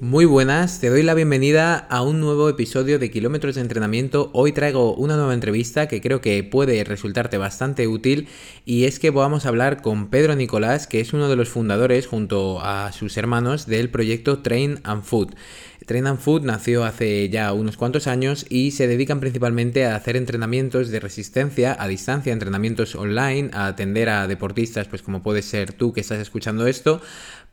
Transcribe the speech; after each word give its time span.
Muy 0.00 0.26
buenas, 0.26 0.78
te 0.78 0.90
doy 0.90 1.02
la 1.02 1.14
bienvenida 1.14 1.76
a 1.76 2.02
un 2.02 2.20
nuevo 2.20 2.48
episodio 2.48 3.00
de 3.00 3.10
Kilómetros 3.10 3.56
de 3.56 3.62
Entrenamiento. 3.62 4.30
Hoy 4.32 4.52
traigo 4.52 4.94
una 4.94 5.16
nueva 5.16 5.34
entrevista 5.34 5.88
que 5.88 6.00
creo 6.00 6.20
que 6.20 6.44
puede 6.44 6.84
resultarte 6.84 7.36
bastante 7.36 7.88
útil 7.88 8.28
y 8.64 8.84
es 8.84 9.00
que 9.00 9.10
vamos 9.10 9.44
a 9.44 9.48
hablar 9.48 9.82
con 9.82 10.08
Pedro 10.08 10.36
Nicolás, 10.36 10.86
que 10.86 11.00
es 11.00 11.12
uno 11.12 11.28
de 11.28 11.34
los 11.34 11.48
fundadores 11.48 12.06
junto 12.06 12.60
a 12.62 12.92
sus 12.92 13.16
hermanos 13.16 13.66
del 13.66 13.90
proyecto 13.90 14.38
Train 14.38 14.78
and 14.84 15.02
Food. 15.02 15.34
Train 15.84 16.06
and 16.06 16.20
Food 16.20 16.42
nació 16.42 16.84
hace 16.84 17.28
ya 17.28 17.52
unos 17.52 17.76
cuantos 17.76 18.06
años 18.06 18.46
y 18.48 18.70
se 18.70 18.86
dedican 18.86 19.18
principalmente 19.18 19.84
a 19.84 19.96
hacer 19.96 20.16
entrenamientos 20.16 20.90
de 20.90 21.00
resistencia 21.00 21.76
a 21.76 21.88
distancia, 21.88 22.32
entrenamientos 22.32 22.94
online, 22.94 23.50
a 23.52 23.66
atender 23.66 24.10
a 24.10 24.28
deportistas, 24.28 24.86
pues 24.86 25.02
como 25.02 25.24
puedes 25.24 25.46
ser 25.46 25.72
tú 25.72 25.92
que 25.92 26.02
estás 26.02 26.20
escuchando 26.20 26.68
esto, 26.68 27.02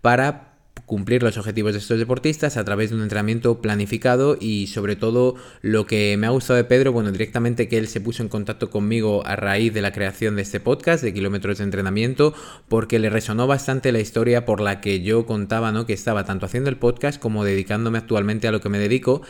para 0.02 0.55
cumplir 0.86 1.24
los 1.24 1.38
objetivos 1.38 1.74
de 1.74 1.80
estos 1.80 1.98
deportistas 1.98 2.58
a 2.58 2.64
través 2.64 2.90
de 2.90 2.96
un 2.96 3.02
entrenamiento 3.02 3.62
planificado 3.62 4.38
y 4.40 4.68
sobre 4.68 4.96
todo 4.96 5.36
lo 5.62 5.86
que 5.86 6.16
me 6.18 6.28
ha 6.28 6.30
gustado 6.30 6.58
de 6.58 6.64
Pedro, 6.64 6.92
bueno, 6.92 7.12
directamente 7.12 7.68
que 7.68 7.78
él 7.78 7.88
se 7.88 8.02
puso 8.02 8.22
en 8.22 8.30
contacto 8.30 8.70
conmigo 8.70 9.26
a 9.26 9.36
raíz 9.36 9.74
de 9.74 9.82
la 9.82 9.92
creación 9.92 10.36
de 10.36 10.44
este 10.44 10.60
podcast 10.60 11.04
de 11.04 11.14
kilómetros 11.14 11.58
de 11.58 11.64
entrenamiento 11.64 12.34
porque 12.68 13.00
le 13.00 13.10
resonó 13.10 13.48
bastante 13.48 13.92
la 13.92 14.00
historia 14.00 14.46
por 14.46 14.62
la 14.62 14.82
que 14.82 15.02
yo 15.02 15.26
contaba, 15.26 15.72
¿no? 15.72 15.86
Que 15.86 15.94
estaba 15.94 16.24
tanto 16.26 16.46
haciendo 16.46 16.70
el 16.70 16.78
podcast 16.78 17.20
como 17.20 17.44
dedicándome 17.44 17.98
actualmente 17.98 18.48
a 18.48 18.52
lo 18.52 18.62
que 18.62 18.70
me 18.70 18.80
dedico 18.80 19.22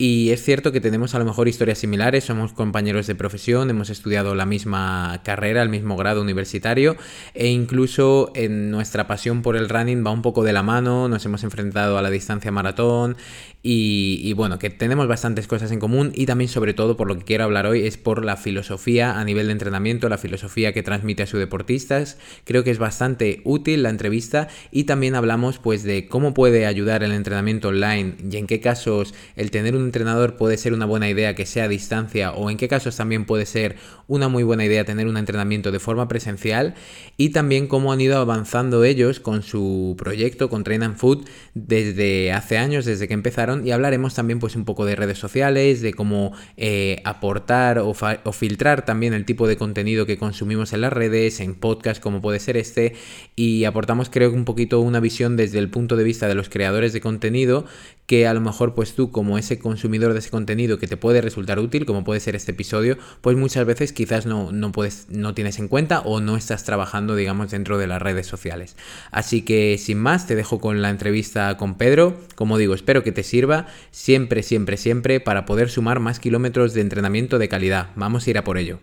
y 0.00 0.30
es 0.30 0.42
cierto 0.42 0.72
que 0.72 0.80
tenemos 0.80 1.14
a 1.14 1.18
lo 1.18 1.26
mejor 1.26 1.46
historias 1.46 1.76
similares, 1.76 2.24
somos 2.24 2.54
compañeros 2.54 3.06
de 3.06 3.14
profesión, 3.14 3.68
hemos 3.68 3.90
estudiado 3.90 4.34
la 4.34 4.46
misma 4.46 5.20
carrera, 5.24 5.60
el 5.60 5.68
mismo 5.68 5.94
grado 5.94 6.22
universitario 6.22 6.96
e 7.34 7.48
incluso 7.48 8.32
en 8.34 8.70
nuestra 8.70 9.06
pasión 9.06 9.42
por 9.42 9.58
el 9.58 9.68
running 9.68 10.02
va 10.02 10.10
un 10.10 10.22
poco 10.22 10.42
de 10.42 10.54
la 10.54 10.62
mano, 10.62 10.89
nos 10.90 11.24
hemos 11.24 11.44
enfrentado 11.44 11.98
a 11.98 12.02
la 12.02 12.10
distancia 12.10 12.50
maratón 12.50 13.16
y, 13.62 14.32
bueno, 14.32 14.58
que 14.58 14.70
tenemos 14.70 15.06
bastantes 15.06 15.46
cosas 15.46 15.70
en 15.70 15.80
común 15.80 16.12
y 16.14 16.24
también 16.24 16.48
sobre 16.48 16.72
todo 16.72 16.96
por 16.96 17.08
lo 17.08 17.18
que 17.18 17.24
quiero 17.24 17.44
hablar 17.44 17.66
hoy 17.66 17.86
es 17.86 17.98
por 17.98 18.24
la 18.24 18.38
filosofía 18.38 19.20
a 19.20 19.24
nivel 19.24 19.46
de 19.46 19.52
entrenamiento, 19.52 20.08
la 20.08 20.16
filosofía 20.16 20.72
que 20.72 20.82
transmite 20.82 21.24
a 21.24 21.26
sus 21.26 21.40
deportistas. 21.40 22.16
Creo 22.44 22.64
que 22.64 22.70
es 22.70 22.78
bastante 22.78 23.42
útil 23.44 23.82
la 23.82 23.90
entrevista 23.90 24.48
y 24.70 24.84
también 24.84 25.14
hablamos 25.14 25.58
pues 25.58 25.82
de 25.82 26.08
cómo 26.08 26.32
puede 26.32 26.64
ayudar 26.64 27.02
el 27.02 27.12
entrenamiento 27.12 27.68
online 27.68 28.14
y 28.30 28.36
en 28.38 28.46
qué 28.46 28.60
casos 28.60 29.14
el 29.36 29.50
tener 29.50 29.76
un 29.76 29.84
entrenador 29.84 30.36
puede 30.36 30.56
ser 30.56 30.72
una 30.72 30.86
buena 30.86 31.10
idea 31.10 31.34
que 31.34 31.44
sea 31.44 31.64
a 31.64 31.68
distancia 31.68 32.32
o 32.32 32.50
en 32.50 32.56
qué 32.56 32.66
casos 32.66 32.96
también 32.96 33.26
puede 33.26 33.44
ser 33.44 33.76
una 34.08 34.28
muy 34.28 34.42
buena 34.42 34.64
idea 34.64 34.86
tener 34.86 35.06
un 35.06 35.18
entrenamiento 35.18 35.70
de 35.70 35.80
forma 35.80 36.08
presencial 36.08 36.74
y 37.18 37.30
también 37.30 37.66
cómo 37.66 37.92
han 37.92 38.00
ido 38.00 38.18
avanzando 38.18 38.84
ellos 38.84 39.20
con 39.20 39.42
su 39.42 39.96
proyecto 39.98 40.48
con 40.48 40.64
Train 40.64 40.79
and 40.82 40.96
Food 40.96 41.26
desde 41.54 42.32
hace 42.32 42.58
años, 42.58 42.84
desde 42.84 43.08
que 43.08 43.14
empezaron 43.14 43.66
y 43.66 43.72
hablaremos 43.72 44.14
también 44.14 44.38
pues 44.38 44.56
un 44.56 44.64
poco 44.64 44.84
de 44.84 44.96
redes 44.96 45.18
sociales, 45.18 45.82
de 45.82 45.94
cómo 45.94 46.32
eh, 46.56 47.00
aportar 47.04 47.78
o, 47.78 47.94
filtrar 48.32 48.84
también 48.84 49.14
el 49.14 49.24
tipo 49.24 49.48
de 49.48 49.56
contenido 49.56 50.06
que 50.06 50.18
consumimos 50.18 50.72
en 50.72 50.82
las 50.82 50.92
redes, 50.92 51.40
en 51.40 51.54
podcast 51.54 52.00
como 52.02 52.20
puede 52.20 52.38
ser 52.38 52.56
este 52.56 52.94
y 53.36 53.64
aportamos 53.64 54.10
creo 54.10 54.30
que 54.30 54.36
un 54.36 54.44
poquito 54.44 54.80
una 54.80 55.00
visión 55.00 55.36
desde 55.36 55.58
el 55.58 55.70
punto 55.70 55.96
de 55.96 56.04
vista 56.04 56.28
de 56.28 56.34
los 56.34 56.48
creadores 56.48 56.92
de 56.92 57.00
contenido 57.00 57.66
que 58.10 58.26
a 58.26 58.34
lo 58.34 58.40
mejor 58.40 58.74
pues 58.74 58.94
tú 58.94 59.12
como 59.12 59.38
ese 59.38 59.60
consumidor 59.60 60.14
de 60.14 60.18
ese 60.18 60.30
contenido 60.30 60.80
que 60.80 60.88
te 60.88 60.96
puede 60.96 61.20
resultar 61.20 61.60
útil, 61.60 61.86
como 61.86 62.02
puede 62.02 62.18
ser 62.18 62.34
este 62.34 62.50
episodio, 62.50 62.98
pues 63.20 63.36
muchas 63.36 63.64
veces 63.66 63.92
quizás 63.92 64.26
no, 64.26 64.50
no, 64.50 64.72
puedes, 64.72 65.06
no 65.10 65.32
tienes 65.32 65.60
en 65.60 65.68
cuenta 65.68 66.00
o 66.00 66.20
no 66.20 66.36
estás 66.36 66.64
trabajando 66.64 67.14
digamos 67.14 67.52
dentro 67.52 67.78
de 67.78 67.86
las 67.86 68.02
redes 68.02 68.26
sociales. 68.26 68.76
Así 69.12 69.42
que 69.42 69.78
sin 69.78 69.98
más 69.98 70.26
te 70.26 70.34
dejo 70.34 70.60
con 70.60 70.69
la 70.72 70.90
entrevista 70.90 71.56
con 71.56 71.74
Pedro, 71.76 72.18
como 72.34 72.58
digo, 72.58 72.74
espero 72.74 73.02
que 73.02 73.12
te 73.12 73.22
sirva 73.22 73.66
siempre, 73.90 74.42
siempre, 74.42 74.76
siempre 74.76 75.20
para 75.20 75.44
poder 75.44 75.68
sumar 75.68 76.00
más 76.00 76.20
kilómetros 76.20 76.74
de 76.74 76.80
entrenamiento 76.80 77.38
de 77.38 77.48
calidad. 77.48 77.88
Vamos 77.96 78.26
a 78.26 78.30
ir 78.30 78.38
a 78.38 78.44
por 78.44 78.58
ello. 78.58 78.80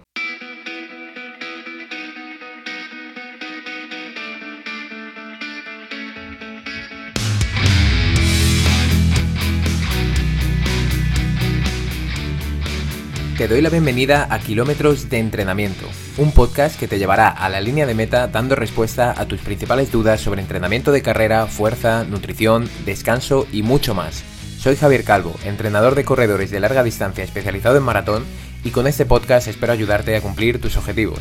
Te 13.38 13.48
doy 13.48 13.62
la 13.62 13.70
bienvenida 13.70 14.28
a 14.34 14.40
Kilómetros 14.40 15.12
de 15.12 15.20
Entrenamiento, 15.20 15.86
un 16.18 16.32
podcast 16.32 16.80
que 16.80 16.88
te 16.88 16.98
llevará 16.98 17.28
a 17.28 17.50
la 17.50 17.62
línea 17.62 17.86
de 17.86 17.94
meta 17.94 18.26
dando 18.26 18.56
respuesta 18.56 19.14
a 19.16 19.28
tus 19.28 19.42
principales 19.42 19.92
dudas 19.92 20.22
sobre 20.22 20.42
entrenamiento 20.42 20.92
de 20.92 21.04
carrera, 21.04 21.46
fuerza, 21.46 22.04
nutrición, 22.04 22.68
descanso 22.84 23.46
y 23.54 23.62
mucho 23.62 23.94
más. 23.94 24.24
Soy 24.58 24.76
Javier 24.76 25.04
Calvo, 25.04 25.36
entrenador 25.46 25.94
de 25.94 26.04
corredores 26.04 26.50
de 26.50 26.60
larga 26.60 26.84
distancia 26.84 27.24
especializado 27.24 27.78
en 27.78 27.84
maratón 27.84 28.26
y 28.64 28.72
con 28.72 28.88
este 28.88 29.06
podcast 29.06 29.48
espero 29.48 29.72
ayudarte 29.72 30.16
a 30.16 30.22
cumplir 30.22 30.60
tus 30.60 30.76
objetivos. 30.76 31.20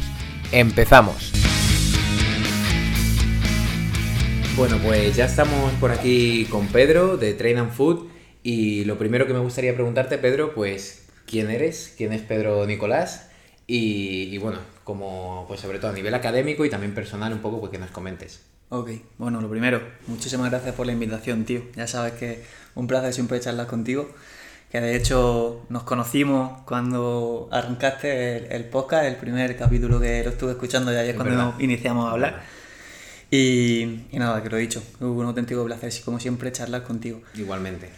¡Empezamos! 0.53 1.33
Bueno, 4.57 4.79
pues 4.83 5.15
ya 5.17 5.27
estamos 5.27 5.71
por 5.75 5.91
aquí 5.91 6.47
con 6.47 6.69
Pedro 6.69 7.19
de 7.19 7.35
Train 7.35 7.59
and 7.59 7.73
Food 7.73 8.07
y 8.43 8.87
lo 8.87 8.97
primero 8.97 9.27
que 9.27 9.35
me 9.35 9.41
gustaría 9.41 9.75
preguntarte, 9.75 10.17
Pedro, 10.17 10.55
pues 10.55 11.06
quién 11.27 11.51
eres, 11.51 11.95
quién 11.97 12.13
es 12.13 12.23
Pedro 12.23 12.67
Nicolás 12.67 13.29
y, 13.67 14.39
bueno, 14.39 14.59
como 14.85 15.45
pues 15.49 15.61
sobre 15.61 15.79
todo 15.79 15.91
a 15.91 15.95
nivel 15.95 16.15
académico 16.15 16.65
y 16.65 16.71
también 16.71 16.95
personal 16.95 17.33
un 17.33 17.41
poco, 17.41 17.61
pues 17.61 17.73
que 17.73 17.79
nos 17.79 17.91
comentes. 17.91 18.43
Ok, 18.69 18.91
bueno, 19.19 19.41
lo 19.41 19.49
primero, 19.49 19.81
muchísimas 20.07 20.51
gracias 20.51 20.75
por 20.75 20.87
la 20.87 20.93
invitación, 20.93 21.45
tío. 21.45 21.63
Ya 21.75 21.87
sabes 21.87 22.15
que 22.15 22.45
un 22.75 22.87
placer 22.87 23.13
siempre 23.13 23.41
charlar 23.41 23.67
contigo. 23.67 24.09
Que 24.71 24.81
de 24.81 24.97
hecho 24.97 25.65
nos 25.69 25.85
conocimos 25.85 26.63
cuando 26.65 27.49
arrancaste 27.53 28.55
el, 28.55 28.65
podcast, 28.65 29.05
el 29.05 29.15
primer 29.15 29.57
capítulo 29.57 30.01
que 30.01 30.25
lo 30.25 30.31
estuve 30.31 30.53
escuchando 30.53 30.93
ya 30.93 31.01
ayer 31.01 31.15
cuando 31.15 31.55
iniciamos 31.61 32.09
a 32.09 32.13
hablar. 32.13 32.43
Y, 33.31 34.07
y, 34.11 34.19
nada, 34.19 34.43
que 34.43 34.51
lo 34.51 34.57
he 34.57 34.61
dicho, 34.61 34.83
hubo 35.01 35.21
un 35.21 35.27
auténtico 35.27 35.65
placer, 35.65 35.93
como 36.05 36.19
siempre, 36.19 36.51
charlar 36.51 36.83
contigo. 36.83 37.23
Igualmente. 37.35 37.91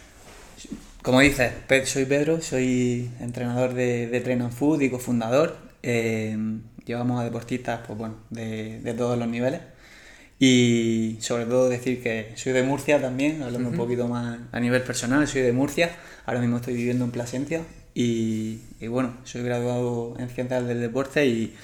Como 1.01 1.21
dices, 1.21 1.53
soy 1.85 2.03
Pedro, 2.05 2.41
soy 2.41 3.09
entrenador 3.21 3.73
de, 3.73 4.07
de 4.07 4.19
Train 4.19 4.41
and 4.41 4.51
Food 4.51 4.81
y 4.81 4.89
cofundador. 4.89 5.55
Eh, 5.81 6.37
llevamos 6.83 7.21
a 7.21 7.23
deportistas 7.23 7.79
pues, 7.87 7.97
bueno, 7.97 8.15
de, 8.29 8.81
de, 8.81 8.93
todos 8.93 9.17
los 9.17 9.27
niveles. 9.29 9.61
Y 10.39 11.17
sobre 11.21 11.45
todo 11.45 11.69
decir 11.69 12.03
que 12.03 12.33
soy 12.35 12.51
de 12.51 12.63
Murcia 12.63 12.99
también, 12.99 13.41
hablando 13.43 13.69
un 13.69 13.77
poquito 13.77 14.09
más 14.09 14.39
a 14.51 14.59
nivel 14.59 14.81
personal, 14.81 15.25
soy 15.27 15.41
de 15.41 15.53
Murcia, 15.53 15.91
ahora 16.25 16.41
mismo 16.41 16.57
estoy 16.57 16.75
viviendo 16.75 17.05
en 17.05 17.11
Plasencia 17.11 17.61
y, 17.93 18.59
y 18.79 18.87
bueno, 18.87 19.17
soy 19.23 19.43
graduado 19.43 20.15
en 20.17 20.29
Ciencias 20.29 20.65
del 20.65 20.79
Deporte 20.79 21.25
y 21.25 21.55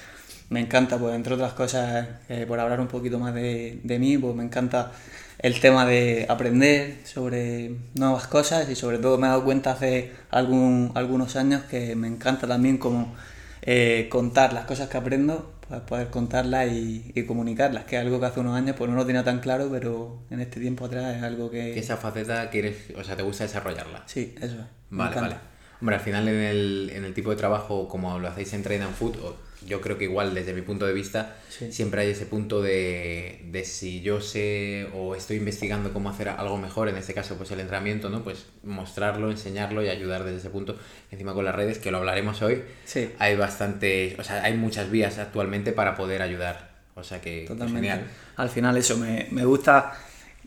me 0.48 0.60
encanta, 0.60 0.98
pues 0.98 1.14
entre 1.14 1.34
otras 1.34 1.54
cosas, 1.54 2.06
eh, 2.28 2.44
por 2.46 2.60
hablar 2.60 2.80
un 2.80 2.88
poquito 2.88 3.18
más 3.18 3.34
de, 3.34 3.80
de 3.82 3.98
mí, 3.98 4.16
pues 4.18 4.34
me 4.34 4.44
encanta 4.44 4.92
el 5.38 5.60
tema 5.60 5.86
de 5.86 6.26
aprender 6.28 7.00
sobre 7.04 7.76
nuevas 7.94 8.26
cosas 8.26 8.68
y 8.70 8.74
sobre 8.74 8.98
todo 8.98 9.18
me 9.18 9.26
he 9.26 9.30
dado 9.30 9.44
cuenta 9.44 9.72
hace 9.72 10.12
algún, 10.30 10.92
algunos 10.94 11.36
años 11.36 11.62
que 11.64 11.94
me 11.94 12.08
encanta 12.08 12.46
también 12.46 12.78
como 12.78 13.14
eh, 13.62 14.08
contar 14.10 14.52
las 14.52 14.64
cosas 14.64 14.88
que 14.88 14.96
aprendo, 14.96 15.52
pues 15.68 15.80
poder 15.82 16.08
contarlas 16.08 16.68
y, 16.72 17.24
comunicarlas, 17.26 17.84
que 17.84 17.96
es 17.96 18.02
algo 18.02 18.20
que 18.20 18.26
hace 18.26 18.40
unos 18.40 18.56
años 18.56 18.76
pues 18.76 18.88
no 18.90 18.96
lo 18.96 19.04
tenía 19.04 19.24
tan 19.24 19.40
claro, 19.40 19.68
pero 19.70 20.22
en 20.30 20.40
este 20.40 20.60
tiempo 20.60 20.86
atrás 20.86 21.16
es 21.16 21.22
algo 21.22 21.50
que... 21.50 21.72
Que 21.72 21.80
esa 21.80 21.96
faceta 21.96 22.48
quieres, 22.50 22.76
o 22.96 23.04
sea, 23.04 23.16
te 23.16 23.22
gusta 23.22 23.44
desarrollarla. 23.44 24.04
Sí, 24.06 24.34
eso 24.40 24.54
es. 24.54 24.66
Vale, 24.90 25.20
vale. 25.20 25.36
Hombre, 25.80 25.96
al 25.96 26.00
final 26.00 26.28
en 26.28 26.36
el, 26.36 26.90
en 26.94 27.04
el 27.04 27.12
tipo 27.12 27.30
de 27.30 27.36
trabajo 27.36 27.88
como 27.88 28.18
lo 28.18 28.28
hacéis 28.28 28.52
en 28.54 28.62
Train 28.62 28.82
and 28.82 28.94
Food, 28.94 29.16
yo 29.64 29.80
creo 29.80 29.96
que 29.98 30.04
igual 30.04 30.34
desde 30.34 30.52
mi 30.52 30.62
punto 30.62 30.86
de 30.86 30.92
vista 30.92 31.36
siempre 31.70 32.02
hay 32.02 32.10
ese 32.10 32.26
punto 32.26 32.60
de, 32.60 33.40
de, 33.50 33.64
si 33.64 34.02
yo 34.02 34.20
sé 34.20 34.88
o 34.94 35.14
estoy 35.14 35.38
investigando 35.38 35.92
cómo 35.92 36.10
hacer 36.10 36.28
algo 36.28 36.58
mejor, 36.58 36.88
en 36.88 36.96
este 36.96 37.14
caso 37.14 37.36
pues 37.36 37.50
el 37.50 37.60
entrenamiento, 37.60 38.10
¿no? 38.10 38.22
Pues 38.22 38.46
mostrarlo, 38.62 39.30
enseñarlo 39.30 39.82
y 39.82 39.88
ayudar 39.88 40.24
desde 40.24 40.38
ese 40.38 40.50
punto. 40.50 40.76
Encima 41.10 41.32
con 41.32 41.44
las 41.44 41.54
redes, 41.54 41.78
que 41.78 41.90
lo 41.90 41.98
hablaremos 41.98 42.42
hoy, 42.42 42.62
sí. 42.84 43.10
hay 43.18 43.36
bastante, 43.36 44.16
o 44.18 44.24
sea, 44.24 44.44
hay 44.44 44.54
muchas 44.54 44.90
vías 44.90 45.18
actualmente 45.18 45.72
para 45.72 45.96
poder 45.96 46.22
ayudar. 46.22 46.76
O 46.94 47.04
sea 47.04 47.20
que 47.20 47.44
Totalmente. 47.46 47.88
genial. 47.88 48.10
Al 48.36 48.48
final 48.48 48.76
eso, 48.76 48.96
me, 48.96 49.28
me 49.30 49.44
gusta 49.44 49.92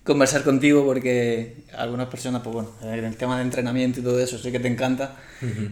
conversar 0.04 0.44
contigo 0.44 0.86
porque 0.86 1.64
algunas 1.78 2.08
personas, 2.08 2.42
pues 2.42 2.54
bueno, 2.54 2.70
en 2.82 3.06
el 3.06 3.16
tema 3.16 3.38
de 3.38 3.44
entrenamiento 3.44 4.00
y 4.00 4.04
todo 4.04 4.20
eso 4.20 4.38
sé 4.38 4.52
que 4.52 4.60
te 4.60 4.68
encanta. 4.68 5.16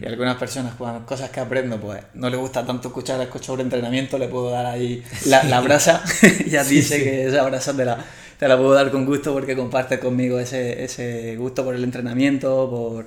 Y 0.00 0.06
algunas 0.06 0.36
personas, 0.36 0.74
pues 0.78 0.90
cosas 1.04 1.30
que 1.30 1.40
aprendo, 1.40 1.78
pues 1.78 2.02
no 2.14 2.30
le 2.30 2.36
gusta 2.36 2.64
tanto 2.64 2.88
escuchar 2.88 3.28
sobre 3.40 3.62
entrenamiento, 3.62 4.18
le 4.18 4.28
puedo 4.28 4.50
dar 4.50 4.66
ahí 4.66 5.02
la, 5.26 5.42
la 5.44 5.60
brasa. 5.60 6.02
Y 6.46 6.56
a 6.56 6.64
ti 6.64 6.82
sé 6.82 7.02
que 7.02 7.26
esa 7.26 7.42
brasa 7.42 7.76
te 7.76 7.84
la, 7.84 8.04
te 8.38 8.48
la 8.48 8.56
puedo 8.56 8.72
dar 8.72 8.90
con 8.90 9.04
gusto 9.04 9.32
porque 9.32 9.56
compartes 9.56 9.98
conmigo 9.98 10.38
ese, 10.38 10.84
ese 10.84 11.36
gusto 11.36 11.64
por 11.64 11.74
el 11.74 11.84
entrenamiento, 11.84 12.68
por, 12.70 13.06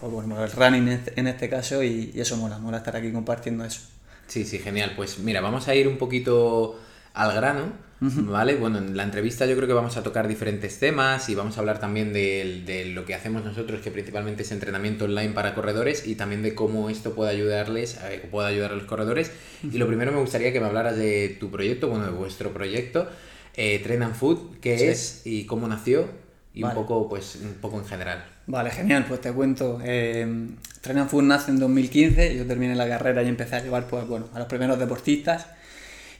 por 0.00 0.10
bueno, 0.10 0.44
el 0.44 0.52
running 0.52 0.82
en 0.82 0.88
este, 0.88 1.20
en 1.20 1.26
este 1.26 1.48
caso 1.48 1.82
y, 1.82 2.12
y 2.14 2.20
eso 2.20 2.36
mola, 2.36 2.58
mola 2.58 2.78
estar 2.78 2.96
aquí 2.96 3.10
compartiendo 3.10 3.64
eso. 3.64 3.80
Sí, 4.28 4.44
sí, 4.44 4.58
genial. 4.58 4.92
Pues 4.96 5.18
mira, 5.18 5.40
vamos 5.40 5.68
a 5.68 5.74
ir 5.74 5.88
un 5.88 5.98
poquito 5.98 6.78
al 7.14 7.32
grano 7.34 7.85
¿Vale? 8.00 8.56
Bueno, 8.56 8.78
en 8.78 8.96
la 8.96 9.04
entrevista 9.04 9.46
yo 9.46 9.56
creo 9.56 9.66
que 9.66 9.74
vamos 9.74 9.96
a 9.96 10.02
tocar 10.02 10.28
diferentes 10.28 10.78
temas 10.78 11.28
y 11.28 11.34
vamos 11.34 11.56
a 11.56 11.60
hablar 11.60 11.78
también 11.78 12.12
de, 12.12 12.92
lo 12.94 13.04
que 13.06 13.14
hacemos 13.14 13.44
nosotros, 13.44 13.80
que 13.80 13.90
principalmente 13.90 14.42
es 14.42 14.52
entrenamiento 14.52 15.06
online 15.06 15.32
para 15.32 15.54
corredores 15.54 16.06
y 16.06 16.14
también 16.14 16.42
de 16.42 16.54
cómo 16.54 16.90
esto 16.90 17.14
puede 17.14 17.30
ayudarles, 17.30 17.98
eh, 18.04 18.26
puede 18.30 18.48
ayudar 18.48 18.72
a 18.72 18.74
los 18.74 18.84
corredores. 18.84 19.32
Y 19.62 19.78
lo 19.78 19.86
primero 19.86 20.12
me 20.12 20.20
gustaría 20.20 20.52
que 20.52 20.60
me 20.60 20.66
hablaras 20.66 20.96
de 20.96 21.36
tu 21.40 21.50
proyecto, 21.50 21.88
bueno, 21.88 22.04
de 22.04 22.10
vuestro 22.10 22.52
proyecto, 22.52 23.08
eh, 23.54 23.80
Train 23.82 24.02
and 24.02 24.14
Food, 24.14 24.58
qué 24.60 24.90
es 24.90 25.22
y 25.24 25.46
cómo 25.46 25.66
nació 25.66 26.06
y 26.52 26.62
un 26.62 26.72
poco, 26.72 27.08
pues, 27.08 27.38
un 27.42 27.54
poco 27.54 27.78
en 27.78 27.86
general. 27.86 28.24
Vale, 28.46 28.70
genial, 28.70 29.04
pues 29.08 29.20
te 29.20 29.32
cuento. 29.32 29.80
Eh, 29.82 30.48
Train 30.82 30.98
and 30.98 31.10
Food 31.10 31.24
nace 31.24 31.50
en 31.50 31.58
2015, 31.58 32.36
yo 32.36 32.46
terminé 32.46 32.74
la 32.74 32.88
carrera 32.88 33.22
y 33.22 33.28
empecé 33.28 33.56
a 33.56 33.62
llevar, 33.62 33.86
pues, 33.86 34.06
bueno, 34.06 34.26
a 34.34 34.38
los 34.38 34.48
primeros 34.48 34.78
deportistas 34.78 35.46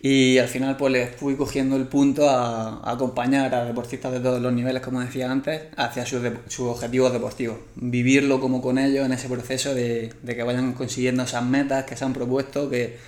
y 0.09 0.39
al 0.39 0.47
final 0.47 0.77
pues 0.77 0.93
les 0.93 1.17
fui 1.17 1.35
cogiendo 1.35 1.75
el 1.75 1.89
punto 1.89 2.31
a, 2.31 2.81
acompañar 2.89 3.53
a 3.57 3.65
deportistas 3.65 4.13
de 4.13 4.21
todos 4.21 4.41
los 4.41 4.53
niveles, 4.53 4.81
como 4.81 5.01
decía 5.01 5.29
antes, 5.29 5.63
hacia 5.77 6.07
sus, 6.07 6.21
objetivos 6.61 7.13
deportivos. 7.13 7.57
Vivirlo 7.75 8.39
como 8.39 8.63
con 8.63 8.79
ellos 8.79 9.05
en 9.05 9.13
ese 9.13 9.29
proceso 9.29 9.75
de, 9.75 10.13
que 10.25 10.43
vayan 10.45 10.75
consiguiendo 10.75 11.25
esas 11.25 11.45
metas 11.45 11.87
que 11.87 11.97
se 11.97 12.05
han 12.05 12.13
propuesto, 12.13 12.71
que, 12.71 12.99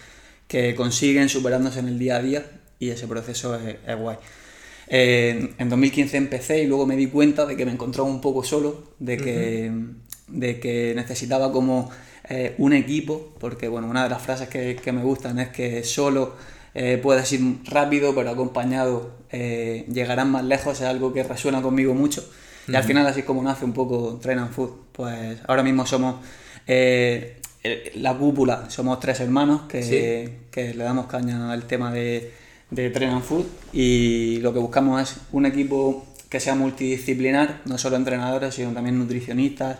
que, 0.49 0.75
consiguen 0.75 1.29
superándose 1.29 1.79
en 1.79 1.87
el 1.87 2.00
día 2.00 2.17
a 2.17 2.23
día 2.23 2.45
y 2.81 2.91
ese 2.91 3.06
proceso 3.06 3.55
es, 3.55 3.97
guay. 3.97 4.17
Eh, 4.89 5.55
en 5.56 5.69
2015 5.69 6.17
empecé 6.17 6.65
y 6.65 6.67
luego 6.67 6.85
me 6.85 6.97
di 6.97 7.06
cuenta 7.06 7.47
de 7.47 7.56
que 7.56 7.65
me 7.65 7.71
encontraba 7.71 8.09
un 8.09 8.21
poco 8.21 8.43
solo, 8.43 8.95
de 8.99 9.19
que, 9.19 9.71
de 10.27 10.59
que 10.59 10.95
necesitaba 10.97 11.53
como 11.53 11.91
eh, 12.29 12.56
un 12.59 12.73
equipo, 12.73 13.35
porque 13.39 13.69
bueno, 13.69 13.87
una 13.87 14.03
de 14.03 14.11
las 14.11 14.21
frases 14.21 14.49
que, 14.49 14.75
que 14.75 14.91
me 14.91 15.03
gustan 15.03 15.39
es 15.39 15.50
que 15.50 15.85
solo 15.85 16.58
eh, 16.75 16.99
puedes 17.03 17.31
ir 17.32 17.59
rápido, 17.65 18.15
pero 18.15 18.31
acompañado 18.31 19.11
eh, 19.31 19.87
llegarán 19.93 20.31
más 20.31 20.44
lejos, 20.44 20.81
es 20.81 20.87
algo 20.87 21.12
que 21.12 21.23
resuena 21.23 21.62
conmigo 21.62 21.94
mucho. 21.94 22.29
Y 22.67 22.76
al 22.76 22.85
final 22.85 23.06
así 23.06 23.23
como 23.23 23.43
nace 23.43 23.65
un 23.65 23.73
poco 23.73 24.19
Train 24.20 24.38
and 24.41 24.53
Food. 24.53 24.70
Pues 24.93 25.38
ahora 25.47 25.62
mismo 25.62 25.87
somos 25.87 26.17
eh, 26.67 27.41
la 27.94 28.15
cúpula, 28.15 28.69
somos 28.69 29.00
tres 29.00 29.20
hermanos 29.20 29.62
que, 29.69 30.41
que, 30.50 30.75
le 30.75 30.85
damos 30.85 31.06
caña 31.06 31.50
al 31.50 31.65
tema 31.65 31.93
de, 31.93 32.32
de 32.71 32.91
Train 32.91 33.11
and 33.11 33.23
Food 33.23 33.47
y 33.73 34.38
lo 34.41 34.53
que 34.53 34.59
buscamos 34.59 35.00
es 35.03 35.17
un 35.32 35.47
equipo 35.47 36.06
que 36.29 36.41
sea 36.41 36.55
multidisciplinar, 36.55 37.62
no 37.64 37.79
solo 37.79 37.97
entrenadores, 37.97 38.55
sino 38.55 38.73
también 38.73 38.99
nutricionistas, 38.99 39.79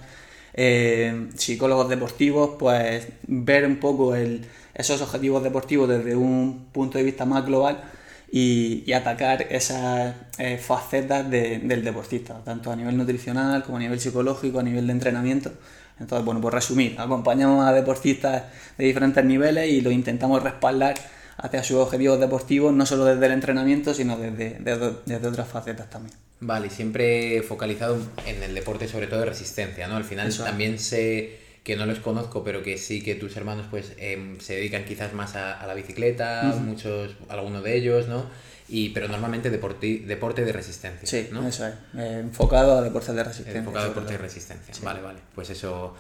psicólogos 0.55 1.89
deportivos, 1.89 2.56
pues 2.59 3.09
ver 3.27 3.67
un 3.67 3.77
poco 3.77 4.15
esos 4.15 5.00
objetivos 5.03 5.43
deportivos 5.43 5.89
desde 5.89 6.17
un 6.17 6.67
punto 6.73 6.99
de 6.99 7.05
vista 7.05 7.25
más 7.25 7.45
global 7.45 7.83
y, 8.31 8.93
atacar 8.93 9.43
esas 9.50 10.15
eh, 10.39 10.59
facetas 10.59 11.29
del 11.31 11.85
deportista, 11.85 12.43
tanto 12.45 12.71
a 12.71 12.77
nivel 12.77 12.97
nutricional 12.97 13.62
como 13.62 13.79
a 13.79 13.81
nivel 13.81 14.00
psicológico, 14.00 14.59
a 14.59 14.62
nivel 14.62 14.87
de 14.87 14.93
entrenamiento. 14.93 15.53
Entonces, 15.99 16.25
bueno, 16.25 16.41
por 16.41 16.55
resumir, 16.55 16.94
acompañamos 16.99 17.67
a 17.67 17.73
deportistas 17.73 18.44
de 18.77 18.85
diferentes 18.85 19.25
niveles 19.25 19.69
y 19.69 19.81
lo 19.81 19.91
intentamos 19.91 20.43
respaldar 20.43 20.94
hacia 21.38 21.62
sus 21.62 21.76
objetivos 21.76 22.20
deportivos, 22.20 22.73
no 22.73 22.85
solo 22.85 23.05
desde 23.05 23.25
el 23.26 23.32
entrenamiento, 23.32 23.94
sino 23.94 24.19
desde, 24.19 24.58
desde, 24.61 25.26
otras 25.26 25.49
facetas 25.49 25.88
también. 25.88 26.14
Vale, 26.40 26.69
siempre 26.69 27.43
focalizado 27.43 27.99
en 28.26 28.43
el 28.43 28.55
deporte, 28.55 28.88
sobre 28.88 29.06
todo 29.06 29.20
de 29.20 29.26
resistencia, 29.26 29.88
¿no? 29.88 29.96
Al 29.96 30.05
final 30.05 30.37
también 30.37 30.79
se 30.79 31.49
que 31.64 31.76
no 31.76 31.85
los 31.85 31.99
conozco, 31.99 32.43
pero 32.43 32.62
que 32.62 32.79
sí 32.79 33.02
que 33.02 33.14
tus 33.14 33.37
hermanos 33.37 33.67
pues 33.70 33.93
em, 33.99 34.40
se 34.40 34.55
dedican 34.55 34.85
quizás 34.85 35.12
más 35.12 35.37
a, 35.37 35.67
la 35.67 35.75
bicicleta, 35.75 36.44
muchos, 36.64 37.14
algunos 37.29 37.62
de 37.62 37.76
ellos, 37.76 38.08
¿no? 38.08 38.25
Y, 38.70 38.91
pero 38.91 39.06
normalmente 39.08 39.50
deporte, 39.50 40.02
deporte 40.06 40.44
de 40.44 40.52
resistencia. 40.52 41.06
Sí, 41.06 41.29
¿no? 41.31 41.46
eso 41.46 41.67
es. 41.67 41.75
Eh, 41.96 42.20
enfocado 42.20 42.79
a 42.79 42.82
deportes 42.82 43.14
de 43.14 43.23
resistencia. 43.23 43.58
Enfocado 43.58 43.84
a 43.84 43.88
deporte 43.88 44.12
de 44.12 44.19
resistencia. 44.19 44.75
Vale, 44.82 45.02
vale. 45.02 45.19
Pues 45.34 45.50
eso 45.50 45.94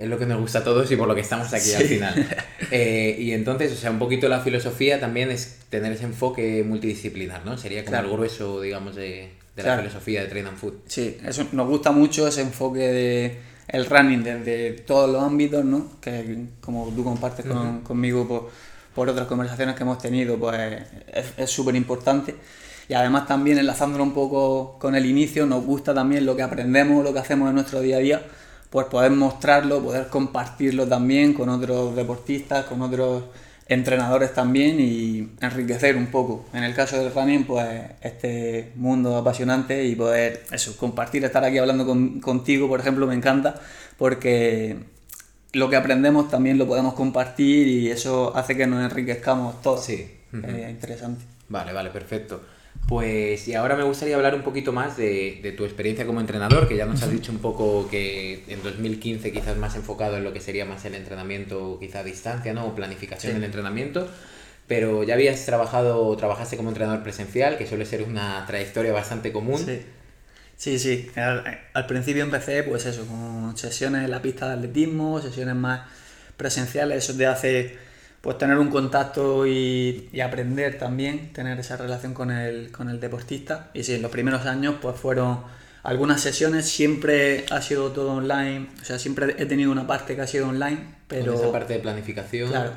es 0.00 0.08
lo 0.08 0.18
que 0.18 0.24
nos 0.24 0.40
gusta 0.40 0.60
a 0.60 0.64
todos 0.64 0.90
y 0.90 0.96
por 0.96 1.06
lo 1.06 1.14
que 1.14 1.20
estamos 1.20 1.52
aquí 1.52 1.74
al 1.74 1.84
final. 1.84 2.26
Eh, 2.72 3.16
y 3.18 3.32
entonces, 3.32 3.72
o 3.72 3.74
sea, 3.74 3.90
un 3.90 3.98
poquito 3.98 4.28
la 4.28 4.38
filosofía 4.42 5.00
también 5.00 5.32
es 5.32 5.58
tener 5.70 5.90
ese 5.90 6.04
enfoque 6.04 6.62
multidisciplinar, 6.62 7.44
¿no? 7.44 7.58
Sería 7.58 7.84
como 7.84 7.96
el 7.98 8.08
grueso, 8.08 8.60
digamos, 8.60 8.94
de, 8.94 9.30
la 9.56 9.78
filosofía 9.78 10.22
de 10.22 10.28
Train 10.28 10.46
and 10.46 10.56
Food. 10.56 10.74
Sí, 10.86 11.18
eso 11.26 11.48
nos 11.50 11.66
gusta 11.66 11.90
mucho 11.90 12.28
ese 12.28 12.42
enfoque 12.42 12.78
de 12.78 13.38
el 13.66 13.86
running 13.86 14.22
desde 14.22 14.70
todos 14.82 15.10
los 15.10 15.20
ámbitos, 15.20 15.64
¿no? 15.64 15.90
Que 16.00 16.44
como 16.60 16.92
tú 16.94 17.02
compartes 17.02 17.44
conmigo 17.82 18.28
por, 18.28 18.50
por, 18.94 19.08
otras 19.08 19.26
conversaciones 19.26 19.74
que 19.74 19.82
hemos 19.82 19.98
tenido, 19.98 20.38
pues 20.38 20.84
es 21.36 21.50
súper 21.50 21.74
importante. 21.74 22.36
Y 22.88 22.94
además 22.94 23.26
también 23.26 23.58
enlazándolo 23.58 24.04
un 24.04 24.14
poco 24.14 24.76
con 24.78 24.94
el 24.94 25.06
inicio, 25.06 25.44
nos 25.44 25.64
gusta 25.64 25.92
también 25.92 26.24
lo 26.24 26.36
que 26.36 26.42
aprendemos, 26.42 27.02
lo 27.02 27.12
que 27.12 27.18
hacemos 27.18 27.48
en 27.48 27.56
nuestro 27.56 27.80
día 27.80 27.96
a 27.96 28.00
día, 28.00 28.22
pues 28.70 28.86
poder 28.86 29.10
mostrarlo, 29.10 29.82
poder 29.82 30.08
compartirlo 30.08 30.86
también 30.86 31.34
con 31.34 31.48
otros 31.48 31.94
deportistas, 31.96 32.64
con 32.66 32.80
otros 32.82 33.24
entrenadores 33.66 34.32
también 34.34 34.80
y 34.80 35.28
enriquecer 35.40 35.96
un 35.96 36.06
poco. 36.06 36.46
En 36.52 36.64
el 36.64 36.74
caso 36.74 36.96
del 36.96 37.12
running, 37.12 37.44
pues 37.44 37.66
este 38.00 38.72
mundo 38.76 39.16
apasionante 39.16 39.84
y 39.84 39.94
poder 39.94 40.44
eso, 40.52 40.76
compartir, 40.76 41.24
estar 41.24 41.44
aquí 41.44 41.58
hablando 41.58 41.86
contigo, 42.20 42.68
por 42.68 42.80
ejemplo, 42.80 43.06
me 43.06 43.14
encanta 43.14 43.60
porque 43.96 44.76
lo 45.52 45.68
que 45.68 45.76
aprendemos 45.76 46.30
también 46.30 46.58
lo 46.58 46.66
podemos 46.66 46.94
compartir 46.94 47.68
y 47.68 47.90
eso 47.90 48.36
hace 48.36 48.56
que 48.56 48.66
nos 48.66 48.82
enriquezcamos 48.84 49.60
todos. 49.62 49.84
Sí. 49.84 50.18
interesante. 50.32 51.24
Vale, 51.48 51.72
vale, 51.72 51.90
perfecto. 51.90 52.40
Pues 52.88 53.46
y 53.46 53.54
ahora 53.54 53.76
me 53.76 53.84
gustaría 53.84 54.16
hablar 54.16 54.34
un 54.34 54.42
poquito 54.42 54.72
más 54.72 54.96
de, 54.96 55.54
tu 55.56 55.64
experiencia 55.64 56.06
como 56.06 56.20
entrenador, 56.20 56.66
que 56.66 56.76
ya 56.76 56.86
nos 56.86 57.02
has 57.02 57.12
dicho 57.12 57.30
un 57.30 57.38
poco 57.38 57.88
que 57.88 58.44
en 58.48 58.62
2015 58.64 59.30
quizás 59.30 59.56
más 59.56 59.76
enfocado 59.76 60.16
en 60.16 60.24
lo 60.24 60.32
que 60.32 60.40
sería 60.40 60.64
más 60.64 60.84
el 60.84 60.96
entrenamiento 60.96 61.78
quizá 61.78 62.00
a 62.00 62.04
distancia, 62.04 62.52
¿no? 62.52 62.66
O 62.66 62.74
planificación 62.74 63.34
del 63.34 63.44
entrenamiento, 63.44 64.08
pero 64.66 65.04
ya 65.04 65.14
habías 65.14 65.46
trabajado 65.46 66.04
o 66.04 66.16
trabajaste 66.16 66.56
como 66.56 66.70
entrenador 66.70 67.04
presencial, 67.04 67.58
que 67.58 67.66
suele 67.66 67.86
ser 67.86 68.02
una 68.02 68.44
trayectoria 68.46 68.92
bastante 68.92 69.30
común. 69.30 69.62
Sí. 69.64 69.80
Sí, 70.60 70.78
sí. 70.78 71.10
Al, 71.16 71.86
principio 71.86 72.22
empecé, 72.22 72.62
pues 72.64 72.84
eso, 72.84 73.06
con 73.06 73.56
sesiones 73.56 74.04
en 74.04 74.10
la 74.10 74.20
pista 74.20 74.46
de 74.46 74.54
atletismo, 74.56 75.22
sesiones 75.22 75.54
más 75.54 75.88
presenciales, 76.36 77.02
eso 77.02 77.14
de 77.14 77.26
hace 77.26 77.78
pues 78.20 78.36
tener 78.36 78.58
un 78.58 78.68
contacto 78.68 79.46
y, 79.46 80.10
aprender 80.22 80.78
también, 80.78 81.32
tener 81.32 81.58
esa 81.58 81.76
relación 81.76 82.12
con 82.12 82.30
el, 82.30 82.70
con 82.70 82.88
el 82.90 83.00
deportista. 83.00 83.70
Y 83.72 83.82
sí, 83.84 83.94
en 83.94 84.02
los 84.02 84.10
primeros 84.10 84.46
años 84.46 84.76
pues 84.80 84.96
fueron 84.96 85.38
algunas 85.82 86.20
sesiones, 86.20 86.68
siempre 86.68 87.46
ha 87.50 87.62
sido 87.62 87.90
todo 87.92 88.12
online, 88.12 88.68
o 88.80 88.84
sea, 88.84 88.98
siempre 88.98 89.34
he 89.38 89.46
tenido 89.46 89.72
una 89.72 89.86
parte 89.86 90.14
que 90.14 90.20
ha 90.20 90.26
sido 90.26 90.48
online, 90.48 90.96
pero... 91.08 91.34
esa 91.34 91.50
parte 91.50 91.74
de 91.74 91.78
planificación. 91.78 92.50
Claro, 92.50 92.72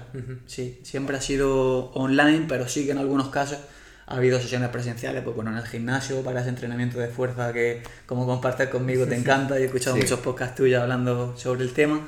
sí, 0.45 0.79
siempre 0.83 1.17
ha 1.17 1.21
sido 1.21 1.91
online, 1.91 2.45
pero 2.47 2.67
sí 2.69 2.85
que 2.85 2.91
en 2.91 2.99
algunos 2.99 3.27
casos 3.27 3.59
ha 4.05 4.15
habido 4.15 4.39
sesiones 4.39 4.69
presenciales, 4.69 5.21
pues 5.23 5.35
bueno, 5.35 5.51
en 5.51 5.57
el 5.57 5.65
gimnasio, 5.65 6.21
para 6.21 6.41
ese 6.41 6.49
entrenamiento 6.49 6.97
de 6.99 7.07
fuerza 7.07 7.51
que 7.51 7.83
como 8.05 8.25
compartes 8.25 8.69
conmigo 8.69 9.05
te 9.05 9.15
encanta, 9.15 9.59
y 9.59 9.63
he 9.63 9.65
escuchado 9.65 9.97
muchos 9.97 10.19
podcasts 10.19 10.55
tuyos 10.55 10.81
hablando 10.81 11.35
sobre 11.37 11.63
el 11.63 11.73
tema. 11.73 12.07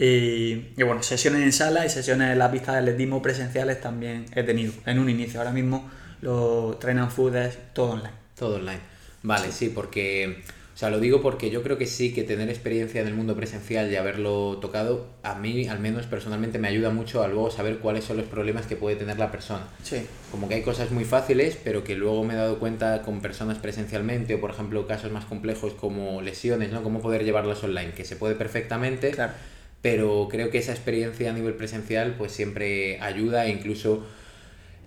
Y, 0.00 0.80
bueno, 0.80 1.02
sesiones 1.02 1.42
en 1.42 1.52
sala 1.52 1.84
y 1.84 1.90
sesiones 1.90 2.30
en 2.30 2.38
la 2.38 2.52
pista 2.52 2.72
de 2.72 2.78
atletismo 2.78 3.20
presenciales 3.20 3.80
también 3.80 4.26
he 4.32 4.44
tenido 4.44 4.72
en 4.86 5.00
un 5.00 5.10
inicio. 5.10 5.40
Ahora 5.40 5.50
mismo 5.50 5.90
los 6.22 6.78
Train 6.78 7.00
and 7.00 7.10
Food 7.10 7.34
es 7.34 7.58
todo 7.72 7.90
online. 7.90 8.14
Todo 8.38 8.56
online. 8.56 8.78
Vale, 9.24 9.50
sí. 9.50 9.72
porque, 9.74 10.44
o 10.72 10.78
sea, 10.78 10.90
lo 10.90 11.00
digo 11.00 11.20
porque 11.20 11.50
yo 11.50 11.64
creo 11.64 11.78
que 11.78 11.86
sí 11.86 12.14
que 12.14 12.22
tener 12.22 12.48
experiencia 12.48 13.00
en 13.00 13.08
el 13.08 13.14
mundo 13.14 13.34
presencial 13.34 13.90
y 13.90 13.96
haberlo 13.96 14.58
tocado, 14.58 15.08
a 15.24 15.34
mí 15.34 15.66
al 15.66 15.80
menos 15.80 16.06
personalmente 16.06 16.60
me 16.60 16.68
ayuda 16.68 16.90
mucho 16.90 17.24
a 17.24 17.26
luego 17.26 17.50
saber 17.50 17.78
cuáles 17.78 18.04
son 18.04 18.18
los 18.18 18.26
problemas 18.26 18.66
que 18.66 18.76
puede 18.76 18.94
tener 18.94 19.18
la 19.18 19.32
persona. 19.32 19.66
Sí. 19.82 20.06
Como 20.30 20.48
que 20.48 20.54
hay 20.54 20.62
cosas 20.62 20.92
muy 20.92 21.06
fáciles, 21.06 21.58
pero 21.64 21.82
que 21.82 21.96
luego 21.96 22.22
me 22.22 22.34
he 22.34 22.36
dado 22.36 22.60
cuenta 22.60 23.02
con 23.02 23.20
personas 23.20 23.58
presencialmente 23.58 24.36
o, 24.36 24.40
por 24.40 24.52
ejemplo, 24.52 24.86
casos 24.86 25.10
más 25.10 25.24
complejos 25.24 25.72
como 25.72 26.22
lesiones, 26.22 26.70
¿no? 26.70 26.84
Cómo 26.84 27.00
poder 27.00 27.24
llevarlas 27.24 27.64
online, 27.64 27.90
que 27.94 28.04
se 28.04 28.14
puede 28.14 28.36
perfectamente. 28.36 29.10
Claro 29.10 29.32
pero 29.82 30.28
creo 30.30 30.50
que 30.50 30.58
esa 30.58 30.72
experiencia 30.72 31.30
a 31.30 31.32
nivel 31.32 31.54
presencial 31.54 32.14
pues 32.18 32.32
siempre 32.32 33.00
ayuda 33.00 33.46
e 33.46 33.50
incluso 33.50 34.04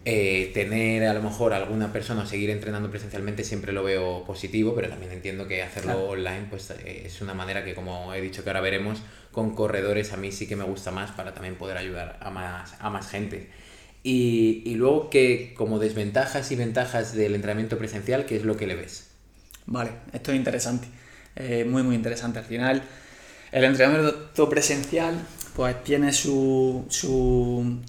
eh, 0.03 0.49
tener 0.53 1.05
a 1.05 1.13
lo 1.13 1.21
mejor 1.21 1.53
alguna 1.53 1.93
persona 1.93 2.23
o 2.23 2.25
seguir 2.25 2.49
entrenando 2.49 2.89
presencialmente 2.89 3.43
siempre 3.43 3.71
lo 3.71 3.83
veo 3.83 4.23
positivo, 4.25 4.73
pero 4.73 4.89
también 4.89 5.11
entiendo 5.11 5.47
que 5.47 5.61
hacerlo 5.61 6.09
online 6.09 6.47
pues 6.49 6.71
eh, 6.71 7.03
es 7.05 7.21
una 7.21 7.33
manera 7.33 7.63
que 7.63 7.75
como 7.75 8.13
he 8.13 8.21
dicho 8.21 8.43
que 8.43 8.49
ahora 8.49 8.61
veremos 8.61 8.99
con 9.31 9.55
corredores 9.55 10.11
a 10.11 10.17
mí 10.17 10.31
sí 10.31 10.47
que 10.47 10.55
me 10.55 10.63
gusta 10.63 10.91
más 10.91 11.11
para 11.11 11.33
también 11.33 11.55
poder 11.55 11.77
ayudar 11.77 12.17
a 12.19 12.31
más, 12.31 12.75
a 12.79 12.89
más 12.89 13.09
gente. 13.09 13.49
Y, 14.03 14.63
y 14.65 14.73
luego 14.73 15.11
que 15.11 15.53
como 15.55 15.77
desventajas 15.77 16.51
y 16.51 16.55
ventajas 16.55 17.13
del 17.13 17.35
entrenamiento 17.35 17.77
presencial, 17.77 18.25
¿qué 18.25 18.35
es 18.35 18.43
lo 18.43 18.57
que 18.57 18.65
le 18.65 18.73
ves? 18.75 19.11
Vale, 19.67 19.91
esto 20.11 20.31
es 20.31 20.37
interesante, 20.37 20.87
eh, 21.35 21.63
muy 21.65 21.83
muy 21.83 21.95
interesante. 21.95 22.39
Al 22.39 22.45
final 22.45 22.81
el 23.51 23.63
entrenamiento 23.63 24.49
presencial 24.49 25.15
pues 25.55 25.83
tiene 25.83 26.13
su, 26.13 26.85
su 26.89 27.81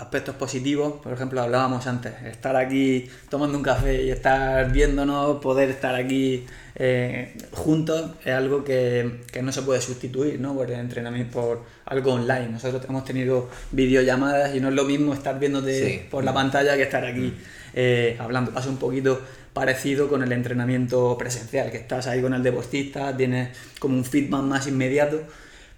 aspectos 0.00 0.34
positivos, 0.36 0.94
por 1.02 1.12
ejemplo, 1.12 1.42
hablábamos 1.42 1.86
antes, 1.86 2.14
estar 2.24 2.56
aquí 2.56 3.06
tomando 3.28 3.58
un 3.58 3.62
café 3.62 4.02
y 4.02 4.10
estar 4.10 4.72
viéndonos, 4.72 5.40
poder 5.40 5.68
estar 5.68 5.94
aquí 5.94 6.46
eh, 6.74 7.36
juntos 7.52 8.12
es 8.24 8.32
algo 8.32 8.64
que, 8.64 9.20
no 9.42 9.52
se 9.52 9.60
puede 9.60 9.82
sustituir 9.82 10.40
¿no? 10.40 10.54
por 10.54 10.70
el 10.70 10.80
entrenamiento, 10.80 11.32
por 11.32 11.64
algo 11.84 12.14
online. 12.14 12.48
Nosotros 12.48 12.82
hemos 12.88 13.04
tenido 13.04 13.50
videollamadas 13.72 14.54
y 14.54 14.60
no 14.60 14.68
es 14.68 14.74
lo 14.74 14.84
mismo 14.84 15.12
estar 15.12 15.38
viéndote 15.38 16.06
por 16.10 16.24
la 16.24 16.32
pantalla 16.32 16.76
que 16.76 16.82
estar 16.84 17.04
aquí 17.04 17.20
mm. 17.20 17.36
eh, 17.74 18.16
hablando. 18.18 18.52
Pasa 18.52 18.70
un 18.70 18.78
poquito 18.78 19.20
parecido 19.52 20.08
con 20.08 20.22
el 20.22 20.32
entrenamiento 20.32 21.16
presencial, 21.18 21.70
que 21.70 21.78
estás 21.78 22.06
ahí 22.06 22.20
con 22.22 22.34
el 22.34 22.42
deportista, 22.42 23.16
tienes 23.16 23.56
como 23.78 23.96
un 23.96 24.04
feedback 24.04 24.42
más 24.42 24.66
inmediato, 24.66 25.22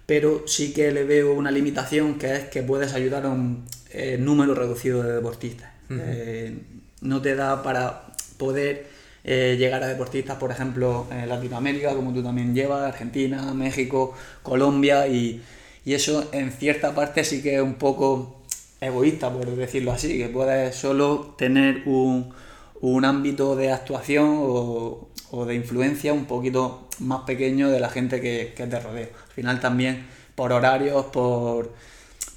pero 0.05 0.43
sí 0.47 0.73
que 0.73 0.91
le 0.91 1.03
veo 1.03 1.33
una 1.33 1.51
limitación 1.51 2.17
que 2.17 2.35
es 2.35 2.43
que 2.45 2.63
puedes 2.63 2.93
ayudar 2.93 3.25
a 3.25 3.29
un 3.29 3.65
eh, 3.91 4.17
número 4.19 4.53
reducido 4.53 5.03
de 5.03 5.13
deportistas. 5.13 5.69
Eh, 5.89 6.57
no 7.01 7.21
te 7.21 7.35
da 7.35 7.61
para 7.61 8.07
poder 8.37 8.87
eh, 9.23 9.55
llegar 9.57 9.81
a 9.83 9.87
deportistas, 9.87 10.37
por 10.37 10.51
ejemplo, 10.51 11.07
en 11.11 11.29
Latinoamérica, 11.29 11.93
como 11.95 12.13
tú 12.13 12.21
también 12.21 12.53
llevas, 12.53 12.83
Argentina, 12.83 13.53
México, 13.53 14.13
Colombia, 14.41 15.07
y, 15.07 15.41
eso 15.85 16.29
en 16.31 16.51
cierta 16.51 16.95
parte 16.95 17.23
sí 17.25 17.41
que 17.41 17.55
es 17.55 17.61
un 17.61 17.75
poco 17.75 18.41
egoísta, 18.79 19.31
por 19.31 19.45
decirlo 19.45 19.91
así, 19.91 20.17
que 20.17 20.29
puedes 20.29 20.75
solo 20.75 21.35
tener 21.37 21.83
un, 21.85 22.33
ámbito 23.05 23.55
de 23.55 23.71
actuación 23.71 24.37
o, 24.39 25.09
de 25.47 25.55
influencia 25.55 26.13
un 26.13 26.25
poquito 26.25 26.87
más 26.99 27.21
pequeño 27.21 27.69
de 27.69 27.79
la 27.79 27.89
gente 27.89 28.21
que, 28.21 28.53
que 28.55 28.67
te 28.67 28.79
rodea. 28.79 29.09
Al 29.27 29.33
final 29.33 29.59
también 29.59 30.05
por 30.35 30.51
horarios, 30.51 31.05
por 31.05 31.73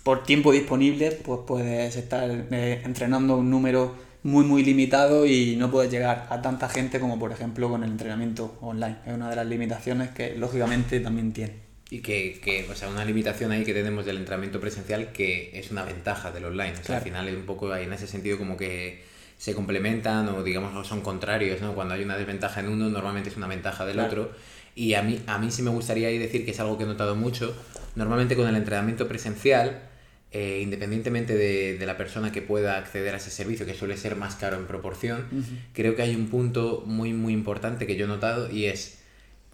por 0.07 0.23
tiempo 0.23 0.53
disponible, 0.53 1.11
pues 1.11 1.41
puedes 1.45 1.97
estar 1.97 2.31
eh, 2.31 2.81
entrenando 2.85 3.39
un 3.39 3.51
número 3.51 3.97
muy 4.23 4.45
muy 4.45 4.63
limitado 4.63 5.27
y 5.27 5.57
no 5.57 5.69
puedes 5.69 5.91
llegar 5.91 6.29
a 6.31 6.41
tanta 6.41 6.69
gente 6.69 7.01
como 7.01 7.19
por 7.19 7.33
ejemplo 7.33 7.69
con 7.69 7.83
el 7.83 7.91
entrenamiento 7.91 8.57
online. 8.61 8.99
Es 9.05 9.15
una 9.15 9.29
de 9.29 9.35
las 9.35 9.47
limitaciones 9.47 10.11
que 10.11 10.37
lógicamente 10.37 11.01
también 11.01 11.33
tiene. 11.33 11.55
Y 11.91 12.03
que, 12.03 12.39
que, 12.41 12.69
o 12.71 12.75
sea, 12.77 12.89
una 12.89 13.05
limitación 13.05 13.51
ahí 13.51 13.65
que 13.65 13.75
tenemos 13.75 14.07
del 14.07 14.19
entrenamiento 14.19 14.61
presencial 14.61 15.11
que 15.11 15.51
es 15.59 15.73
una 15.73 15.83
ventaja 15.83 16.31
del 16.31 16.45
online. 16.45 16.75
O 16.81 16.85
sea, 16.85 16.99
al 16.99 17.03
final 17.03 17.27
es 17.27 17.35
un 17.35 17.45
poco 17.45 17.73
ahí 17.73 17.87
en 17.87 17.93
ese 17.93 18.07
sentido 18.07 18.39
como 18.39 18.57
que 18.57 19.03
se 19.39 19.55
complementan 19.55 20.29
o 20.29 20.43
digamos 20.43 20.87
son 20.87 21.03
contrarios, 21.03 21.61
¿no? 21.61 21.75
Cuando 21.75 21.95
hay 21.95 22.03
una 22.03 22.17
desventaja 22.17 22.61
en 22.61 22.69
uno, 22.69 22.89
normalmente 22.89 23.31
es 23.31 23.37
una 23.37 23.47
ventaja 23.47 23.85
del 23.85 24.01
otro. 24.01 24.31
Y 24.75 24.95
a 24.95 25.03
mí, 25.03 25.21
a 25.27 25.39
mí 25.39 25.51
sí 25.51 25.63
me 25.63 25.71
gustaría 25.71 26.09
decir 26.09 26.45
que 26.45 26.51
es 26.51 26.61
algo 26.61 26.77
que 26.77 26.85
he 26.85 26.87
notado 26.87 27.17
mucho. 27.17 27.55
Normalmente 27.95 28.37
con 28.37 28.49
el 28.49 28.57
entrenamiento 28.57 29.09
presencial, 29.09 29.89
eh, 30.33 30.61
independientemente 30.63 31.35
de, 31.35 31.87
la 31.87 31.97
persona 31.97 32.33
que 32.33 32.43
pueda 32.43 32.77
acceder 32.77 33.15
a 33.15 33.19
ese 33.19 33.31
servicio, 33.31 33.65
que 33.65 33.75
suele 33.75 33.97
ser 33.97 34.17
más 34.17 34.37
caro 34.37 34.57
en 34.57 34.67
proporción, 34.67 35.27
creo 35.73 35.97
que 35.97 36.03
hay 36.03 36.15
un 36.15 36.29
punto 36.29 36.83
muy, 36.87 37.13
muy 37.13 37.33
importante 37.33 37.87
que 37.87 37.97
yo 37.97 38.05
he 38.05 38.09
notado 38.09 38.51
y 38.51 38.67
es 38.67 38.99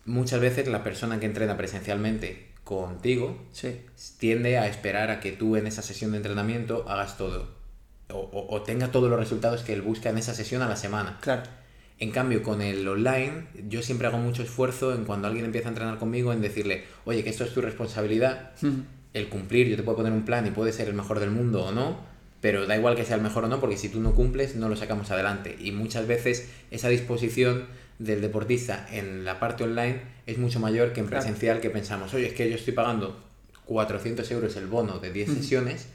muchas 0.05 0.41
veces 0.41 0.67
la 0.67 0.83
persona 0.83 1.21
que 1.21 1.27
entrena 1.27 1.57
presencialmente 1.57 2.47
contigo 2.65 3.37
tiende 4.19 4.59
a 4.59 4.67
esperar 4.67 5.11
a 5.11 5.21
que 5.21 5.33
tú 5.33 5.57
en 5.57 5.67
esa 5.67 5.83
sesión 5.83 6.13
de 6.13 6.19
entrenamiento 6.19 6.85
hagas 6.89 7.17
todo 7.17 7.62
o, 8.11 8.47
o, 8.49 8.63
tenga 8.63 8.89
todos 8.89 9.09
los 9.09 9.19
resultados 9.19 9.63
que 9.63 9.73
él 9.73 9.83
busca 9.83 10.11
en 10.11 10.19
esa 10.19 10.35
sesión 10.35 10.63
a 10.63 10.69
la 10.69 10.77
semana. 10.77 11.19
Claro. 11.21 11.43
En 11.99 12.11
cambio, 12.11 12.43
con 12.43 12.61
el 12.63 12.87
online, 12.87 13.47
yo 13.69 13.83
siempre 13.83 14.09
hago 14.09 14.19
mucho 14.19 14.43
esfuerzo 14.43 14.95
en 14.95 15.05
cuando 15.05 15.29
alguien 15.29 15.45
empieza 15.45 15.69
a 15.69 15.71
entrenar 15.71 15.99
conmigo 15.99 16.33
en 16.33 16.41
decirle, 16.41 16.85
oye, 17.05 17.23
que 17.23 17.31
esto 17.31 17.45
es 17.45 17.55
tu 17.55 17.61
responsabilidad 17.61 18.51
el 19.15 19.29
cumplir, 19.29 19.69
yo 19.69 19.77
te 19.77 19.83
puedo 19.83 19.99
poner 19.99 20.13
un 20.13 20.25
plan 20.25 20.47
y 20.47 20.51
puede 20.51 20.73
ser 20.73 20.89
el 20.89 20.95
mejor 20.95 21.21
del 21.21 21.31
mundo 21.31 21.65
o 21.65 21.73
no, 21.73 22.01
pero 22.41 22.67
da 22.67 22.77
igual 22.77 22.97
que 22.97 23.05
sea 23.05 23.17
el 23.17 23.23
mejor 23.23 23.45
o 23.45 23.49
no, 23.49 23.61
porque 23.61 23.77
si 23.77 23.89
tú 23.89 24.01
no 24.01 24.15
cumples, 24.15 24.57
no 24.57 24.69
lo 24.69 24.77
sacamos 24.77 25.11
adelante. 25.11 25.57
Y 25.61 25.73
muchas 25.73 26.07
veces 26.07 26.49
esa 26.71 26.89
disposición 26.89 27.67
del 27.99 28.21
deportista 28.21 28.87
en 28.91 29.25
la 29.25 29.39
parte 29.39 29.65
online 29.65 30.01
es 30.27 30.39
mucho 30.39 30.59
mayor 30.59 30.93
que 30.93 31.01
en 31.01 31.07
presencial, 31.07 31.61
que 31.61 31.71
pensamos, 31.71 32.13
oye, 32.15 32.27
es 32.27 32.33
que 32.33 32.49
yo 32.49 32.57
estoy 32.57 32.73
pagando 32.73 33.17
400 33.67 34.29
euros 34.33 34.57
el 34.57 34.67
bono 34.67 34.99
de 34.99 35.13
10 35.13 35.35
sesiones 35.35 35.87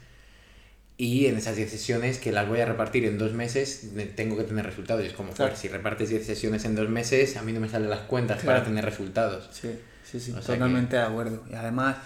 y 1.00 1.26
en 1.26 1.36
esas 1.36 1.54
10 1.54 1.70
sesiones 1.70 2.18
que 2.18 2.32
las 2.32 2.48
voy 2.48 2.60
a 2.60 2.66
repartir 2.66 3.04
en 3.04 3.18
dos 3.18 3.32
meses 3.32 3.88
tengo 4.16 4.36
que 4.36 4.42
tener 4.42 4.66
resultados. 4.66 5.04
Y 5.04 5.06
es 5.06 5.12
como, 5.12 5.30
si 5.54 5.68
repartes 5.68 6.08
10 6.08 6.26
sesiones 6.26 6.64
en 6.64 6.74
dos 6.74 6.88
meses, 6.88 7.36
a 7.36 7.42
mí 7.42 7.52
no 7.52 7.60
me 7.60 7.68
salen 7.68 7.88
las 7.88 8.00
cuentas 8.00 8.42
para 8.42 8.64
tener 8.64 8.84
resultados. 8.84 9.48
Sí, 9.52 9.70
sí, 10.04 10.18
sí, 10.18 10.32
totalmente 10.32 10.96
de 10.96 11.02
acuerdo. 11.02 11.44
Y 11.48 11.54
además 11.54 11.98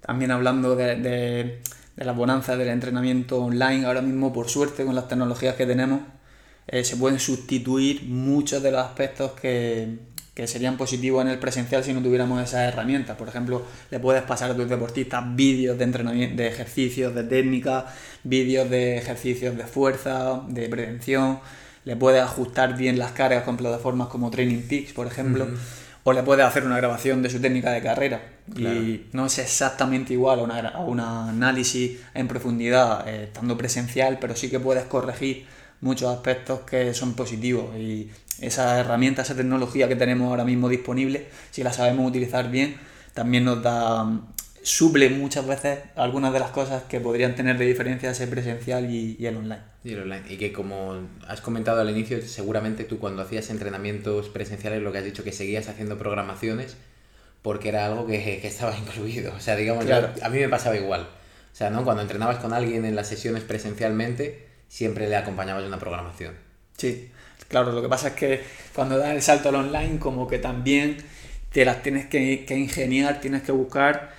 también 0.00 0.32
hablando 0.32 0.74
de, 0.74 0.96
de, 0.96 2.04
la 2.04 2.10
bonanza 2.10 2.56
del 2.56 2.68
entrenamiento 2.68 3.40
online, 3.40 3.86
ahora 3.86 4.02
mismo, 4.02 4.32
por 4.32 4.48
suerte, 4.48 4.84
con 4.84 4.96
las 4.96 5.06
tecnologías 5.06 5.54
que 5.54 5.66
tenemos, 5.66 6.00
eh, 6.66 6.82
se 6.82 6.96
pueden 6.96 7.20
sustituir 7.20 8.02
muchos 8.02 8.64
de 8.64 8.72
los 8.72 8.84
aspectos 8.84 9.32
que, 9.40 9.96
que 10.38 10.46
serían 10.46 10.76
positivos 10.76 11.20
en 11.22 11.32
el 11.32 11.40
presencial 11.40 11.82
si 11.82 11.92
no 11.92 12.00
tuviéramos 12.00 12.40
esas 12.40 12.72
herramientas. 12.72 13.16
Por 13.16 13.26
ejemplo, 13.26 13.64
le 13.90 13.98
puedes 13.98 14.22
pasar 14.22 14.52
a 14.52 14.54
tus 14.54 14.68
deportistas 14.68 15.24
vídeos 15.34 15.76
de 15.76 15.82
entrenamiento, 15.82 16.36
de 16.36 16.46
ejercicios, 16.46 17.12
de 17.12 17.24
técnica, 17.24 17.86
vídeos 18.22 18.70
de 18.70 18.98
ejercicios 18.98 19.56
de 19.56 19.64
fuerza, 19.64 20.42
de 20.46 20.68
prevención. 20.68 21.40
Le 21.84 21.96
puedes 21.96 22.22
ajustar 22.22 22.76
bien 22.76 23.00
las 23.00 23.10
cargas 23.10 23.42
con 23.42 23.56
plataformas 23.56 24.06
como 24.06 24.30
Training 24.30 24.62
Peaks, 24.68 24.92
por 24.92 25.08
ejemplo 25.08 25.48
o 26.04 26.12
le 26.12 26.22
puedes 26.22 26.46
hacer 26.46 26.64
una 26.64 26.76
grabación 26.76 27.20
de 27.20 27.30
su 27.30 27.40
técnica 27.40 27.72
de 27.72 27.82
carrera. 27.82 28.22
Y 28.56 29.08
no 29.12 29.26
es 29.26 29.40
exactamente 29.40 30.12
igual 30.12 30.48
a, 30.50 30.78
un 30.78 31.00
análisis 31.00 31.98
en 32.14 32.28
profundidad 32.28 33.06
eh, 33.08 33.24
estando 33.24 33.58
presencial, 33.58 34.18
pero 34.20 34.36
sí 34.36 34.48
que 34.48 34.60
puedes 34.60 34.84
corregir 34.84 35.46
muchos 35.80 36.08
aspectos 36.08 36.60
que 36.60 36.94
son 36.94 37.14
positivos. 37.14 37.76
Y 37.76 38.08
esa 38.40 38.78
herramienta, 38.80 39.22
esa 39.22 39.34
tecnología 39.34 39.88
que 39.88 39.96
tenemos 39.96 40.28
ahora 40.28 40.44
mismo 40.44 40.68
disponible, 40.68 41.28
si 41.50 41.62
la 41.62 41.72
sabemos 41.72 42.08
utilizar 42.08 42.50
bien, 42.50 42.76
también 43.14 43.44
nos 43.44 43.62
da 43.62 44.06
suple 44.62 45.08
muchas 45.08 45.46
veces 45.46 45.78
algunas 45.96 46.32
de 46.32 46.40
las 46.40 46.50
cosas 46.50 46.82
que 46.84 47.00
podrían 47.00 47.34
tener 47.34 47.56
de 47.58 47.64
diferencia 47.64 48.10
ese 48.10 48.26
presencial 48.26 48.90
y, 48.90 49.16
el 49.24 49.36
online. 49.36 49.62
Y 49.82 49.92
el 49.92 50.02
online. 50.02 50.22
Y 50.28 50.36
que 50.36 50.52
como 50.52 51.08
has 51.26 51.40
comentado 51.40 51.80
al 51.80 51.90
inicio, 51.90 52.20
seguramente 52.20 52.84
tú 52.84 52.98
cuando 52.98 53.22
hacías 53.22 53.48
entrenamientos 53.50 54.28
presenciales 54.28 54.82
lo 54.82 54.92
que 54.92 54.98
has 54.98 55.04
dicho 55.04 55.24
que 55.24 55.32
seguías 55.32 55.68
haciendo 55.68 55.96
programaciones 55.96 56.76
porque 57.42 57.70
era 57.70 57.86
algo 57.86 58.06
que, 58.06 58.46
estaba 58.46 58.76
incluido. 58.86 59.32
O 59.34 59.40
sea, 59.40 59.56
digamos, 59.56 59.86
a 59.88 60.28
mí 60.28 60.38
me 60.38 60.48
pasaba 60.48 60.76
igual. 60.76 61.02
O 61.52 61.56
sea, 61.56 61.70
¿no? 61.70 61.84
Cuando 61.84 62.02
entrenabas 62.02 62.38
con 62.38 62.52
alguien 62.52 62.84
en 62.84 62.94
las 62.94 63.08
sesiones 63.08 63.42
presencialmente, 63.42 64.46
siempre 64.68 65.08
le 65.08 65.16
acompañabas 65.16 65.64
una 65.64 65.78
programación. 65.78 66.34
Sí, 66.76 67.10
claro, 67.48 67.72
lo 67.72 67.82
que 67.82 67.88
pasa 67.88 68.08
es 68.08 68.14
que 68.14 68.42
cuando 68.74 68.98
das 68.98 69.10
el 69.10 69.22
salto 69.22 69.48
al 69.48 69.56
online, 69.56 69.98
como 69.98 70.28
que 70.28 70.38
también 70.38 70.98
te 71.52 71.64
las 71.64 71.82
tienes 71.82 72.06
que, 72.06 72.44
que 72.46 72.56
ingeniar, 72.56 73.20
tienes 73.20 73.42
que 73.42 73.52
buscar 73.52 74.12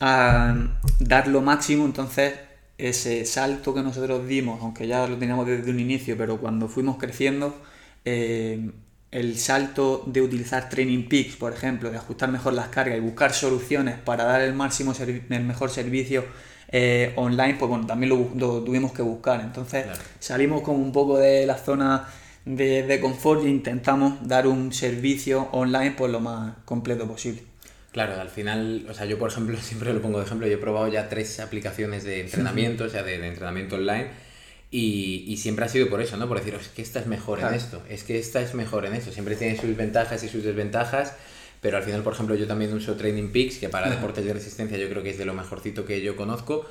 a 0.00 0.54
dar 1.00 1.28
lo 1.28 1.42
máximo, 1.42 1.84
entonces 1.84 2.34
ese 2.78 3.24
salto 3.24 3.74
que 3.74 3.82
nosotros 3.82 4.26
dimos, 4.26 4.62
aunque 4.62 4.86
ya 4.86 5.06
lo 5.06 5.18
teníamos 5.18 5.46
desde 5.46 5.70
un 5.70 5.80
inicio, 5.80 6.16
pero 6.16 6.38
cuando 6.38 6.68
fuimos 6.68 6.96
creciendo, 6.96 7.60
eh, 8.04 8.70
el 9.10 9.38
salto 9.38 10.04
de 10.06 10.22
utilizar 10.22 10.68
Training 10.68 11.08
Peaks, 11.08 11.36
por 11.36 11.52
ejemplo, 11.52 11.90
de 11.90 11.96
ajustar 11.96 12.30
mejor 12.30 12.52
las 12.52 12.68
cargas 12.68 12.96
y 12.98 13.00
buscar 13.00 13.32
soluciones 13.32 13.96
para 13.98 14.24
dar 14.24 14.42
el 14.42 14.54
máximo 14.54 14.92
el 14.98 15.44
mejor 15.44 15.70
servicio 15.70 16.24
eh, 16.70 17.14
online, 17.16 17.56
pues 17.58 17.68
bueno, 17.68 17.86
también 17.86 18.10
lo, 18.10 18.62
tuvimos 18.62 18.92
que 18.92 19.02
buscar. 19.02 19.40
Entonces 19.40 19.86
salimos 20.20 20.62
como 20.62 20.78
un 20.78 20.92
poco 20.92 21.18
de 21.18 21.46
la 21.46 21.56
zona 21.56 22.06
de, 22.48 22.82
de 22.82 23.00
confort 23.00 23.44
e 23.44 23.48
intentamos 23.48 24.26
dar 24.26 24.46
un 24.46 24.72
servicio 24.72 25.48
online 25.52 25.92
pues 25.96 26.10
lo 26.10 26.20
más 26.20 26.54
completo 26.64 27.06
posible. 27.06 27.42
Claro, 27.92 28.18
al 28.20 28.30
final, 28.30 28.86
o 28.88 28.94
sea, 28.94 29.04
yo 29.04 29.18
por 29.18 29.30
ejemplo 29.30 29.56
siempre 29.62 29.92
lo 29.92 30.00
pongo 30.00 30.18
de 30.18 30.24
ejemplo, 30.24 30.46
yo 30.46 30.54
he 30.54 30.58
probado 30.58 30.88
ya 30.88 31.08
tres 31.08 31.40
aplicaciones 31.40 32.04
de 32.04 32.20
entrenamiento, 32.20 32.84
o 32.84 32.88
sea, 32.88 33.02
de, 33.02 33.14
entrenamiento 33.26 33.76
online, 33.76 34.08
y, 34.70 35.36
siempre 35.38 35.64
ha 35.64 35.68
sido 35.68 35.88
por 35.88 36.00
eso, 36.00 36.16
¿no? 36.16 36.28
Por 36.28 36.38
decir, 36.38 36.54
es 36.54 36.68
que 36.68 36.82
esta 36.82 37.00
es 37.00 37.06
mejor 37.06 37.40
en 37.40 37.54
esto, 37.54 37.82
es 37.88 38.04
que 38.04 38.18
esta 38.18 38.40
es 38.40 38.54
mejor 38.54 38.86
en 38.86 38.94
esto, 38.94 39.12
siempre 39.12 39.36
tiene 39.36 39.58
sus 39.58 39.74
ventajas 39.76 40.22
y 40.24 40.28
sus 40.28 40.42
desventajas, 40.42 41.14
pero 41.60 41.76
al 41.76 41.82
final, 41.82 42.02
por 42.02 42.12
ejemplo, 42.12 42.34
yo 42.34 42.46
también 42.46 42.72
uso 42.72 42.94
Training 42.94 43.30
Peaks, 43.30 43.58
que 43.58 43.68
para 43.68 43.90
deportes 43.90 44.24
de 44.24 44.32
resistencia 44.32 44.78
yo 44.78 44.88
creo 44.88 45.02
que 45.02 45.10
es 45.10 45.18
de 45.18 45.24
lo 45.24 45.34
mejorcito 45.34 45.84
que 45.84 46.00
yo 46.02 46.16
conozco. 46.16 46.66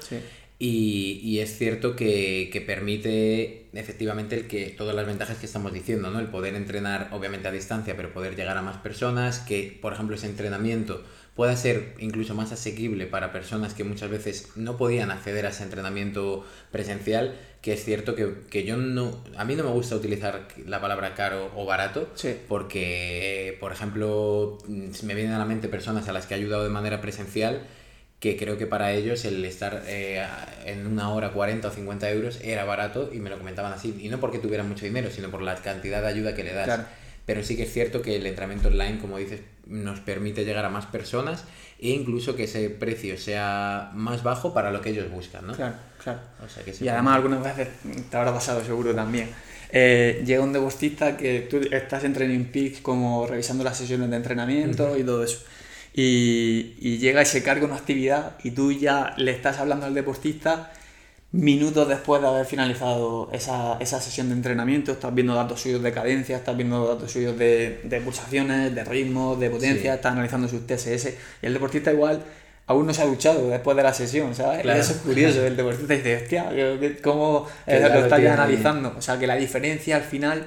Y, 0.60 1.20
y, 1.24 1.40
es 1.40 1.56
cierto 1.56 1.96
que, 1.96 2.50
que, 2.52 2.62
permite 2.62 3.70
efectivamente 3.74 4.36
el 4.36 4.48
que 4.48 4.70
todas 4.70 4.96
las 4.96 5.06
ventajas 5.06 5.38
que 5.38 5.46
estamos 5.46 5.72
diciendo, 5.72 6.10
¿no? 6.10 6.20
El 6.20 6.28
poder 6.28 6.56
entrenar 6.56 7.10
obviamente 7.12 7.48
a 7.48 7.52
distancia, 7.52 7.96
pero 7.96 8.12
poder 8.12 8.36
llegar 8.36 8.58
a 8.58 8.64
más 8.64 8.78
personas, 8.78 9.38
que 9.38 9.78
por 9.80 9.94
ejemplo 9.94 10.16
ese 10.16 10.26
entrenamiento 10.26 11.04
pueda 11.38 11.56
ser 11.56 11.94
incluso 12.00 12.34
más 12.34 12.52
asequible 12.52 13.06
para 13.06 13.32
personas 13.32 13.76
que 13.76 13.84
muchas 13.84 14.10
veces 14.10 14.50
no 14.56 14.76
podían 14.76 15.12
acceder 15.12 15.46
a 15.46 15.50
ese 15.50 15.62
entrenamiento 15.62 16.44
presencial, 16.72 17.36
que 17.62 17.74
es 17.74 17.86
cierto 17.86 18.16
que, 18.16 18.42
que 18.50 18.64
yo 18.64 18.76
no, 18.76 19.24
a 19.38 19.46
mí 19.46 19.56
no 19.56 19.64
me 19.64 19.70
gusta 19.70 19.96
utilizar 19.96 20.48
la 20.66 20.82
palabra 20.82 21.14
caro 21.14 21.52
o 21.56 21.66
barato, 21.66 22.10
porque, 22.48 23.56
por 23.60 23.72
ejemplo, 23.72 24.58
me 24.68 25.14
vienen 25.14 25.34
a 25.34 25.38
la 25.38 25.46
mente 25.46 25.68
personas 25.68 26.08
a 26.08 26.14
las 26.14 26.26
que 26.26 26.34
he 26.34 26.38
ayudado 26.38 26.64
de 26.64 26.72
manera 26.72 27.02
presencial 27.02 27.68
que 28.20 28.36
creo 28.36 28.58
que 28.58 28.66
para 28.66 28.94
ellos 28.94 29.26
el 29.26 29.46
estar 29.46 29.84
eh, 29.86 30.26
en 30.66 30.88
una 30.88 31.12
hora 31.12 31.32
40 31.32 31.68
o 31.68 31.72
50 31.72 32.10
euros 32.10 32.40
era 32.42 32.66
barato 32.66 33.12
y 33.14 33.20
me 33.20 33.30
lo 33.30 33.38
comentaban 33.38 33.74
así. 33.74 33.96
Y 34.02 34.10
no 34.10 34.20
porque 34.20 34.40
tuvieran 34.40 34.68
mucho 34.68 34.86
dinero, 34.86 35.10
sino 35.12 35.30
por 35.30 35.42
la 35.42 35.56
cantidad 35.56 36.02
de 36.02 36.08
ayuda 36.08 36.34
que 36.34 36.44
le 36.44 36.54
das. 36.54 36.82
Pero 37.26 37.44
sí 37.44 37.56
que 37.56 37.64
es 37.64 37.74
cierto 37.74 38.02
que 38.02 38.16
el 38.16 38.26
entrenamiento 38.26 38.70
online, 38.70 39.00
como 39.00 39.18
dices, 39.18 39.42
nos 39.68 40.00
permite 40.00 40.46
llegar 40.46 40.66
a 40.66 40.70
más 40.70 40.86
personas 40.86 41.44
e 41.80 41.90
incluso 41.90 42.36
que 42.36 42.46
ese 42.46 42.70
precio 42.70 43.18
sea 43.18 43.92
más 43.94 44.24
bajo 44.24 44.54
para 44.54 44.72
lo 44.72 44.82
que 44.82 44.90
ellos 44.90 45.12
buscan, 45.12 45.46
¿no? 45.46 45.54
Claro, 45.54 45.76
claro. 46.02 46.20
y 46.80 46.88
además 46.88 47.18
algunas 47.18 47.44
veces, 47.44 47.68
te 48.10 48.18
habrá 48.18 48.34
pasado 48.34 48.64
seguro 48.64 48.96
también, 48.96 49.30
eh, 49.70 50.24
llega 50.26 50.42
un 50.42 50.54
deportista 50.54 51.18
que 51.18 51.42
tú 51.42 51.60
estás 51.70 52.06
en 52.06 52.14
Training 52.14 52.46
Peaks 52.46 52.80
como 52.80 53.28
revisando 53.28 53.64
las 53.64 53.78
sesiones 53.78 54.10
de 54.10 54.16
entrenamiento 54.16 54.98
y 54.98 55.04
todo 55.04 55.24
eso 55.24 55.40
y, 56.00 56.98
llega 57.00 57.24
y 57.24 57.26
se 57.26 57.42
carga 57.42 57.66
una 57.66 57.76
actividad 57.76 58.34
y 58.44 58.52
tú 58.52 58.72
ya 58.72 59.16
le 59.18 59.32
estás 59.32 59.58
hablando 59.58 59.88
al 59.88 59.96
deportista 59.96 60.72
minutos 61.32 61.88
después 61.88 62.22
de 62.22 62.28
haber 62.28 62.46
finalizado 62.46 63.30
esa, 63.34 63.80
sesión 63.82 64.30
de 64.30 64.36
entrenamiento, 64.36 64.92
estás 64.92 65.14
viendo 65.14 65.34
datos 65.34 65.60
suyos 65.60 65.82
de 65.82 65.92
cadencia, 65.92 66.38
estás 66.38 66.56
viendo 66.56 66.88
datos 66.88 67.12
suyos 67.12 67.36
de, 67.38 68.02
pulsaciones, 68.04 68.76
de 68.76 68.84
ritmo, 68.84 69.36
de 69.36 69.50
potencia, 69.50 69.96
estás 69.96 70.12
analizando 70.12 70.48
sus 70.48 70.68
TSS 70.68 71.14
y 71.42 71.46
el 71.48 71.54
deportista 71.54 71.92
igual 71.92 72.24
aún 72.68 72.86
no 72.86 72.94
se 72.94 73.02
ha 73.02 73.06
duchado 73.06 73.50
después 73.50 73.76
de 73.76 73.84
la 73.84 73.94
sesión, 73.94 74.36
¿sabes? 74.36 74.66
Eso 74.66 74.94
es 74.94 75.00
curioso, 75.00 75.46
el 75.46 75.58
deportista 75.58 75.96
dice, 75.96 76.18
hostia, 76.18 76.52
¿cómo 77.02 77.48
lo 77.66 77.74
estás 77.74 78.20
analizando? 78.20 78.94
O 78.96 79.02
sea, 79.02 79.18
que 79.18 79.26
la 79.26 79.36
diferencia 79.36 79.96
al 79.96 80.04
final 80.04 80.46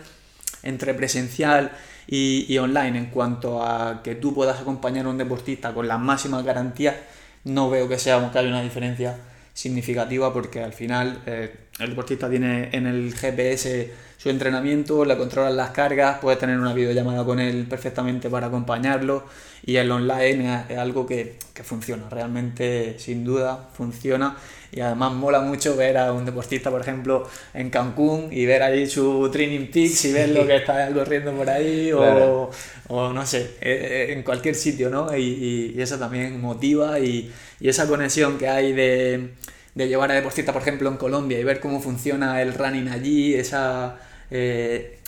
entre 0.62 0.94
presencial 0.94 1.72
y, 2.10 2.58
online. 2.58 2.98
En 2.98 3.06
cuanto 3.06 3.62
a 3.62 4.02
que 4.02 4.16
tú 4.16 4.34
puedas 4.34 4.60
acompañar 4.60 5.06
a 5.06 5.10
un 5.10 5.18
deportista 5.18 5.72
con 5.72 5.86
las 5.86 6.00
máximas 6.00 6.44
garantías, 6.44 6.96
no 7.44 7.70
veo 7.70 7.88
que 7.88 7.98
sea 7.98 8.30
que 8.32 8.38
haya 8.38 8.48
una 8.48 8.62
diferencia 8.62 9.16
significativa 9.54 10.32
porque 10.32 10.62
al 10.62 10.72
final 10.72 11.22
eh, 11.26 11.54
el 11.78 11.90
deportista 11.90 12.28
tiene 12.28 12.70
en 12.72 12.86
el 12.86 13.14
GPS 13.14 13.92
su 14.16 14.28
entrenamiento, 14.28 15.04
le 15.04 15.16
controlan 15.16 15.56
las 15.56 15.70
cargas, 15.70 16.18
puedes 16.18 16.38
tener 16.38 16.58
una 16.58 16.74
videollamada 16.74 17.24
con 17.24 17.40
él 17.40 17.66
perfectamente 17.68 18.28
para 18.28 18.48
acompañarlo 18.48 19.24
y 19.64 19.76
el 19.76 19.90
online 19.90 20.64
es, 20.68 20.78
algo 20.78 21.06
que, 21.06 21.38
que 21.54 21.62
funciona, 21.62 22.08
realmente 22.10 22.98
sin 22.98 23.24
duda 23.24 23.68
funciona 23.72 24.36
y 24.72 24.80
además 24.80 25.12
mola 25.12 25.40
mucho 25.40 25.76
ver 25.76 25.98
a 25.98 26.12
un 26.12 26.24
deportista, 26.24 26.70
por 26.70 26.80
ejemplo, 26.80 27.28
en 27.54 27.70
Cancún 27.70 28.28
y 28.30 28.46
ver 28.46 28.62
ahí 28.62 28.86
su 28.86 29.28
Training 29.30 29.66
Peaks 29.66 30.04
y 30.04 30.12
ver 30.12 30.28
lo 30.30 30.46
que 30.46 30.56
está 30.56 30.90
corriendo 30.92 31.32
por 31.32 31.48
ahí 31.50 31.90
o, 31.92 32.50
o, 32.88 33.12
no 33.12 33.26
sé, 33.26 33.56
eh, 33.60 34.08
eh, 34.10 34.12
en 34.12 34.22
cualquier 34.22 34.54
sitio, 34.54 34.90
¿no? 34.90 35.16
Y, 35.16 35.74
y, 35.76 35.82
eso 35.82 35.98
también 35.98 36.40
motiva 36.40 37.00
y, 37.00 37.32
y, 37.58 37.68
esa 37.68 37.88
conexión 37.88 38.38
que 38.38 38.48
hay 38.48 38.72
de, 38.72 39.30
de 39.74 39.88
llevar 39.88 40.12
a 40.12 40.14
deportistas, 40.14 40.52
por 40.52 40.62
ejemplo, 40.62 40.88
en 40.88 40.96
Colombia 40.96 41.40
y 41.40 41.44
ver 41.44 41.60
cómo 41.60 41.80
funciona 41.80 42.40
el 42.42 42.54
running 42.54 42.88
allí, 42.88 43.34
esa... 43.34 43.98
Eh, 44.30 44.99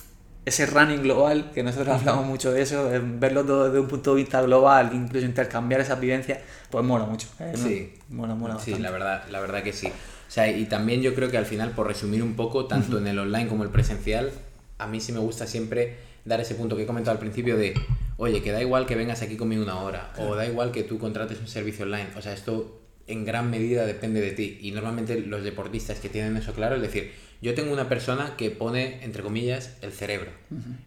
ese 0.45 0.65
running 0.65 1.01
global, 1.01 1.51
que 1.53 1.63
nosotros 1.63 1.89
hablamos 1.99 2.25
mucho 2.25 2.51
de 2.51 2.61
eso, 2.61 2.89
verlo 3.19 3.45
todo 3.45 3.65
desde 3.65 3.79
un 3.79 3.87
punto 3.87 4.13
de 4.13 4.21
vista 4.21 4.41
global, 4.41 4.91
incluso 4.93 5.25
intercambiar 5.25 5.81
esa 5.81 5.95
vivencia, 5.95 6.41
pues 6.69 6.83
mola 6.83 7.05
mucho. 7.05 7.27
¿eh? 7.39 7.53
Sí, 7.55 7.93
mola, 8.09 8.35
mola 8.35 8.59
Sí, 8.59 8.75
la 8.75 8.91
verdad, 8.91 9.23
la 9.29 9.39
verdad 9.39 9.63
que 9.63 9.73
sí. 9.73 9.87
O 9.87 10.31
sea, 10.33 10.49
y 10.49 10.65
también 10.65 11.01
yo 11.01 11.13
creo 11.15 11.29
que 11.29 11.37
al 11.37 11.45
final, 11.45 11.71
por 11.71 11.87
resumir 11.87 12.23
un 12.23 12.35
poco, 12.35 12.65
tanto 12.65 12.97
en 12.97 13.07
el 13.07 13.19
online 13.19 13.47
como 13.47 13.63
el 13.63 13.69
presencial, 13.69 14.31
a 14.79 14.87
mí 14.87 14.99
sí 14.99 15.11
me 15.11 15.19
gusta 15.19 15.47
siempre 15.47 15.95
dar 16.25 16.41
ese 16.41 16.55
punto 16.55 16.75
que 16.75 16.83
he 16.83 16.85
comentado 16.85 17.13
al 17.13 17.19
principio 17.19 17.55
de, 17.55 17.73
oye, 18.17 18.41
que 18.41 18.51
da 18.51 18.61
igual 18.61 18.85
que 18.85 18.95
vengas 18.95 19.21
aquí 19.21 19.37
conmigo 19.37 19.63
una 19.63 19.79
hora, 19.81 20.11
o 20.17 20.35
da 20.35 20.45
igual 20.45 20.71
que 20.71 20.83
tú 20.83 20.97
contrates 20.97 21.39
un 21.39 21.47
servicio 21.47 21.85
online. 21.85 22.07
O 22.17 22.21
sea, 22.21 22.33
esto 22.33 22.82
en 23.07 23.25
gran 23.25 23.49
medida 23.49 23.85
depende 23.85 24.21
de 24.21 24.31
ti. 24.31 24.59
Y 24.61 24.71
normalmente 24.71 25.19
los 25.19 25.43
deportistas 25.43 25.99
que 25.99 26.09
tienen 26.09 26.37
eso 26.37 26.53
claro, 26.53 26.75
es 26.75 26.81
decir, 26.81 27.11
yo 27.41 27.53
tengo 27.53 27.73
una 27.73 27.89
persona 27.89 28.35
que 28.37 28.51
pone, 28.51 29.03
entre 29.03 29.23
comillas, 29.23 29.77
el 29.81 29.91
cerebro 29.91 30.31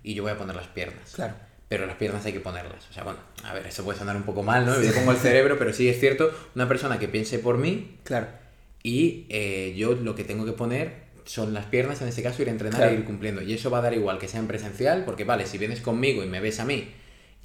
y 0.02 0.14
yo 0.14 0.23
voy 0.23 0.32
a 0.32 0.38
poner 0.38 0.56
las 0.56 0.68
piernas. 0.68 1.12
Claro. 1.14 1.35
Pero 1.68 1.87
las 1.87 1.96
piernas 1.96 2.25
hay 2.25 2.32
que 2.32 2.40
ponerlas. 2.40 2.88
O 2.88 2.92
sea, 2.92 3.02
bueno, 3.02 3.18
a 3.44 3.52
ver, 3.52 3.66
eso 3.66 3.85
puede 3.85 3.99
sonar 3.99 4.16
un 4.16 4.23
poco 4.23 4.42
mal, 4.42 4.64
¿no? 4.64 4.80
Yo 4.80 4.94
pongo 4.94 5.11
el 5.11 5.16
cerebro, 5.18 5.58
pero 5.58 5.73
sí 5.73 5.88
es 5.88 5.99
cierto, 5.99 6.32
una 6.54 6.68
persona 6.68 6.99
que 6.99 7.08
piense 7.08 7.40
por 7.40 7.58
mí. 7.58 7.99
Claro. 8.04 8.28
Y 8.82 9.26
eh, 9.28 9.75
yo 9.76 9.95
lo 9.95 10.14
que 10.14 10.23
tengo 10.23 10.45
que 10.45 10.52
poner 10.52 11.06
son 11.25 11.52
las 11.52 11.67
piernas, 11.67 12.00
en 12.02 12.08
este 12.08 12.23
caso, 12.23 12.41
ir 12.43 12.49
a 12.49 12.52
entrenar 12.52 12.88
e 12.88 12.95
ir 12.95 13.04
cumpliendo. 13.04 13.43
Y 13.43 13.52
eso 13.52 13.69
va 13.69 13.78
a 13.78 13.82
dar 13.82 13.95
igual 13.95 14.19
que 14.19 14.28
sea 14.28 14.38
en 14.38 14.47
presencial, 14.47 15.04
porque 15.04 15.25
vale, 15.25 15.45
si 15.45 15.58
vienes 15.58 15.80
conmigo 15.80 16.23
y 16.23 16.26
me 16.28 16.41
ves 16.41 16.60
a 16.60 16.64
mí 16.64 16.88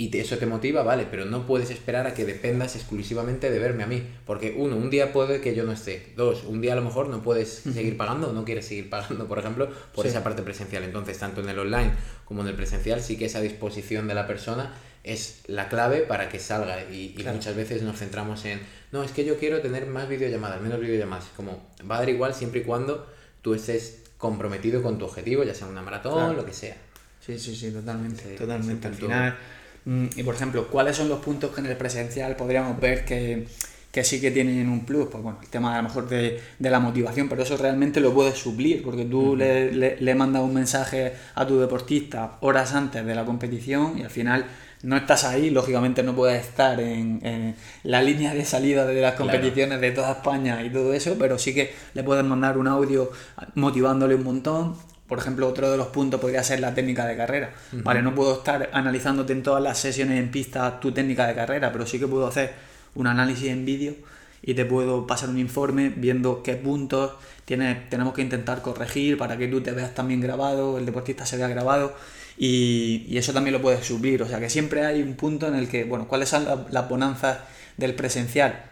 y 0.02 0.18
eso 0.18 0.38
te 0.40 0.48
motiva, 0.48 0.82
vale, 0.82 1.06
pero 1.12 1.26
no 1.26 1.46
puedes 1.46 1.70
esperar 1.70 2.08
a 2.08 2.16
que 2.16 2.26
dependas 2.26 2.76
exclusivamente 2.76 3.52
de 3.52 3.60
verme 3.60 3.84
a 3.84 3.88
mí, 3.88 4.04
porque 4.26 4.56
uno, 4.58 4.76
un 4.76 4.90
día 4.90 5.14
puede 5.14 5.42
que 5.42 5.54
yo 5.54 5.64
no 5.64 5.74
esté, 5.74 6.14
dos, 6.16 6.44
un 6.44 6.60
día 6.60 6.74
a 6.74 6.76
lo 6.76 6.82
mejor 6.82 7.10
no 7.10 7.22
puedes 7.22 7.50
seguir 7.50 7.98
pagando 7.98 8.30
o 8.30 8.34
no 8.34 8.44
quieres 8.44 8.66
seguir 8.66 8.90
pagando, 8.90 9.28
por 9.28 9.38
ejemplo, 9.38 9.70
por 9.94 10.08
esa 10.08 10.24
parte 10.24 10.42
presencial. 10.42 10.84
Entonces, 10.84 11.20
tanto 11.20 11.42
en 11.42 11.50
el 11.50 11.60
online 11.60 11.92
como 12.26 12.42
en 12.42 12.48
el 12.48 12.56
presencial, 12.56 13.00
sí 13.00 13.16
que 13.16 13.26
esa 13.26 13.42
disposición 13.42 14.08
de 14.08 14.16
la 14.16 14.26
persona 14.26 14.74
es 15.04 15.42
la 15.46 15.70
clave 15.70 16.00
para 16.00 16.30
que 16.30 16.40
salga. 16.40 16.82
Y, 16.92 17.16
muchas 17.32 17.56
veces 17.56 17.84
nos 17.84 18.00
centramos 18.00 18.44
en, 18.46 18.60
no, 18.92 19.04
es 19.04 19.12
que 19.12 19.24
yo 19.24 19.38
quiero 19.38 19.62
tener 19.62 19.86
más 19.86 20.10
videollamadas, 20.10 20.62
menos 20.62 20.80
videollamadas, 20.80 21.26
como 21.36 21.70
va 21.90 21.98
a 21.98 22.00
dar 22.00 22.10
igual 22.10 22.34
siempre 22.34 22.62
y 22.62 22.64
cuando 22.64 23.08
tú 23.44 23.54
estés 23.54 24.02
comprometido 24.18 24.82
con 24.82 24.98
tu 24.98 25.06
objetivo, 25.06 25.44
ya 25.44 25.54
sea 25.54 25.68
una 25.68 25.84
maratón, 25.84 26.36
lo 26.36 26.44
que 26.44 26.54
sea. 26.54 26.76
Sí, 27.24 27.38
sí, 27.38 27.56
sí, 27.56 27.72
totalmente, 27.72 28.36
totalmente. 28.36 28.88
Al 28.88 28.96
final 28.96 29.38
y 29.86 30.24
por 30.24 30.36
ejemplo, 30.36 30.68
¿cuáles 30.68 30.96
son 30.96 31.10
los 31.10 31.20
puntos 31.20 31.52
que 31.52 31.62
en 31.62 31.68
el 31.68 31.78
presencial 31.78 32.36
podríamos 32.36 32.80
ver 32.80 33.04
que, 33.04 33.48
que 33.92 34.04
sí 34.04 34.22
que 34.22 34.30
tienen 34.30 34.70
un 34.70 34.86
plus? 34.86 35.08
Pues 35.10 35.24
bueno, 35.24 35.40
el 35.42 35.50
tema 35.50 35.74
a 35.74 35.78
lo 35.78 35.84
mejor 35.84 36.08
de, 36.08 36.40
de 36.60 36.70
la 36.70 36.80
motivación, 36.80 37.28
pero 37.28 37.42
eso 37.42 37.58
realmente 37.58 38.00
lo 38.00 38.14
puedes 38.14 38.38
suplir, 38.38 38.84
porque 38.84 39.06
tú 39.06 39.36
le, 39.36 39.72
le, 39.72 40.16
mandas 40.16 40.44
un 40.44 40.54
mensaje 40.54 41.14
a 41.34 41.48
tu 41.48 41.60
deportista 41.60 42.38
horas 42.42 42.76
antes 42.76 43.04
de 43.04 43.16
la 43.16 43.26
competición 43.26 43.98
y 43.98 44.04
al 44.04 44.12
final 44.12 44.46
no 44.84 44.98
estás 44.98 45.24
ahí, 45.24 45.50
lógicamente 45.50 46.04
no 46.04 46.16
puedes 46.16 46.46
estar 46.46 46.80
en, 46.80 47.56
la 47.84 48.02
línea 48.04 48.34
de 48.34 48.46
salida 48.46 48.86
de 48.86 49.02
las 49.02 49.16
competiciones 49.16 49.82
de 49.82 49.92
toda 49.92 50.12
España 50.12 50.64
y 50.64 50.70
todo 50.70 50.94
eso, 50.94 51.16
pero 51.20 51.40
sí 51.40 51.54
que 51.54 51.74
le 51.94 52.04
puedes 52.04 52.24
mandar 52.24 52.58
un 52.58 52.68
audio 52.68 53.12
motivándole 53.56 54.16
un 54.16 54.24
montón 54.24 54.76
por 55.12 55.20
ejemplo, 55.20 55.46
otro 55.46 55.70
de 55.70 55.76
los 55.76 55.88
puntos 55.88 56.22
podría 56.22 56.42
ser 56.42 56.62
la 56.62 56.74
técnica 56.74 57.06
de 57.06 57.18
carrera. 57.18 57.52
Vale, 57.74 58.02
no 58.02 58.16
puedo 58.16 58.36
estar 58.36 58.70
analizándote 58.72 59.34
en 59.34 59.44
todas 59.44 59.62
las 59.62 59.78
sesiones 59.78 60.18
en 60.18 60.32
pista 60.32 60.80
tu 60.80 60.94
técnica 60.94 61.28
de 61.28 61.36
carrera, 61.36 61.74
pero 61.74 61.86
sí 61.86 62.00
que 62.00 62.08
puedo 62.08 62.26
hacer 62.28 62.54
un 62.96 63.08
análisis 63.08 63.50
en 63.50 63.66
vídeo 63.66 63.94
y 64.42 64.54
te 64.54 64.64
puedo 64.64 65.06
pasar 65.06 65.28
un 65.28 65.38
informe 65.38 65.90
viendo 65.90 66.42
qué 66.44 66.56
puntos 66.56 67.12
tenemos 67.44 68.14
que 68.14 68.22
intentar 68.22 68.62
corregir 68.62 69.18
para 69.18 69.36
que 69.36 69.50
tú 69.50 69.60
te 69.60 69.74
veas 69.74 69.94
también 69.94 70.22
grabado, 70.22 70.78
el 70.78 70.86
deportista 70.86 71.26
se 71.26 71.36
vea 71.36 71.50
grabado 71.50 71.94
y, 72.38 73.18
eso 73.18 73.34
también 73.34 73.52
lo 73.52 73.62
puedes 73.62 73.86
subir. 73.86 74.24
O 74.24 74.30
sea 74.30 74.40
que 74.40 74.50
siempre 74.50 74.86
hay 74.86 75.02
un 75.02 75.16
punto 75.16 75.46
en 75.46 75.56
el 75.56 75.68
que, 75.68 75.84
bueno, 75.84 76.08
¿cuáles 76.08 76.30
son 76.30 76.48
las 76.70 76.88
bonanzas 76.88 77.40
del 77.76 77.96
presencial? 77.96 78.64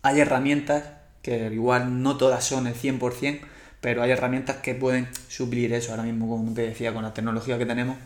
Hay 0.00 0.20
herramientas 0.20 0.84
que 1.20 1.52
igual 1.52 2.02
no 2.02 2.16
todas 2.16 2.42
son 2.46 2.66
el 2.66 2.74
100%, 2.74 3.40
pero 3.86 4.02
hay 4.02 4.10
herramientas 4.10 4.56
que 4.56 4.74
pueden 4.74 5.06
suplir 5.28 5.72
eso. 5.72 5.92
Ahora 5.92 6.02
mismo, 6.02 6.26
como 6.26 6.52
te 6.52 6.62
decía, 6.62 6.92
con 6.92 7.04
la 7.04 7.14
tecnología 7.14 7.56
que 7.56 7.66
tenemos, 7.66 7.96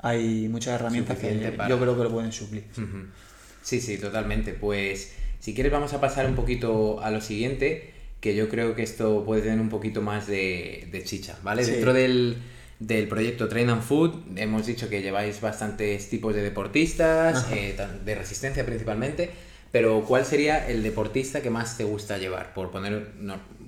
hay 0.00 0.48
muchas 0.48 0.74
herramientas 0.74 1.16
que 1.20 1.56
yo 1.68 1.78
creo 1.78 1.96
que 1.96 2.02
lo 2.02 2.10
pueden 2.10 2.32
suplir. 2.32 2.64
Sí, 3.62 3.80
sí, 3.80 3.96
totalmente. 3.98 4.54
Pues 4.54 5.12
si 5.38 5.54
quieres 5.54 5.70
vamos 5.70 5.92
a 5.92 6.00
pasar 6.00 6.26
un 6.26 6.34
poquito 6.34 7.00
a 7.00 7.12
lo 7.12 7.20
siguiente, 7.20 7.94
que 8.20 8.34
yo 8.34 8.48
creo 8.48 8.74
que 8.74 8.82
esto 8.82 9.24
puede 9.24 9.42
tener 9.42 9.60
un 9.60 9.68
poquito 9.68 10.02
más 10.02 10.26
de, 10.26 11.00
chicha, 11.04 11.38
¿vale? 11.44 11.64
Dentro 11.64 11.92
del, 11.92 12.38
del, 12.80 13.06
proyecto 13.06 13.46
Train 13.46 13.70
and 13.70 13.82
Food 13.82 14.36
hemos 14.36 14.66
dicho 14.66 14.88
que 14.88 15.00
lleváis 15.00 15.40
bastantes 15.40 16.10
tipos 16.10 16.34
de 16.34 16.42
deportistas, 16.42 17.46
eh, 17.52 17.76
de 18.04 18.14
resistencia 18.16 18.66
principalmente, 18.66 19.30
pero 19.70 20.04
¿cuál 20.04 20.24
sería 20.24 20.66
el 20.68 20.82
deportista 20.82 21.40
que 21.40 21.50
más 21.50 21.76
te 21.76 21.84
gusta 21.84 22.18
llevar? 22.18 22.52
Por 22.52 22.72
poner, 22.72 23.12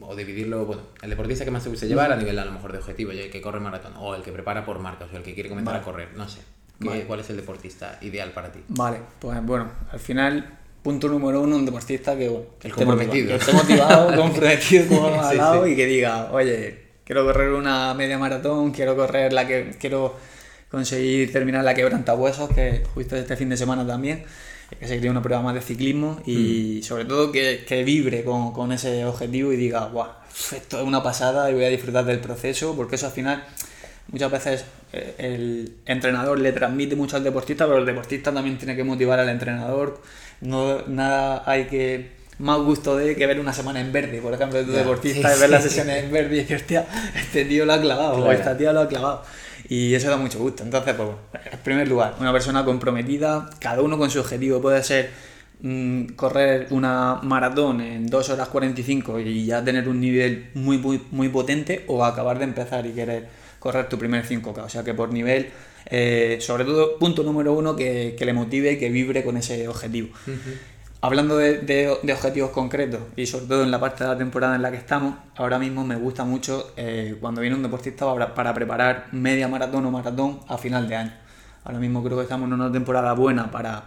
o 0.07 0.17
dividirlo, 0.17 0.67
bueno, 0.67 0.83
el 1.03 1.11
deportista 1.11 1.45
que 1.45 1.51
más 1.51 1.63
te 1.63 1.71
gusta 1.71 1.87
llevar 1.87 2.13
a 2.13 2.17
nivel 2.17 2.39
a 2.39 2.45
lo 2.45 2.53
mejor 2.53 2.73
de 2.73 2.79
objetivo, 2.79 3.13
el 3.13 3.31
que 3.31 3.41
corre 3.41 3.61
maratón, 3.61 3.95
o 3.97 4.15
el 4.15 4.23
que 4.23 4.33
prepara 4.33 4.65
por 4.65 4.79
marcas, 4.79 5.09
o 5.13 5.17
el 5.17 5.23
que 5.23 5.35
quiere 5.35 5.49
comenzar 5.49 5.77
a 5.77 5.83
correr, 5.83 6.09
no 6.17 6.29
sé. 6.29 6.41
¿Cuál 7.07 7.21
es 7.21 7.31
el 7.31 7.37
deportista 7.37 7.99
ideal 8.01 8.33
para 8.33 8.51
ti? 8.51 8.61
Vale, 8.69 8.99
pues 9.21 9.41
bueno, 9.45 9.71
al 9.91 10.01
final, 10.01 10.59
punto 10.83 11.09
número 11.09 11.41
uno, 11.41 11.57
un 11.57 11.65
deportista 11.65 12.17
que, 12.17 12.27
el 12.27 12.73
comprometido. 12.73 13.29
que 13.29 13.35
esté 13.37 13.53
motivado, 13.53 14.17
comprometido, 14.21 14.87
como 14.89 15.09
hemos 15.09 15.27
hablado, 15.27 15.67
y 15.67 15.77
que 15.77 15.87
diga, 15.87 16.33
oye, 16.33 16.83
quiero 17.05 17.25
correr 17.25 17.53
una 17.53 17.95
media 17.95 18.19
maratón, 18.19 18.73
quiero 18.73 18.97
correr 18.97 19.33
la 19.33 19.47
que, 19.47 19.77
quiero 19.79 20.17
conseguir 20.71 21.33
terminar 21.33 21.65
la 21.65 21.75
quebrantahuesos, 21.75 22.51
que 22.51 22.83
justo 22.95 23.15
este 23.15 23.37
fin 23.37 23.49
de 23.49 23.57
semana 23.57 23.87
también 23.87 24.25
que 24.79 24.87
se 24.89 24.99
crea 24.99 25.11
una 25.11 25.23
prueba 25.23 25.43
más 25.43 25.55
de 25.55 25.61
ciclismo 25.61 26.21
y 26.27 26.81
mm. 26.81 26.83
sobre 26.85 27.05
todo 27.05 27.33
que, 27.33 27.65
que 27.67 27.85
vibre 27.85 28.25
con, 28.25 28.53
con, 28.53 28.73
ese 28.73 29.05
objetivo 29.05 29.53
y 29.53 29.57
diga, 29.57 29.87
guau, 29.87 30.11
esto 30.53 30.81
es 30.81 30.87
una 30.87 31.03
pasada 31.03 31.51
y 31.51 31.55
voy 31.55 31.65
a 31.65 31.69
disfrutar 31.69 32.05
del 32.05 32.21
proceso, 32.21 32.75
porque 32.77 32.97
eso 32.97 33.07
al 33.07 33.13
final 33.13 33.45
muchas 34.09 34.31
veces 34.31 34.65
eh, 34.93 35.15
el 35.19 35.77
entrenador 35.87 36.39
le 36.39 36.53
transmite 36.53 36.97
mucho 36.97 37.17
al 37.17 37.25
deportista, 37.25 37.67
pero 37.67 37.79
el 37.79 37.87
deportista 37.87 38.33
también 38.33 38.59
tiene 38.59 38.77
que 38.77 38.85
motivar 38.85 39.19
al 39.19 39.29
entrenador. 39.29 40.01
No, 40.41 40.83
nada 40.87 41.43
hay 41.47 41.67
que 41.67 42.23
más 42.39 42.59
gusto 42.59 42.97
de 42.97 43.15
que 43.15 43.27
ver 43.27 43.39
una 43.39 43.53
semana 43.53 43.81
en 43.81 43.93
verde, 43.93 44.21
por 44.21 44.35
ejemplo, 44.35 44.59
de 44.59 44.65
tu 44.65 44.73
deportista, 44.73 45.31
de 45.31 45.39
ver 45.39 45.51
las 45.51 45.63
sesiones 45.63 46.05
en 46.05 46.13
verde 46.13 46.37
y 46.37 46.39
decir, 46.41 46.57
hostia, 46.57 46.87
este 47.15 47.45
tío 47.45 47.65
lo 47.65 47.75
ha 47.75 47.81
clavado, 47.81 48.25
o 48.25 48.33
esta 48.33 48.57
tía 48.57 48.73
lo 48.73 48.81
ha 48.81 48.89
clavado. 48.89 49.23
Y 49.73 49.95
eso 49.95 50.11
da 50.11 50.19
mucho 50.19 50.39
gusto. 50.39 50.63
Entonces, 50.65 50.95
pues, 50.95 51.09
en 51.51 51.59
primer 51.61 51.89
lugar, 51.89 52.17
una 52.21 52.31
persona 52.31 52.63
comprometida, 52.63 53.49
cada 53.59 53.81
uno 53.81 53.97
con 53.97 54.11
su 54.11 54.21
objetivo. 54.21 54.61
Puede 54.61 54.83
ser 54.83 55.09
mm, 55.63 56.09
correr 56.09 56.67
una 56.69 57.21
maratón 57.23 57.81
en 57.81 58.07
2 58.07 58.29
horas 58.29 58.49
45 58.49 59.21
y 59.21 59.47
ya 59.47 59.65
tener 59.65 59.89
un 59.89 59.99
nivel 59.99 60.51
muy, 60.53 60.77
muy, 60.77 61.01
muy 61.11 61.31
potente, 61.31 61.87
o 61.87 62.05
acabar 62.05 62.39
de 62.39 62.45
empezar 62.45 62.85
y 62.85 62.91
querer 62.91 63.29
correr 63.59 63.89
tu 63.89 63.97
primer 63.97 64.27
5K. 64.27 64.59
O 64.63 64.69
sea 64.69 64.85
que 64.85 64.93
por 64.93 65.11
nivel, 65.11 65.49
eh, 65.87 66.37
sobre 66.43 66.67
todo, 66.67 66.99
punto 66.99 67.23
número 67.23 67.55
uno, 67.55 67.75
que, 67.75 68.15
que 68.19 68.27
le 68.27 68.35
motive, 68.35 68.77
que 68.77 68.91
vibre 68.91 69.25
con 69.25 69.39
ese 69.39 69.69
objetivo. 69.69 70.11
Hablando 71.05 71.37
de, 71.37 71.99
objetivos 72.13 72.53
concretos 72.53 73.01
y 73.17 73.27
sobre 73.27 73.47
todo 73.47 73.65
en 73.65 73.73
la 73.73 73.81
parte 73.81 74.05
de 74.05 74.11
la 74.11 74.17
temporada 74.17 74.55
en 74.55 74.63
la 74.63 74.71
que 74.71 74.77
estamos, 74.77 75.17
ahora 75.35 75.59
mismo 75.59 75.85
me 75.85 75.97
gusta 75.97 76.25
mucho 76.25 76.73
eh, 76.77 77.19
cuando 77.21 77.41
viene 77.41 77.57
un 77.57 77.63
deportista 77.65 78.07
para, 78.33 78.55
preparar 78.55 79.09
media 79.11 79.49
maratón 79.49 79.85
o 79.85 79.91
maratón 79.91 80.39
a 80.47 80.57
final 80.59 80.89
de 80.89 80.95
año. 80.95 81.13
Ahora 81.65 81.81
mismo 81.81 82.05
creo 82.05 82.19
que 82.19 82.23
estamos 82.23 82.47
en 82.47 82.53
una 82.53 82.71
temporada 82.71 83.15
buena 83.15 83.51
para 83.51 83.83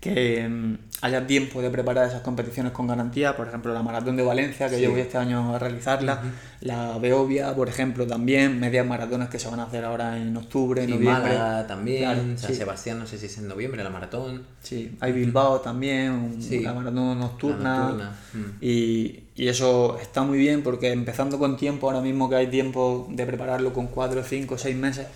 que 0.00 0.48
mm, 0.48 0.78
haya 1.02 1.26
tiempo 1.26 1.60
de 1.60 1.68
preparar 1.68 2.08
esas 2.08 2.22
competiciones 2.22 2.72
con 2.72 2.86
garantía, 2.86 3.36
por 3.36 3.48
ejemplo 3.48 3.74
la 3.74 3.82
maratón 3.82 4.16
de 4.16 4.22
Valencia, 4.22 4.70
que 4.70 4.80
yo 4.80 4.90
voy 4.90 5.02
este 5.02 5.18
año 5.18 5.54
a 5.54 5.58
realizarla, 5.58 6.22
la 6.62 6.96
Beovia, 6.98 7.54
por 7.54 7.68
ejemplo, 7.68 8.06
también, 8.06 8.58
medias 8.58 8.86
maratones 8.86 9.28
que 9.28 9.38
se 9.38 9.48
van 9.48 9.60
a 9.60 9.64
hacer 9.64 9.84
ahora 9.84 10.16
en 10.16 10.34
octubre, 10.34 10.82
en 10.82 10.90
noviembre. 10.90 11.36
también, 11.68 12.38
San 12.38 12.54
Sebastián, 12.54 12.98
no 12.98 13.06
sé 13.06 13.18
si 13.18 13.26
es 13.26 13.36
en 13.38 13.48
noviembre, 13.48 13.84
la 13.84 13.90
maratón. 13.90 14.44
Sí, 14.62 14.96
hay 15.00 15.12
Bilbao 15.12 15.60
también, 15.60 16.38
la 16.62 16.72
maratón 16.72 17.20
nocturna. 17.20 18.16
Mm. 18.32 18.62
Y, 18.62 19.24
y, 19.36 19.48
eso 19.48 19.98
está 20.00 20.22
muy 20.22 20.38
bien 20.38 20.62
porque 20.62 20.92
empezando 20.92 21.38
con 21.38 21.58
tiempo, 21.58 21.88
ahora 21.88 22.00
mismo 22.00 22.30
que 22.30 22.36
hay 22.36 22.46
tiempo 22.46 23.06
de 23.10 23.26
prepararlo 23.26 23.74
con 23.74 23.88
4, 23.88 24.22
5, 24.22 24.56
6 24.56 24.76
meses, 24.76 25.06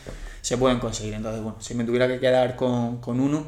se 0.42 0.58
pueden 0.58 0.78
conseguir. 0.78 1.14
Entonces, 1.14 1.42
bueno, 1.42 1.58
si 1.60 1.74
me 1.74 1.84
tuviera 1.84 2.06
que 2.06 2.18
quedar 2.18 2.56
con, 2.56 2.98
con 2.98 3.20
uno 3.20 3.46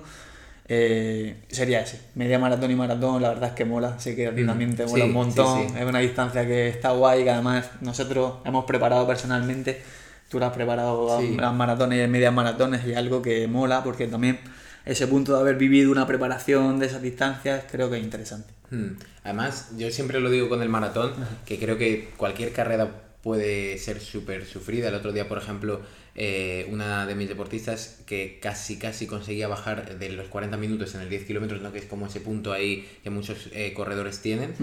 eh, 0.68 1.44
sería 1.48 1.80
ese. 1.80 2.00
Media 2.14 2.38
maratón 2.38 2.70
y 2.70 2.74
maratón, 2.74 3.22
la 3.22 3.28
verdad 3.28 3.50
es 3.50 3.54
que 3.54 3.64
mola, 3.64 3.98
sé 3.98 4.16
que 4.16 4.26
a 4.26 4.32
mm, 4.32 4.46
también 4.46 4.76
te 4.76 4.86
mola 4.86 5.04
un 5.04 5.12
montón. 5.12 5.76
Es 5.76 5.84
una 5.84 6.00
distancia 6.00 6.46
que 6.46 6.68
está 6.68 6.90
guay, 6.90 7.24
que 7.24 7.30
además 7.30 7.70
nosotros 7.80 8.34
hemos 8.44 8.64
preparado 8.64 9.06
personalmente. 9.06 9.80
Tú 10.28 10.40
lo 10.40 10.46
has 10.46 10.52
preparado 10.52 11.20
las 11.20 11.54
maratones 11.54 12.04
y 12.04 12.10
medias 12.10 12.34
maratones 12.34 12.84
y 12.84 12.94
algo 12.94 13.22
que 13.22 13.46
mola 13.46 13.84
porque 13.84 14.08
también 14.08 14.40
ese 14.84 15.06
punto 15.06 15.34
de 15.34 15.40
haber 15.40 15.56
vivido 15.56 15.92
una 15.92 16.06
preparación 16.06 16.80
de 16.80 16.86
esas 16.86 17.00
distancias 17.00 17.64
creo 17.70 17.88
que 17.90 17.98
es 17.98 18.02
interesante. 18.02 18.52
Mm. 18.70 18.96
Además, 19.22 19.70
yo 19.76 19.88
siempre 19.90 20.18
lo 20.18 20.30
digo 20.30 20.48
con 20.48 20.62
el 20.62 20.68
maratón, 20.68 21.12
que 21.44 21.58
creo 21.60 21.78
que 21.78 22.12
cualquier 22.16 22.52
carrera 22.52 22.90
puede 23.26 23.76
ser 23.78 24.00
súper 24.00 24.46
sufrida. 24.46 24.86
El 24.86 24.94
otro 24.94 25.10
día, 25.12 25.26
por 25.26 25.38
ejemplo, 25.38 25.80
eh, 26.14 26.64
una 26.70 27.06
de 27.06 27.16
mis 27.16 27.28
deportistas 27.28 27.98
que 28.06 28.38
casi 28.40 28.78
casi 28.78 29.08
conseguía 29.08 29.48
bajar 29.48 29.98
de 29.98 30.10
los 30.10 30.28
40 30.28 30.56
minutos 30.56 30.94
en 30.94 31.00
el 31.00 31.10
10 31.10 31.24
kilómetros, 31.24 31.60
¿no? 31.60 31.72
que 31.72 31.80
es 31.80 31.86
como 31.86 32.06
ese 32.06 32.20
punto 32.20 32.52
ahí 32.52 32.88
que 33.02 33.10
muchos 33.10 33.48
eh, 33.52 33.72
corredores 33.72 34.20
tienen. 34.20 34.54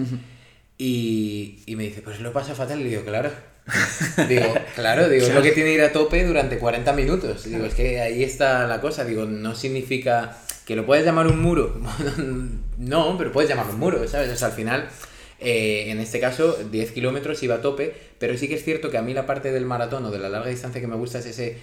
y, 0.78 1.58
y, 1.66 1.76
me 1.76 1.82
dice, 1.82 2.00
pues 2.00 2.20
lo 2.20 2.32
pasa 2.32 2.54
fatal. 2.54 2.80
Y 2.80 2.84
digo, 2.84 3.04
claro. 3.04 3.30
digo, 4.30 4.54
claro, 4.74 5.10
digo, 5.10 5.26
es 5.26 5.34
lo 5.34 5.42
que 5.42 5.52
tiene 5.52 5.74
ir 5.74 5.82
a 5.82 5.92
tope 5.92 6.24
durante 6.24 6.56
40 6.56 6.90
minutos. 6.94 7.44
Digo, 7.44 7.66
es 7.66 7.74
que 7.74 8.00
ahí 8.00 8.22
está 8.22 8.66
la 8.66 8.80
cosa. 8.80 9.04
Digo, 9.04 9.26
no 9.26 9.54
significa 9.54 10.38
que 10.64 10.74
lo 10.74 10.86
puedes 10.86 11.04
llamar 11.04 11.26
un 11.26 11.38
muro. 11.38 11.82
no, 12.78 13.18
pero 13.18 13.30
puedes 13.30 13.50
llamarlo 13.50 13.74
un 13.74 13.80
muro, 13.80 14.08
¿sabes? 14.08 14.32
O 14.32 14.36
sea, 14.36 14.48
al 14.48 14.54
final 14.54 14.88
eh, 15.44 15.90
en 15.90 16.00
este 16.00 16.20
caso, 16.20 16.56
10 16.70 16.92
kilómetros 16.92 17.42
iba 17.42 17.56
a 17.56 17.60
tope, 17.60 17.94
pero 18.18 18.36
sí 18.36 18.48
que 18.48 18.54
es 18.54 18.64
cierto 18.64 18.90
que 18.90 18.98
a 18.98 19.02
mí 19.02 19.14
la 19.14 19.26
parte 19.26 19.52
del 19.52 19.66
maratón 19.66 20.04
o 20.04 20.10
de 20.10 20.18
la 20.18 20.28
larga 20.28 20.48
distancia 20.48 20.80
que 20.80 20.86
me 20.86 20.96
gusta 20.96 21.18
es 21.18 21.26
ese 21.26 21.56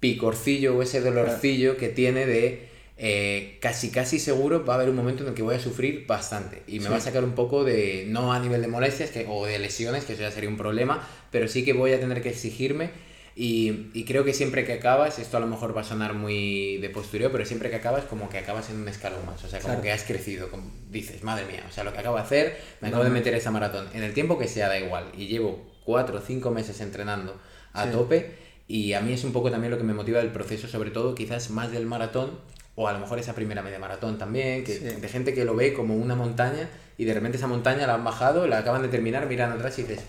picorcillo 0.00 0.76
o 0.76 0.82
ese 0.82 1.00
dolorcillo 1.00 1.76
que 1.76 1.88
tiene 1.88 2.26
de 2.26 2.68
eh, 2.98 3.58
casi 3.60 3.90
casi 3.90 4.18
seguro 4.18 4.64
va 4.64 4.74
a 4.74 4.76
haber 4.76 4.88
un 4.88 4.96
momento 4.96 5.22
en 5.22 5.28
el 5.28 5.34
que 5.34 5.42
voy 5.42 5.54
a 5.54 5.60
sufrir 5.60 6.06
bastante 6.06 6.62
y 6.66 6.80
me 6.80 6.88
va 6.88 6.96
a 6.96 7.00
sacar 7.00 7.24
un 7.24 7.34
poco 7.34 7.62
de, 7.62 8.06
no 8.08 8.32
a 8.32 8.38
nivel 8.38 8.62
de 8.62 8.68
molestias 8.68 9.10
que, 9.10 9.26
o 9.28 9.44
de 9.44 9.58
lesiones, 9.58 10.04
que 10.04 10.14
eso 10.14 10.22
ya 10.22 10.30
sería 10.30 10.48
un 10.48 10.56
problema, 10.56 11.06
pero 11.30 11.46
sí 11.46 11.62
que 11.62 11.74
voy 11.74 11.92
a 11.92 12.00
tener 12.00 12.22
que 12.22 12.30
exigirme 12.30 12.90
y, 13.38 13.90
y, 13.92 14.06
creo 14.06 14.24
que 14.24 14.32
siempre 14.32 14.64
que 14.64 14.72
acabas, 14.72 15.18
esto 15.18 15.36
a 15.36 15.40
lo 15.40 15.46
mejor 15.46 15.76
va 15.76 15.82
a 15.82 15.84
sonar 15.84 16.14
muy 16.14 16.78
de 16.78 16.88
postureo, 16.88 17.30
pero 17.30 17.44
siempre 17.44 17.68
que 17.68 17.76
acabas, 17.76 18.06
como 18.06 18.30
que 18.30 18.38
acabas 18.38 18.70
en 18.70 18.80
un 18.80 18.88
escalón 18.88 19.26
más. 19.26 19.44
O 19.44 19.48
sea, 19.48 19.60
como 19.60 19.82
que 19.82 19.92
has 19.92 20.04
crecido. 20.04 20.50
Como 20.50 20.72
dices, 20.88 21.22
madre 21.22 21.44
mía, 21.44 21.62
o 21.68 21.70
sea, 21.70 21.84
lo 21.84 21.92
que 21.92 21.98
acabo 21.98 22.16
de 22.16 22.22
hacer, 22.22 22.56
me 22.80 22.88
acabo 22.88 23.04
de 23.04 23.10
meter 23.10 23.34
esa 23.34 23.50
maratón. 23.50 23.88
En 23.92 24.02
el 24.02 24.14
tiempo 24.14 24.38
que 24.38 24.48
sea, 24.48 24.68
da 24.68 24.78
igual. 24.78 25.12
Y 25.14 25.26
llevo 25.26 25.70
cuatro 25.84 26.16
o 26.16 26.20
cinco 26.22 26.50
meses 26.50 26.80
entrenando 26.80 27.38
a 27.74 27.90
tope. 27.90 28.38
Y 28.68 28.94
a 28.94 29.02
mí 29.02 29.12
es 29.12 29.22
un 29.22 29.34
poco 29.34 29.50
también 29.50 29.70
lo 29.70 29.76
que 29.76 29.84
me 29.84 29.92
motiva 29.92 30.20
del 30.20 30.32
proceso, 30.32 30.66
sobre 30.66 30.90
todo 30.90 31.14
quizás 31.14 31.50
más 31.50 31.70
del 31.70 31.84
maratón, 31.84 32.40
o 32.76 32.86
a 32.86 32.92
lo 32.92 33.00
mejor 33.00 33.18
esa 33.18 33.34
primera 33.34 33.62
media 33.62 33.78
maratón 33.78 34.18
también, 34.18 34.62
que, 34.62 34.78
de 34.78 35.08
gente 35.08 35.34
que 35.34 35.44
lo 35.44 35.56
ve 35.56 35.72
como 35.72 35.96
una 35.96 36.14
montaña 36.14 36.68
y 36.98 37.04
de 37.04 37.14
repente 37.14 37.38
esa 37.38 37.46
montaña 37.46 37.86
la 37.86 37.94
han 37.94 38.04
bajado, 38.04 38.46
la 38.46 38.58
acaban 38.58 38.82
de 38.82 38.88
terminar, 38.88 39.26
miran 39.26 39.50
atrás 39.52 39.78
y 39.78 39.82
dices, 39.82 40.04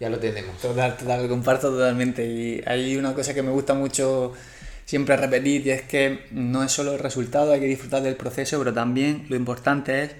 ya 0.00 0.08
lo 0.08 0.18
tenemos. 0.18 0.56
Total, 0.60 0.96
total, 0.96 1.22
lo 1.24 1.28
comparto 1.28 1.70
totalmente. 1.70 2.24
Y 2.24 2.62
hay 2.66 2.96
una 2.96 3.12
cosa 3.12 3.34
que 3.34 3.42
me 3.42 3.50
gusta 3.50 3.74
mucho 3.74 4.32
siempre 4.84 5.16
repetir 5.16 5.66
y 5.66 5.70
es 5.70 5.82
que 5.82 6.26
no 6.30 6.62
es 6.62 6.72
solo 6.72 6.92
el 6.92 7.00
resultado, 7.00 7.52
hay 7.52 7.60
que 7.60 7.66
disfrutar 7.66 8.02
del 8.02 8.14
proceso, 8.14 8.58
pero 8.58 8.72
también 8.72 9.26
lo 9.28 9.36
importante 9.36 10.04
es 10.04 10.16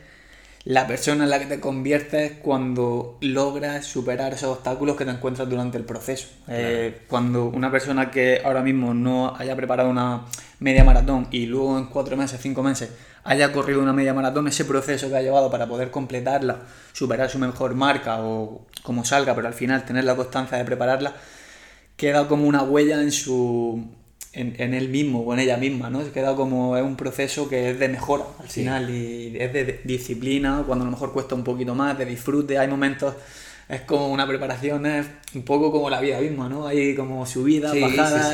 la 0.67 0.89
persona 0.89 1.25
en 1.25 1.31
la 1.31 1.39
que 1.39 1.47
te 1.47 1.61
conviertes 1.61 2.33
cuando 2.43 3.19
logras 3.21 3.87
superar 3.87 4.33
esos 4.35 4.57
obstáculos 4.57 4.97
que 4.97 5.05
te 5.05 5.13
encuentras 5.13 5.49
durante 5.49 5.79
el 5.79 5.85
proceso. 5.85 6.27
Eh, 6.49 7.03
cuando 7.07 7.45
una 7.45 7.71
persona 7.71 8.11
que 8.11 8.43
ahora 8.45 8.63
mismo 8.63 8.93
no 8.93 9.33
haya 9.37 9.55
preparado 9.55 9.89
una 9.89 10.25
media 10.59 10.83
maratón 10.83 11.29
y 11.31 11.47
luego 11.47 11.79
en 11.79 11.87
cuatro 11.87 12.17
meses, 12.17 12.41
cinco 12.43 12.65
meses 12.65 12.91
haya 13.23 13.53
corrido 13.53 13.81
una 13.81 13.93
media 13.93 14.13
maratón, 14.13 14.49
ese 14.49 14.65
proceso 14.65 15.09
que 15.09 15.17
ha 15.17 15.23
llevado 15.23 15.53
para 15.53 15.69
poder 15.69 15.93
completarla, 15.93 16.63
superar 16.93 17.31
su 17.31 17.39
mejor 17.39 17.77
marca 17.77 18.19
o 18.23 18.67
como 18.83 19.05
salga, 19.05 19.37
pero 19.37 19.47
al 19.47 19.55
final 19.55 19.85
tener 19.85 20.03
la 20.03 20.17
constancia 20.17 20.59
de 20.59 20.65
prepararla, 20.65 21.15
queda 21.97 22.27
como 22.27 22.45
una 22.45 22.65
huella 22.65 23.01
en 23.01 23.13
su 23.13 23.87
en, 24.37 24.55
en 24.59 24.75
él 24.75 24.89
mismo 24.89 25.21
o 25.21 25.33
en 25.33 25.41
ella 25.41 25.57
misma, 25.57 25.91
¿no? 25.91 26.01
Queda 26.13 26.37
como 26.37 26.77
es 26.77 26.83
un 26.83 26.97
proceso 26.97 27.49
que 27.49 27.71
es 27.71 27.79
de 27.79 27.89
mejora 27.89 28.25
al 28.39 28.49
final 28.49 28.91
y 28.91 29.37
es 29.39 29.53
de 29.53 29.81
disciplina, 29.85 30.63
cuando 30.67 30.85
a 30.85 30.87
lo 30.87 30.93
mejor 30.93 31.13
cuesta 31.13 31.35
un 31.35 31.43
poquito 31.43 31.75
más, 31.75 31.99
de 31.99 32.05
disfrute, 32.05 32.59
hay 32.59 32.69
momentos 32.69 33.15
es 33.69 33.81
como 33.81 34.09
una 34.09 34.27
preparación, 34.27 34.87
es 34.87 35.07
un 35.35 35.43
poco 35.43 35.73
como 35.73 35.91
la 35.91 36.01
vida 36.01 36.21
misma, 36.21 36.49
¿no? 36.49 36.67
Hay 36.67 36.95
como 36.95 37.27
subidas, 37.27 37.79
bajadas, 37.81 38.33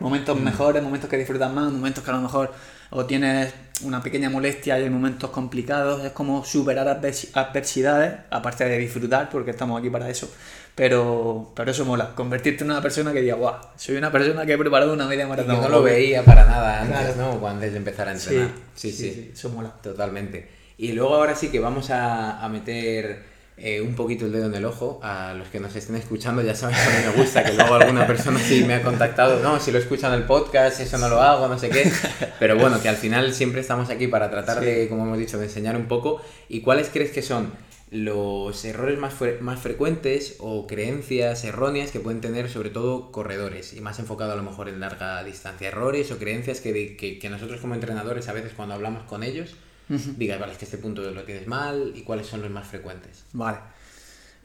momentos 0.00 0.38
mm. 0.38 0.42
mejores, 0.42 0.82
momentos 0.82 1.08
que 1.08 1.16
disfrutas 1.16 1.52
más, 1.52 1.70
momentos 1.70 2.02
que 2.02 2.10
a 2.10 2.14
lo 2.14 2.20
mejor 2.20 2.52
o 2.90 3.06
tienes 3.06 3.54
una 3.82 4.02
pequeña 4.02 4.28
molestia 4.28 4.78
y 4.78 4.82
hay 4.82 4.90
momentos 4.90 5.30
complicados, 5.30 6.04
es 6.04 6.12
como 6.12 6.44
superar 6.44 6.88
adversidades, 6.88 8.14
aparte 8.30 8.64
de 8.64 8.78
disfrutar, 8.78 9.30
porque 9.30 9.52
estamos 9.52 9.78
aquí 9.78 9.88
para 9.88 10.10
eso. 10.10 10.30
Pero, 10.74 11.52
pero 11.54 11.70
eso 11.70 11.84
mola, 11.84 12.14
convertirte 12.14 12.64
en 12.64 12.70
una 12.70 12.80
persona 12.80 13.12
que 13.12 13.20
diga, 13.20 13.34
guau, 13.34 13.56
soy 13.76 13.96
una 13.96 14.10
persona 14.10 14.46
que 14.46 14.54
he 14.54 14.58
preparado 14.58 14.92
una 14.94 15.06
media 15.06 15.26
maratón. 15.26 15.60
no 15.60 15.68
lo 15.68 15.82
veía 15.82 16.24
para 16.24 16.46
nada 16.46 16.80
antes, 16.80 17.16
¿no? 17.16 17.46
Antes 17.46 17.72
de 17.72 17.78
empezar 17.78 18.08
a 18.08 18.12
entrenar. 18.12 18.48
Sí 18.74 18.90
sí, 18.90 19.12
sí, 19.12 19.30
eso 19.34 19.50
mola. 19.50 19.70
Totalmente. 19.82 20.48
Y 20.78 20.92
luego 20.92 21.14
ahora 21.14 21.34
sí 21.34 21.48
que 21.48 21.60
vamos 21.60 21.90
a, 21.90 22.42
a 22.42 22.48
meter 22.48 23.32
eh, 23.58 23.82
un 23.82 23.94
poquito 23.94 24.24
el 24.24 24.32
dedo 24.32 24.46
en 24.46 24.54
el 24.54 24.64
ojo. 24.64 24.98
A 25.02 25.34
los 25.34 25.48
que 25.48 25.60
nos 25.60 25.76
estén 25.76 25.96
escuchando 25.96 26.42
ya 26.42 26.54
saben 26.54 26.74
que 26.74 26.82
a 26.82 27.00
mí 27.00 27.06
me 27.06 27.22
gusta, 27.22 27.44
que 27.44 27.52
luego 27.52 27.74
alguna 27.74 28.06
persona 28.06 28.38
sí 28.38 28.64
me 28.64 28.74
ha 28.74 28.82
contactado, 28.82 29.40
no, 29.40 29.60
si 29.60 29.70
lo 29.70 29.78
escuchan 29.78 30.12
el 30.14 30.24
podcast, 30.24 30.80
eso 30.80 30.98
no 30.98 31.08
lo 31.08 31.20
hago, 31.20 31.46
no 31.48 31.58
sé 31.58 31.68
qué. 31.68 31.92
Pero 32.38 32.56
bueno, 32.56 32.80
que 32.80 32.88
al 32.88 32.96
final 32.96 33.34
siempre 33.34 33.60
estamos 33.60 33.90
aquí 33.90 34.06
para 34.06 34.30
tratar 34.30 34.60
de, 34.60 34.88
como 34.88 35.04
hemos 35.04 35.18
dicho, 35.18 35.38
de 35.38 35.44
enseñar 35.44 35.76
un 35.76 35.86
poco. 35.86 36.22
¿Y 36.48 36.62
cuáles 36.62 36.88
crees 36.88 37.10
que 37.10 37.20
son 37.22 37.52
los 37.92 38.64
errores 38.64 38.98
más, 38.98 39.14
más 39.40 39.60
frecuentes 39.60 40.36
o 40.38 40.66
creencias 40.66 41.44
erróneas 41.44 41.90
que 41.90 42.00
pueden 42.00 42.20
tener 42.20 42.48
sobre 42.48 42.70
todo 42.70 43.12
corredores 43.12 43.74
y 43.74 43.80
más 43.80 43.98
enfocado 43.98 44.32
a 44.32 44.36
lo 44.36 44.42
mejor 44.42 44.68
en 44.68 44.80
larga 44.80 45.22
distancia? 45.22 45.68
Errores 45.68 46.10
o 46.10 46.18
creencias 46.18 46.60
que, 46.60 46.96
que, 46.96 47.18
que 47.18 47.30
nosotros 47.30 47.60
como 47.60 47.74
entrenadores 47.74 48.28
a 48.28 48.32
veces 48.32 48.52
cuando 48.56 48.74
hablamos 48.74 49.04
con 49.04 49.22
ellos 49.22 49.54
digas, 49.88 50.40
vale, 50.40 50.52
es 50.52 50.58
que 50.58 50.64
este 50.64 50.78
punto 50.78 51.02
lo 51.02 51.22
tienes 51.24 51.46
mal 51.46 51.92
y 51.94 52.02
cuáles 52.02 52.26
son 52.26 52.42
los 52.42 52.50
más 52.50 52.66
frecuentes. 52.66 53.24
Vale. 53.32 53.58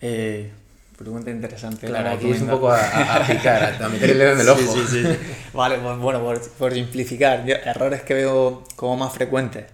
Eh, 0.01 0.51
pregunta 0.97 1.31
interesante. 1.31 1.87
Claro, 1.87 2.09
aquí 2.09 2.31
es 2.31 2.41
un 2.41 2.49
poco 2.49 2.71
a, 2.71 3.15
a, 3.15 3.27
picar, 3.27 3.81
a, 3.81 3.89
meter 3.89 4.11
el 4.11 4.17
dedo 4.17 4.33
en 4.33 4.41
el 4.41 4.49
ojo. 4.49 4.61
Sí, 4.61 4.81
sí, 4.87 5.03
sí. 5.03 5.17
vale, 5.53 5.77
pues 5.77 5.97
bueno, 5.97 6.21
por, 6.21 6.41
por 6.51 6.73
simplificar, 6.73 7.49
errores 7.49 8.01
que 8.01 8.13
veo 8.13 8.63
como 8.75 8.97
más 8.97 9.13
frecuentes. 9.13 9.65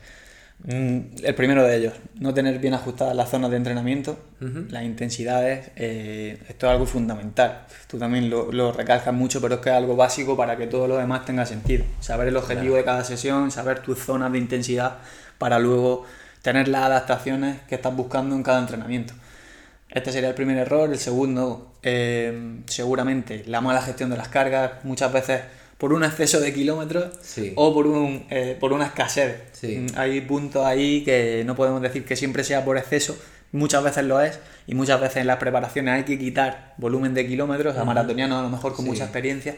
Mm, 0.65 0.99
el 1.23 1.36
primero 1.36 1.63
de 1.63 1.76
ellos, 1.76 1.93
no 2.19 2.34
tener 2.34 2.58
bien 2.60 2.73
ajustadas 2.73 3.15
las 3.15 3.30
zonas 3.30 3.52
de 3.52 3.58
entrenamiento, 3.58 4.17
las 4.69 4.84
intensidades, 4.84 5.71
eh, 5.76 6.38
esto 6.49 6.67
es 6.67 6.71
algo 6.71 6.86
fundamental. 6.86 7.65
Tú 7.88 7.97
también 7.97 8.30
lo, 8.30 8.52
lo, 8.52 8.71
recalcas 8.71 9.13
mucho, 9.13 9.41
pero 9.41 9.56
es 9.56 9.62
que 9.62 9.69
es 9.69 9.76
algo 9.76 9.95
básico 9.95 10.36
para 10.36 10.58
que 10.58 10.67
todo 10.67 10.88
lo 10.88 10.97
demás 10.97 11.26
tenga 11.26 11.45
sentido. 11.45 11.86
Saber 11.99 12.28
el 12.28 12.38
objetivo 12.38 12.76
de 12.76 12.84
cada 12.84 13.04
sesión, 13.04 13.52
saber 13.52 13.80
tus 13.80 13.99
zonas 13.99 14.32
de 14.32 14.38
intensidad 14.38 14.97
para 15.38 15.60
luego 15.60 16.06
tener 16.41 16.67
las 16.67 16.84
adaptaciones 16.84 17.62
que 17.67 17.76
estás 17.76 17.95
buscando 17.95 18.36
en 18.36 18.43
cada 18.43 18.60
entrenamiento. 18.60 19.13
Este 19.89 20.12
sería 20.12 20.30
el 20.30 20.36
primer 20.36 20.58
error. 20.58 20.89
El 20.89 20.97
segundo, 20.97 21.73
eh, 21.84 22.62
seguramente, 22.65 23.43
la 23.47 23.62
mala 23.62 23.82
gestión 23.82 24.10
de 24.10 24.17
las 24.17 24.28
cargas. 24.28 24.84
Muchas 24.84 25.13
veces 25.13 25.41
por 25.78 25.94
un 25.94 26.04
exceso 26.04 26.40
de 26.40 26.54
kilómetros 26.54 27.10
o 27.56 27.74
por, 27.74 27.88
un, 27.88 28.26
eh, 28.30 28.58
por 28.60 28.74
una 28.74 28.86
escasez. 28.86 29.36
Mm, 29.62 29.88
hay 29.96 30.22
puntos 30.22 30.66
ahí 30.66 31.04
que 31.04 31.44
no 31.46 31.56
podemos 31.56 31.82
decir 31.82 32.06
que 32.06 32.16
siempre 32.16 32.44
sea 32.44 32.64
por 32.64 32.78
exceso, 32.78 33.18
muchas 33.54 33.84
veces 33.84 34.04
lo 34.04 34.20
es, 34.20 34.40
y 34.68 34.76
muchas 34.76 35.00
veces 35.00 35.18
en 35.18 35.28
las 35.28 35.38
preparaciones 35.38 35.94
hay 35.94 36.04
que 36.04 36.18
quitar 36.18 36.74
volumen 36.78 37.14
de 37.14 37.26
kilómetros, 37.26 37.78
a 37.78 37.86
maratonianos 37.86 38.40
a 38.40 38.42
lo 38.42 38.50
mejor 38.50 38.74
con 38.74 38.86
mucha 38.86 39.04
experiencia, 39.04 39.56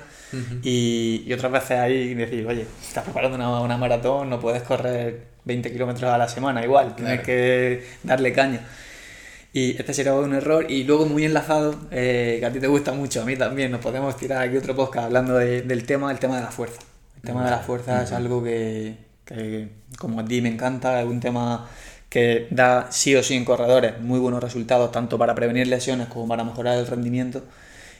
y, 0.61 1.31
otras 1.33 1.51
veces 1.51 1.71
hay 1.71 2.09
que 2.09 2.15
decir, 2.15 2.45
oye, 2.45 2.65
estás 2.85 3.03
preparando 3.03 3.37
una, 3.63 3.77
maratón, 3.77 4.29
no 4.29 4.39
puedes 4.39 4.63
correr 4.63 5.27
20 5.45 5.71
kilómetros 5.71 6.11
a 6.11 6.17
la 6.17 6.27
semana 6.27 6.63
igual, 6.63 6.95
tienes 6.95 7.21
que 7.21 7.85
darle 8.03 8.33
caña. 8.33 8.61
Y 9.55 9.77
este 9.77 9.93
sería 9.93 10.13
un 10.13 10.33
error. 10.33 10.69
Y 10.69 10.83
luego 10.83 11.05
muy 11.05 11.23
enlazado, 11.23 11.75
eh, 11.89 12.35
que 12.41 12.45
a 12.45 12.51
ti 12.51 12.59
te 12.59 12.67
gusta 12.67 12.91
mucho, 12.91 13.21
a 13.21 13.25
mí 13.25 13.37
también, 13.37 13.71
nos 13.71 13.79
podemos 13.79 14.17
tirar 14.17 14.45
aquí 14.45 14.57
otro 14.57 14.75
podcast 14.75 15.05
hablando 15.05 15.35
del 15.35 15.85
tema, 15.85 16.11
el 16.11 16.19
tema 16.19 16.35
de 16.35 16.41
la 16.41 16.51
fuerza. 16.51 16.81
El 17.15 17.21
tema 17.21 17.45
de 17.45 17.51
la 17.51 17.59
fuerza 17.59 18.03
es 18.03 18.11
algo 18.11 18.43
que, 18.43 18.97
como 19.97 20.19
a 20.19 20.25
ti 20.25 20.41
me 20.41 20.49
encanta, 20.49 21.01
es 21.01 21.07
un 21.07 21.21
tema 21.21 21.69
que 22.09 22.49
da 22.51 22.91
sí 22.91 23.15
o 23.15 23.23
sí 23.23 23.35
en 23.35 23.45
corredores 23.45 23.97
muy 24.01 24.19
buenos 24.19 24.43
resultados, 24.43 24.91
tanto 24.91 25.17
para 25.17 25.33
prevenir 25.35 25.67
lesiones 25.67 26.09
como 26.09 26.27
para 26.27 26.43
mejorar 26.43 26.77
el 26.77 26.85
rendimiento. 26.85 27.41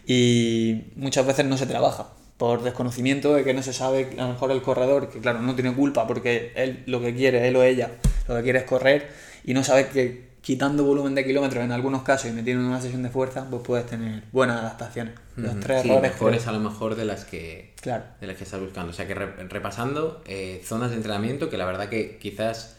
Y 0.06 0.88
muchas 0.98 1.26
veces 1.26 1.46
no 1.46 1.58
se 1.58 1.68
trabaja 1.68 2.08
por 2.36 2.64
desconocimiento 2.64 3.34
de 3.34 3.46
que 3.46 3.54
no 3.54 3.64
se 3.64 3.72
sabe, 3.72 4.10
a 4.20 4.24
lo 4.24 4.34
mejor 4.34 4.52
el 4.52 4.62
corredor, 4.62 5.08
que 5.10 5.20
claro, 5.20 5.42
no 5.42 5.56
tiene 5.56 5.74
culpa 5.74 6.06
porque 6.06 6.52
él 6.58 6.84
lo 6.86 7.00
que 7.00 7.16
quiere, 7.16 7.48
él 7.48 7.56
o 7.56 7.64
ella, 7.64 7.92
lo 8.28 8.36
que 8.36 8.44
quiere 8.44 8.60
es 8.60 8.66
correr 8.66 9.08
y 9.46 9.54
no 9.54 9.64
sabe 9.64 9.88
que 9.88 10.35
quitando 10.46 10.84
volumen 10.84 11.16
de 11.16 11.26
kilómetros 11.26 11.64
en 11.64 11.72
algunos 11.72 12.04
casos 12.04 12.30
y 12.30 12.32
metiendo 12.32 12.62
en 12.62 12.70
una 12.70 12.80
sesión 12.80 13.02
de 13.02 13.10
fuerza, 13.10 13.48
pues 13.50 13.64
puedes 13.64 13.88
tener 13.88 14.22
buenas 14.32 14.62
adaptaciones. 14.62 15.16
Los 15.36 15.60
tres 15.60 15.82
sí, 15.82 15.90
mejores 15.90 16.46
a 16.46 16.52
lo 16.52 16.60
mejor 16.60 16.94
de 16.94 17.04
las 17.04 17.26
que 17.26 17.74
claro. 17.82 18.04
de 18.22 18.28
las 18.28 18.38
que 18.38 18.44
estás 18.44 18.60
buscando. 18.60 18.92
O 18.92 18.94
sea 18.94 19.08
que 19.08 19.16
repasando 19.16 20.22
eh, 20.28 20.62
zonas 20.64 20.92
de 20.92 20.98
entrenamiento 20.98 21.50
que 21.50 21.58
la 21.58 21.66
verdad 21.66 21.90
que 21.90 22.20
quizás 22.20 22.76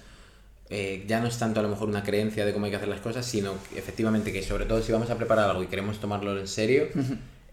eh, 0.71 1.05
ya 1.09 1.19
no 1.19 1.27
es 1.27 1.39
tanto 1.39 1.59
a 1.59 1.65
lo 1.65 1.69
mejor 1.69 1.89
una 1.89 2.05
creencia 2.05 2.47
de 2.47 2.53
cómo 2.53 2.67
hay 2.67 2.71
que 2.71 2.77
hacer 2.77 2.89
las 2.89 3.01
cosas, 3.01 3.27
sino 3.27 3.55
efectivamente 3.75 4.33
que 4.33 4.45
sobre 4.45 4.67
todo 4.67 4.81
si 4.81 4.93
vamos 4.93 5.11
a 5.11 5.17
preparar 5.17 5.51
algo 5.51 5.65
y 5.65 5.67
queremos 5.67 5.99
tomarlo 5.99 6.39
en 6.39 6.47
serio, 6.47 6.87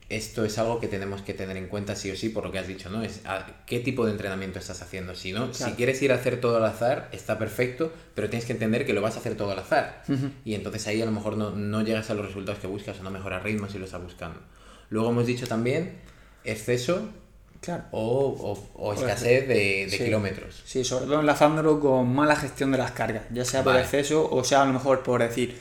esto 0.10 0.46
es 0.46 0.58
algo 0.58 0.80
que 0.80 0.88
tenemos 0.88 1.22
que 1.22 1.34
tener 1.34 1.58
en 1.58 1.68
cuenta 1.68 1.96
sí 1.96 2.12
o 2.12 2.16
sí 2.16 2.30
por 2.30 2.46
lo 2.46 2.52
que 2.52 2.60
has 2.60 2.68
dicho, 2.68 2.90
¿no? 2.90 3.04
Es 3.04 3.22
qué 3.66 3.80
tipo 3.80 4.06
de 4.06 4.12
entrenamiento 4.12 4.60
estás 4.60 4.82
haciendo. 4.82 5.16
Si 5.16 5.32
no, 5.32 5.54
si 5.54 5.72
quieres 5.72 6.02
ir 6.02 6.12
a 6.12 6.16
hacer 6.16 6.40
todo 6.40 6.58
al 6.58 6.66
azar, 6.66 7.10
está 7.12 7.38
perfecto, 7.38 7.92
pero 8.14 8.30
tienes 8.30 8.46
que 8.46 8.54
entender 8.54 8.86
que 8.86 8.94
lo 8.94 9.02
vas 9.02 9.16
a 9.16 9.20
hacer 9.20 9.36
todo 9.36 9.52
al 9.52 9.60
azar. 9.60 10.04
Y 10.46 10.56
entonces 10.56 10.86
ahí 10.88 11.02
a 11.02 11.06
lo 11.06 11.12
mejor 11.12 11.38
no, 11.38 11.82
llegas 11.84 12.10
a 12.10 12.14
los 12.14 12.26
resultados 12.26 12.60
que 12.60 12.68
buscas 12.68 13.00
o 13.00 13.04
no 13.04 13.12
mejoras 13.12 13.44
ritmo 13.44 13.68
si 13.70 13.80
lo 13.80 13.86
estás 13.86 14.02
buscando. 14.02 14.40
Luego 14.90 15.10
hemos 15.10 15.26
dicho 15.26 15.48
también 15.48 15.96
exceso 16.44 17.10
o, 17.92 18.94
escasez 18.96 19.48
de, 19.48 19.88
kilómetros. 19.98 20.62
Sí, 20.66 20.84
sobre 20.84 21.06
todo 21.06 21.22
enlazándolo 21.22 21.80
con 21.80 22.14
mala 22.14 22.36
gestión 22.36 22.72
de 22.72 22.78
las 22.78 22.92
cargas, 22.92 23.24
ya 23.32 23.46
sea 23.46 23.64
por 23.64 23.78
exceso 23.78 24.30
o 24.30 24.44
sea 24.44 24.64
a 24.64 24.66
lo 24.66 24.74
mejor 24.74 25.02
por 25.02 25.22
decir 25.22 25.58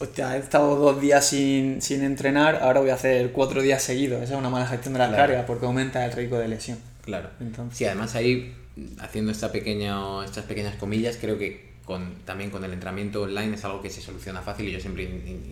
hostia, 0.00 0.34
he 0.34 0.40
estado 0.40 0.76
dos 0.76 0.98
días 1.00 1.26
sin, 1.26 1.78
entrenar, 1.90 2.60
ahora 2.62 2.80
voy 2.80 2.88
a 2.88 2.94
hacer 2.94 3.32
cuatro 3.32 3.60
días 3.60 3.82
seguidos. 3.82 4.22
Esa 4.22 4.32
es 4.32 4.38
una 4.38 4.48
mala 4.48 4.66
gestión 4.66 4.94
de 4.94 4.98
la 4.98 5.14
carga 5.14 5.44
porque 5.44 5.66
aumenta 5.66 6.04
el 6.06 6.12
riesgo 6.12 6.38
de 6.38 6.48
lesión. 6.48 6.78
Claro. 7.04 7.28
Entonces... 7.38 7.76
Sí, 7.76 7.84
además 7.84 8.14
ahí, 8.14 8.54
haciendo 8.98 9.30
esta 9.30 9.52
pequeña, 9.52 10.24
estas 10.24 10.46
pequeñas 10.46 10.76
comillas, 10.76 11.18
creo 11.20 11.36
que 11.36 11.68
con, 11.84 12.14
también 12.24 12.50
con 12.50 12.64
el 12.64 12.72
entrenamiento 12.72 13.22
online 13.22 13.56
es 13.56 13.64
algo 13.64 13.82
que 13.82 13.90
se 13.90 14.00
soluciona 14.00 14.40
fácil 14.40 14.68
y 14.68 14.72
yo 14.72 14.80
siempre 14.80 15.02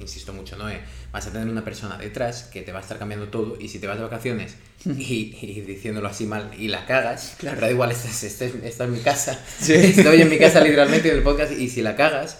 insisto 0.00 0.32
mucho, 0.32 0.56
¿no? 0.56 0.70
Eh, 0.70 0.80
vas 1.12 1.26
a 1.26 1.32
tener 1.32 1.46
una 1.46 1.62
persona 1.64 1.98
detrás 1.98 2.44
que 2.44 2.62
te 2.62 2.72
va 2.72 2.78
a 2.78 2.82
estar 2.82 2.98
cambiando 2.98 3.28
todo 3.28 3.58
y 3.60 3.68
si 3.68 3.78
te 3.80 3.86
vas 3.86 3.98
de 3.98 4.04
vacaciones 4.04 4.54
y, 4.86 5.60
diciéndolo 5.66 6.08
así 6.08 6.24
mal 6.24 6.52
y 6.56 6.68
la 6.68 6.86
cagas, 6.86 7.34
claro. 7.38 7.60
da 7.60 7.70
igual, 7.70 7.90
esta 7.90 8.08
es, 8.08 8.22
esta 8.22 8.84
es 8.84 8.90
mi 8.90 9.00
casa, 9.00 9.38
sí. 9.58 9.74
estoy 9.74 10.22
en 10.22 10.30
mi 10.30 10.38
casa 10.38 10.60
literalmente 10.60 11.10
en 11.10 11.18
el 11.18 11.22
podcast 11.22 11.52
y 11.52 11.68
si 11.68 11.82
la 11.82 11.96
cagas 11.96 12.38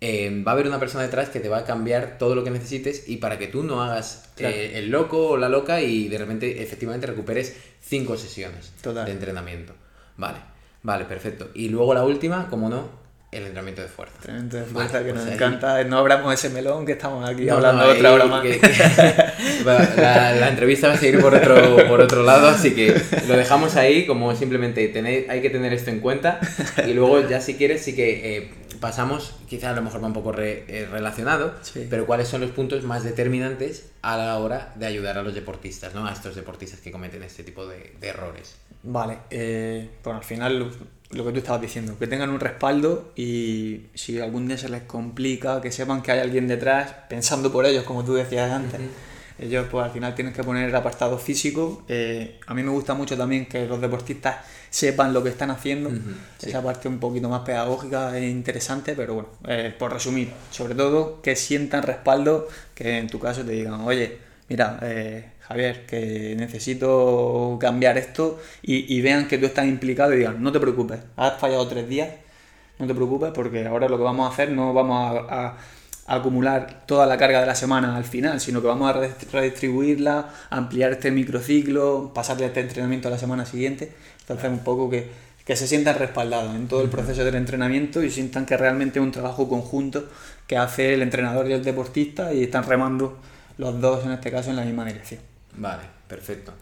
Em, 0.00 0.46
va 0.46 0.52
a 0.52 0.54
haber 0.54 0.68
una 0.68 0.78
persona 0.78 1.02
detrás 1.02 1.28
que 1.28 1.40
te 1.40 1.48
va 1.48 1.58
a 1.58 1.64
cambiar 1.64 2.18
todo 2.18 2.36
lo 2.36 2.44
que 2.44 2.50
necesites 2.50 3.08
y 3.08 3.16
para 3.16 3.36
que 3.36 3.48
tú 3.48 3.64
no 3.64 3.82
hagas 3.82 4.30
eh, 4.38 4.74
el 4.76 4.90
loco 4.90 5.30
o 5.30 5.36
la 5.36 5.48
loca 5.48 5.80
y 5.80 6.06
de 6.06 6.18
repente 6.18 6.62
efectivamente 6.62 7.08
recuperes 7.08 7.56
cinco 7.80 8.16
sesiones 8.16 8.72
de 8.84 9.10
entrenamiento. 9.10 9.72
Vale, 10.16 10.38
vale, 10.84 11.04
perfecto. 11.04 11.50
Y 11.52 11.68
luego 11.68 11.94
la 11.94 12.04
última, 12.04 12.48
como 12.48 12.68
no, 12.68 12.88
el 13.32 13.42
entrenamiento 13.42 13.82
de 13.82 13.88
fuerza. 13.88 14.14
Entrenamiento 14.18 14.56
de 14.58 14.64
fuerza 14.66 15.04
que 15.04 15.12
nos 15.12 15.26
encanta. 15.26 15.82
No 15.82 15.98
abramos 15.98 16.32
ese 16.32 16.48
melón 16.50 16.86
que 16.86 16.92
estamos 16.92 17.28
aquí 17.28 17.48
hablando 17.48 17.88
otra 17.88 18.12
hora 18.12 18.26
más. 18.26 18.44
la, 19.96 20.48
entrevista 20.48 20.86
va 20.86 20.94
a 20.94 20.96
seguir 20.96 21.20
por 21.20 21.34
otro, 21.34 21.88
por 21.88 22.00
otro 22.00 22.22
lado, 22.22 22.46
así 22.46 22.72
que 22.72 22.94
lo 23.26 23.36
dejamos 23.36 23.74
ahí 23.74 24.06
como 24.06 24.32
simplemente 24.36 24.86
tener, 24.88 25.28
hay 25.28 25.42
que 25.42 25.50
tener 25.50 25.72
esto 25.72 25.90
en 25.90 25.98
cuenta 25.98 26.38
y 26.86 26.92
luego 26.92 27.28
ya 27.28 27.40
si 27.40 27.54
quieres 27.54 27.82
sí 27.82 27.96
que... 27.96 28.36
Eh, 28.36 28.50
pasamos, 28.78 29.34
quizás 29.48 29.72
a 29.72 29.76
lo 29.76 29.82
mejor 29.82 30.02
va 30.02 30.06
un 30.06 30.12
poco 30.12 30.34
eh, 30.38 30.88
relacionado, 30.90 31.54
pero 31.90 32.06
cuáles 32.06 32.28
son 32.28 32.40
los 32.40 32.50
puntos 32.50 32.84
más 32.84 33.04
determinantes 33.04 33.90
a 34.02 34.16
la 34.16 34.38
hora 34.38 34.72
de 34.76 34.86
ayudar 34.86 35.18
a 35.18 35.22
los 35.22 35.34
deportistas, 35.34 35.94
¿no? 35.94 36.06
A 36.06 36.12
estos 36.12 36.34
deportistas 36.34 36.80
que 36.80 36.90
cometen 36.90 37.22
este 37.22 37.44
tipo 37.44 37.66
de, 37.66 37.92
errores. 38.00 38.56
Vale, 38.82 39.18
eh, 39.30 39.90
bueno, 40.02 40.18
al 40.20 40.24
final 40.24 40.58
lo, 41.10 41.24
que 41.24 41.32
tú 41.32 41.38
estabas 41.38 41.60
diciendo, 41.60 41.98
que 41.98 42.06
tengan 42.06 42.30
un 42.30 42.40
respaldo 42.40 43.12
y 43.16 43.86
si 43.94 44.20
algún 44.20 44.46
día 44.48 44.56
se 44.56 44.68
les 44.68 44.82
complica, 44.82 45.60
que 45.60 45.72
sepan 45.72 46.02
que 46.02 46.12
hay 46.12 46.20
alguien 46.20 46.48
detrás 46.48 46.94
pensando 47.08 47.52
por 47.52 47.66
ellos, 47.66 47.84
como 47.84 48.04
tú 48.04 48.14
decías 48.14 48.50
antes. 48.50 48.80
Ellos 49.38 49.66
pues 49.70 49.84
al 49.84 49.92
final 49.92 50.14
tienen 50.14 50.34
que 50.34 50.42
poner 50.42 50.68
el 50.68 50.74
apartado 50.74 51.16
físico. 51.16 51.84
Eh, 51.88 52.40
a 52.46 52.54
mí 52.54 52.62
me 52.62 52.70
gusta 52.70 52.94
mucho 52.94 53.16
también 53.16 53.46
que 53.46 53.66
los 53.66 53.80
deportistas 53.80 54.38
sepan 54.70 55.12
lo 55.12 55.22
que 55.22 55.30
están 55.30 55.50
haciendo. 55.50 55.90
Esa 56.40 56.62
parte 56.62 56.88
un 56.88 56.98
poquito 56.98 57.28
más 57.28 57.42
pedagógica 57.42 58.16
es 58.16 58.30
interesante, 58.30 58.94
pero 58.94 59.14
bueno, 59.14 59.28
eh, 59.46 59.74
por 59.78 59.92
resumir, 59.92 60.32
sobre 60.50 60.74
todo 60.74 61.20
que 61.22 61.36
sientan 61.36 61.82
respaldo, 61.82 62.48
que 62.74 62.98
en 62.98 63.08
tu 63.08 63.18
caso 63.18 63.44
te 63.44 63.52
digan, 63.52 63.80
oye, 63.80 64.18
mira, 64.48 64.78
eh, 64.82 65.32
Javier, 65.40 65.86
que 65.86 66.34
necesito 66.36 67.56
cambiar 67.60 67.96
esto 67.98 68.40
y, 68.62 69.00
vean 69.00 69.28
que 69.28 69.38
tú 69.38 69.46
estás 69.46 69.66
implicado 69.66 70.12
y 70.14 70.18
digan, 70.18 70.42
no 70.42 70.52
te 70.52 70.60
preocupes, 70.60 71.00
has 71.16 71.38
fallado 71.38 71.66
tres 71.68 71.88
días, 71.88 72.10
no 72.78 72.86
te 72.86 72.94
preocupes 72.94 73.32
porque 73.34 73.66
ahora 73.66 73.88
lo 73.88 73.96
que 73.96 74.04
vamos 74.04 74.28
a 74.28 74.32
hacer 74.32 74.50
no 74.50 74.72
vamos 74.72 75.26
a 75.28 75.56
acumular 76.08 76.84
toda 76.86 77.06
la 77.06 77.18
carga 77.18 77.40
de 77.40 77.46
la 77.46 77.54
semana 77.54 77.96
al 77.96 78.04
final, 78.04 78.40
sino 78.40 78.62
que 78.62 78.66
vamos 78.66 78.90
a 78.90 78.98
redistribuirla, 79.32 80.30
ampliar 80.50 80.92
este 80.92 81.10
microciclo, 81.10 82.12
pasarle 82.14 82.46
este 82.46 82.60
entrenamiento 82.60 83.08
a 83.08 83.10
la 83.10 83.18
semana 83.18 83.44
siguiente. 83.44 83.92
Entonces, 84.28 84.50
un 84.50 84.58
poco 84.58 84.90
que, 84.90 85.10
que 85.44 85.56
se 85.56 85.66
sientan 85.66 85.98
respaldados 85.98 86.54
en 86.54 86.68
todo 86.68 86.82
el 86.82 86.90
proceso 86.90 87.24
del 87.24 87.34
entrenamiento 87.36 88.02
y 88.02 88.10
sientan 88.10 88.44
que 88.44 88.56
realmente 88.56 88.98
es 88.98 89.02
un 89.02 89.12
trabajo 89.12 89.48
conjunto 89.48 90.08
que 90.46 90.58
hace 90.58 90.92
el 90.92 91.02
entrenador 91.02 91.48
y 91.48 91.54
el 91.54 91.64
deportista 91.64 92.32
y 92.34 92.42
están 92.42 92.64
remando 92.64 93.18
los 93.56 93.80
dos, 93.80 94.04
en 94.04 94.12
este 94.12 94.30
caso, 94.30 94.50
en 94.50 94.56
la 94.56 94.64
misma 94.64 94.84
dirección. 94.84 95.20
Vale, 95.56 95.82
perfecto. 96.06 96.52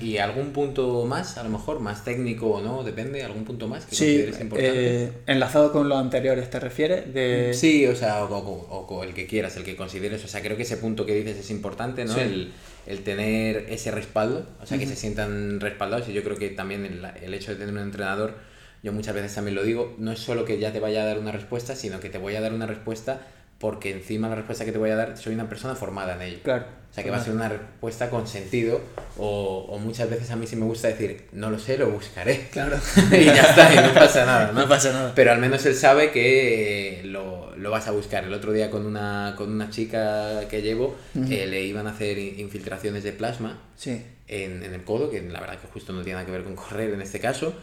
¿Y 0.00 0.16
algún 0.16 0.52
punto 0.52 1.04
más, 1.04 1.36
a 1.36 1.42
lo 1.42 1.50
mejor, 1.50 1.80
más 1.80 2.02
técnico 2.02 2.46
o 2.46 2.62
no? 2.62 2.82
Depende, 2.82 3.22
¿algún 3.22 3.44
punto 3.44 3.68
más 3.68 3.84
que 3.84 3.94
sí, 3.94 4.04
consideres 4.04 4.40
importante? 4.40 5.04
Eh, 5.04 5.12
enlazado 5.26 5.70
con 5.70 5.90
los 5.90 5.98
anteriores, 5.98 6.48
¿te 6.48 6.58
refieres? 6.58 7.12
De... 7.12 7.52
Sí, 7.52 7.86
o 7.86 7.94
sea, 7.94 8.24
o, 8.24 9.04
el 9.04 9.12
que 9.12 9.26
quieras, 9.26 9.54
el 9.58 9.64
que 9.64 9.76
consideres. 9.76 10.24
O 10.24 10.28
sea, 10.28 10.40
creo 10.40 10.56
que 10.56 10.62
ese 10.62 10.78
punto 10.78 11.04
que 11.04 11.14
dices 11.14 11.36
es 11.36 11.50
importante, 11.50 12.06
¿no? 12.06 12.16
El, 12.16 12.52
el, 12.86 13.04
tener 13.04 13.66
ese 13.68 13.90
respaldo, 13.90 14.46
o 14.62 14.66
sea, 14.66 14.78
que 14.78 14.86
se 14.86 14.96
sientan 14.96 15.60
respaldados. 15.60 16.08
Y 16.08 16.14
yo 16.14 16.24
creo 16.24 16.38
que 16.38 16.48
también 16.48 16.86
el, 16.86 17.04
el 17.22 17.34
hecho 17.34 17.50
de 17.50 17.58
tener 17.58 17.74
un 17.74 17.80
entrenador, 17.80 18.34
yo 18.82 18.94
muchas 18.94 19.14
veces 19.14 19.34
también 19.34 19.56
lo 19.56 19.62
digo, 19.62 19.94
no 19.98 20.10
es 20.10 20.20
solo 20.20 20.46
que 20.46 20.58
ya 20.58 20.72
te 20.72 20.80
vaya 20.80 21.02
a 21.02 21.06
dar 21.06 21.18
una 21.18 21.32
respuesta, 21.32 21.76
sino 21.76 22.00
que 22.00 22.08
te 22.08 22.16
voy 22.16 22.34
a 22.34 22.40
dar 22.40 22.54
una 22.54 22.66
respuesta 22.66 23.26
porque 23.58 23.90
encima 23.90 24.28
la 24.28 24.34
respuesta 24.34 24.64
que 24.64 24.72
te 24.72 24.78
voy 24.78 24.90
a 24.90 24.96
dar 24.96 25.16
soy 25.16 25.34
una 25.34 25.48
persona 25.48 25.74
formada 25.74 26.14
en 26.14 26.22
ello. 26.22 26.38
Claro. 26.42 26.66
O 26.90 26.94
sea, 26.96 27.04
que 27.04 27.10
va 27.10 27.18
a 27.18 27.24
ser 27.24 27.34
una 27.34 27.48
respuesta 27.48 28.08
con 28.08 28.26
sentido 28.26 28.80
o, 29.18 29.66
o, 29.68 29.78
muchas 29.78 30.08
veces 30.08 30.30
a 30.30 30.36
mí 30.36 30.46
sí 30.46 30.56
me 30.56 30.64
gusta 30.64 30.88
decir, 30.88 31.26
no 31.32 31.50
lo 31.50 31.58
sé, 31.58 31.76
lo 31.76 31.90
buscaré. 31.90 32.48
Claro. 32.50 32.78
y 33.12 33.24
ya 33.24 33.42
está, 33.42 33.74
y 33.74 33.86
no 33.86 33.92
pasa 33.92 34.24
nada. 34.24 34.52
¿no? 34.54 34.66
pasa 34.66 34.92
nada. 34.92 35.12
Pero 35.14 35.32
al 35.32 35.38
menos 35.38 35.66
él 35.66 35.74
sabe 35.74 36.10
que 36.10 37.02
lo, 37.04 37.54
lo, 37.56 37.70
vas 37.70 37.86
a 37.88 37.90
buscar. 37.90 38.24
El 38.24 38.32
otro 38.32 38.52
día 38.52 38.70
con 38.70 38.86
una, 38.86 39.34
con 39.36 39.52
una 39.52 39.68
chica 39.68 40.48
que 40.48 40.62
llevo 40.62 40.96
eh, 41.14 41.46
le 41.46 41.64
iban 41.64 41.86
a 41.86 41.90
hacer 41.90 42.18
infiltraciones 42.18 43.04
de 43.04 43.12
plasma 43.12 43.58
sí. 43.76 44.02
en, 44.26 44.62
en, 44.62 44.72
el 44.72 44.82
codo, 44.82 45.10
que 45.10 45.20
la 45.20 45.40
verdad 45.40 45.58
que 45.58 45.66
justo 45.68 45.92
no 45.92 46.02
tiene 46.02 46.14
nada 46.14 46.24
que 46.24 46.32
ver 46.32 46.44
con 46.44 46.56
correr 46.56 46.94
en 46.94 47.02
este 47.02 47.20
caso. 47.20 47.54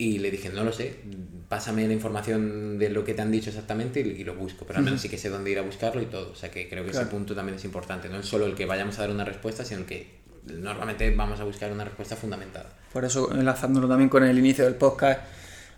Y 0.00 0.16
le 0.16 0.30
dije, 0.30 0.48
no 0.48 0.64
lo 0.64 0.72
sé, 0.72 0.94
pásame 1.50 1.86
la 1.86 1.92
información 1.92 2.78
de 2.78 2.88
lo 2.88 3.04
que 3.04 3.12
te 3.12 3.20
han 3.20 3.30
dicho 3.30 3.50
exactamente 3.50 4.00
y, 4.00 4.24
lo 4.24 4.34
busco, 4.34 4.64
pero 4.64 4.78
al 4.78 4.84
menos 4.86 5.02
sí 5.02 5.10
que 5.10 5.18
sé 5.18 5.28
dónde 5.28 5.50
ir 5.50 5.58
a 5.58 5.62
buscarlo 5.62 6.00
y 6.00 6.06
todo. 6.06 6.32
O 6.32 6.34
sea 6.34 6.50
que 6.50 6.70
creo 6.70 6.86
que 6.86 6.92
ese 6.92 7.04
punto 7.04 7.34
también 7.34 7.56
es 7.56 7.66
importante, 7.66 8.08
no 8.08 8.20
es 8.20 8.24
solo 8.24 8.46
el 8.46 8.54
que 8.54 8.64
vayamos 8.64 8.98
a 8.98 9.02
dar 9.02 9.10
una 9.10 9.26
respuesta, 9.26 9.62
sino 9.62 9.80
el 9.80 9.86
que 9.86 10.06
normalmente 10.46 11.14
vamos 11.14 11.38
a 11.40 11.44
buscar 11.44 11.70
una 11.70 11.84
respuesta 11.84 12.16
fundamentada. 12.16 12.70
Por 12.94 13.04
eso, 13.04 13.30
enlazándolo 13.30 13.88
también 13.88 14.08
con 14.08 14.24
el 14.24 14.38
inicio 14.38 14.64
del 14.64 14.76
podcast, 14.76 15.20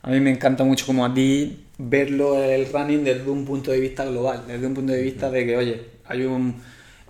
a 0.02 0.10
mí 0.10 0.20
me 0.20 0.30
encanta 0.30 0.62
mucho 0.62 0.86
como 0.86 1.04
a 1.04 1.12
ti 1.12 1.64
verlo 1.78 2.40
el 2.40 2.72
running 2.72 3.02
desde 3.02 3.28
un 3.28 3.44
punto 3.44 3.72
de 3.72 3.80
vista 3.80 4.04
global, 4.04 4.44
desde 4.46 4.64
un 4.64 4.74
punto 4.74 4.92
de 4.92 5.02
vista 5.02 5.32
de 5.32 5.44
que, 5.44 5.56
oye, 5.56 5.82
hay 6.04 6.22
un 6.22 6.62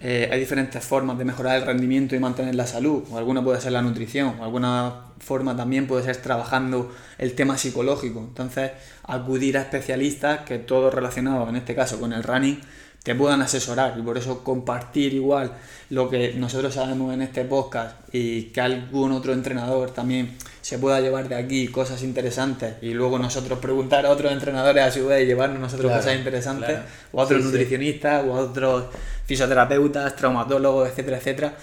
eh, 0.05 0.29
hay 0.33 0.41
diferentes 0.41 0.85
formas 0.85 1.17
de 1.17 1.25
mejorar 1.25 1.57
el 1.57 1.65
rendimiento 1.65 2.17
y 2.17 2.19
mantener 2.19 2.57
la 2.57 2.67
salud, 2.67 3.05
alguna 3.15 3.45
puede 3.45 3.61
ser 3.61 3.71
la 3.71 3.83
nutrición, 3.83 4.35
alguna 4.41 5.13
forma 5.21 5.57
también 5.57 5.87
puede 5.87 6.03
ser 6.03 6.17
trabajando 6.17 6.93
el 7.19 7.35
tema 7.35 7.57
psicológico. 7.57 8.19
Entonces, 8.19 8.73
acudir 9.05 9.57
a 9.57 9.61
especialistas 9.63 10.41
que 10.41 10.59
todos 10.59 10.93
relacionados, 10.93 11.49
en 11.49 11.55
este 11.55 11.77
caso 11.77 12.01
con 12.01 12.13
el 12.13 12.25
running, 12.25 12.61
te 13.05 13.15
puedan 13.15 13.43
asesorar 13.43 13.97
y 13.97 14.03
por 14.03 14.19
eso 14.19 14.43
compartir 14.43 15.15
igual 15.15 15.53
lo 15.91 16.11
que 16.11 16.35
nosotros 16.35 16.75
sabemos 16.75 17.15
en 17.15 17.23
este 17.23 17.45
podcast 17.45 17.97
y 18.13 18.45
que 18.47 18.61
algún 18.61 19.13
otro 19.13 19.33
entrenador 19.33 19.93
también 19.93 20.37
se 20.63 20.79
pueda 20.79 21.01
llevar 21.01 21.29
de 21.29 21.35
aquí 21.35 21.69
cosas 21.69 22.03
interesantes 22.03 22.77
y 22.81 22.95
luego 22.95 23.19
nosotros 23.19 23.59
preguntar 23.59 24.07
a 24.07 24.11
otros 24.11 24.33
entrenadores 24.33 24.85
a 24.85 24.91
su 24.93 25.07
vez 25.07 25.25
y 25.25 25.27
llevarnos 25.27 25.59
nosotros 25.59 25.93
cosas 25.93 26.17
interesantes 26.17 26.79
o 27.13 27.21
a 27.21 27.25
otros 27.25 27.45
nutricionistas 27.45 28.25
o 28.25 28.35
a 28.35 28.41
otros 28.41 28.85
fisioterapeutas, 29.27 30.15
traumatólogos, 30.15 30.89
etcétera, 30.89 31.19
etcétera, 31.19 31.55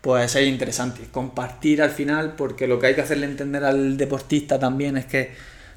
pues 0.00 0.36
es 0.36 0.46
interesante. 0.46 1.02
Compartir 1.10 1.82
al 1.82 1.90
final 1.90 2.34
porque 2.36 2.68
lo 2.68 2.78
que 2.78 2.86
hay 2.86 2.94
que 2.94 3.00
hacerle 3.00 3.26
entender 3.26 3.64
al 3.64 3.96
deportista 3.96 4.58
también 4.58 4.96
es 4.96 5.06
que 5.06 5.32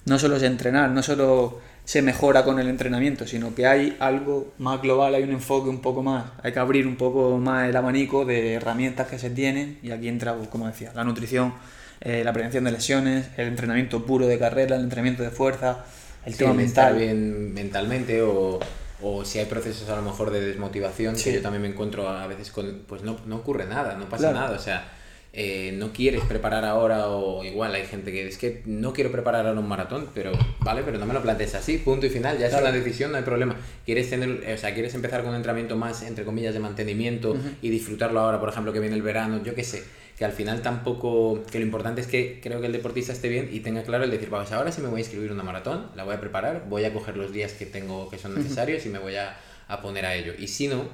no 0.05 0.19
solo 0.19 0.35
es 0.35 0.43
entrenar, 0.43 0.91
no 0.91 1.01
solo 1.01 1.59
se 1.83 2.01
mejora 2.01 2.43
con 2.43 2.59
el 2.59 2.67
entrenamiento, 2.67 3.25
sino 3.25 3.55
que 3.55 3.65
hay 3.65 3.97
algo 3.99 4.53
más 4.59 4.81
global, 4.81 5.15
hay 5.15 5.23
un 5.23 5.31
enfoque 5.31 5.69
un 5.69 5.81
poco 5.81 6.03
más, 6.03 6.25
hay 6.43 6.51
que 6.51 6.59
abrir 6.59 6.85
un 6.85 6.97
poco 6.97 7.37
más 7.37 7.69
el 7.69 7.75
abanico 7.75 8.23
de 8.23 8.53
herramientas 8.55 9.07
que 9.07 9.17
se 9.17 9.29
tienen 9.29 9.79
y 9.81 9.91
aquí 9.91 10.09
entra, 10.09 10.35
pues, 10.35 10.49
como 10.49 10.67
decía, 10.67 10.91
la 10.93 11.03
nutrición, 11.05 11.53
eh, 12.01 12.23
la 12.23 12.33
prevención 12.33 12.63
de 12.63 12.71
lesiones, 12.71 13.29
el 13.37 13.47
entrenamiento 13.47 14.05
puro 14.05 14.27
de 14.27 14.37
carrera, 14.37 14.75
el 14.75 14.83
entrenamiento 14.83 15.23
de 15.23 15.31
fuerza, 15.31 15.85
el 16.25 16.35
tema 16.35 16.53
mental. 16.53 16.95
bien 16.97 17.53
mentalmente 17.53 18.21
o, 18.21 18.59
o, 19.01 19.25
si 19.25 19.39
hay 19.39 19.45
procesos 19.45 19.89
a 19.89 19.95
lo 19.95 20.01
mejor 20.01 20.31
de 20.31 20.41
desmotivación, 20.41 21.15
que 21.15 21.33
yo 21.33 21.41
también 21.41 21.61
me 21.61 21.69
encuentro 21.69 22.07
a 22.09 22.27
veces 22.27 22.51
con, 22.51 22.83
pues 22.87 23.01
no, 23.03 23.17
no 23.25 23.37
ocurre 23.37 23.65
nada, 23.65 23.95
no 23.95 24.09
pasa 24.09 24.31
nada, 24.31 24.55
o 24.55 24.59
sea 24.59 24.91
eh, 25.39 25.71
no 25.73 25.93
quieres 25.93 26.23
preparar 26.23 26.65
ahora 26.65 27.09
o 27.09 27.43
igual 27.43 27.75
hay 27.75 27.85
gente 27.85 28.11
que 28.11 28.27
es 28.27 28.39
que 28.39 28.63
no 28.65 28.91
quiero 28.91 29.11
preparar 29.11 29.45
ahora 29.45 29.59
un 29.59 29.67
maratón, 29.67 30.09
pero 30.15 30.31
vale, 30.61 30.81
pero 30.83 30.97
no 30.97 31.05
me 31.05 31.13
lo 31.13 31.21
plantees 31.21 31.53
así, 31.53 31.77
punto 31.77 32.07
y 32.07 32.09
final, 32.09 32.39
ya 32.39 32.47
es 32.47 32.53
una 32.55 32.71
decisión, 32.71 33.11
no 33.11 33.17
hay 33.17 33.23
problema. 33.23 33.55
Quieres 33.85 34.09
tener, 34.09 34.51
o 34.51 34.57
sea, 34.57 34.73
quieres 34.73 34.95
empezar 34.95 35.21
con 35.21 35.29
un 35.29 35.35
entrenamiento 35.35 35.75
más 35.75 36.01
entre 36.01 36.25
comillas 36.25 36.55
de 36.55 36.59
mantenimiento 36.59 37.37
y 37.61 37.69
disfrutarlo 37.69 38.19
ahora, 38.19 38.39
por 38.39 38.49
ejemplo, 38.49 38.73
que 38.73 38.79
viene 38.79 38.95
el 38.95 39.03
verano, 39.03 39.43
yo 39.43 39.53
qué 39.53 39.63
sé, 39.63 39.83
que 40.17 40.25
al 40.25 40.31
final 40.31 40.63
tampoco, 40.63 41.43
que 41.51 41.59
lo 41.59 41.65
importante 41.65 42.01
es 42.01 42.07
que 42.07 42.39
creo 42.41 42.59
que 42.59 42.65
el 42.65 42.73
deportista 42.73 43.13
esté 43.13 43.29
bien 43.29 43.49
y 43.51 43.59
tenga 43.59 43.83
claro 43.83 44.03
el 44.03 44.09
decir, 44.09 44.31
vamos, 44.31 44.51
ahora 44.51 44.71
sí 44.71 44.81
me 44.81 44.87
voy 44.87 44.97
a 44.97 44.99
inscribir 45.01 45.31
una 45.31 45.43
maratón, 45.43 45.91
la 45.95 46.03
voy 46.05 46.15
a 46.15 46.19
preparar, 46.19 46.65
voy 46.67 46.85
a 46.85 46.93
coger 46.93 47.17
los 47.17 47.31
días 47.31 47.51
que 47.51 47.67
tengo 47.67 48.09
que 48.09 48.17
son 48.17 48.33
necesarios 48.33 48.83
y 48.87 48.89
me 48.89 48.97
voy 48.97 49.15
a, 49.15 49.37
a, 49.67 49.79
poner 49.79 50.07
a 50.07 50.15
ello. 50.15 50.33
Y 50.35 50.47
si 50.47 50.67
no, 50.67 50.85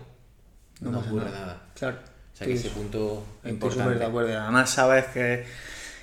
no, 0.81 0.99
ocurre 0.99 1.31
nada. 1.31 1.61
Claro. 1.73 1.97
O 2.33 2.35
sea 2.35 2.47
que 2.47 2.53
ese 2.53 2.69
punto 2.69 3.23
importante. 3.45 3.99
de 3.99 4.05
acuerdo. 4.05 4.37
Además 4.37 4.69
sabes 4.69 5.05
que, 5.05 5.45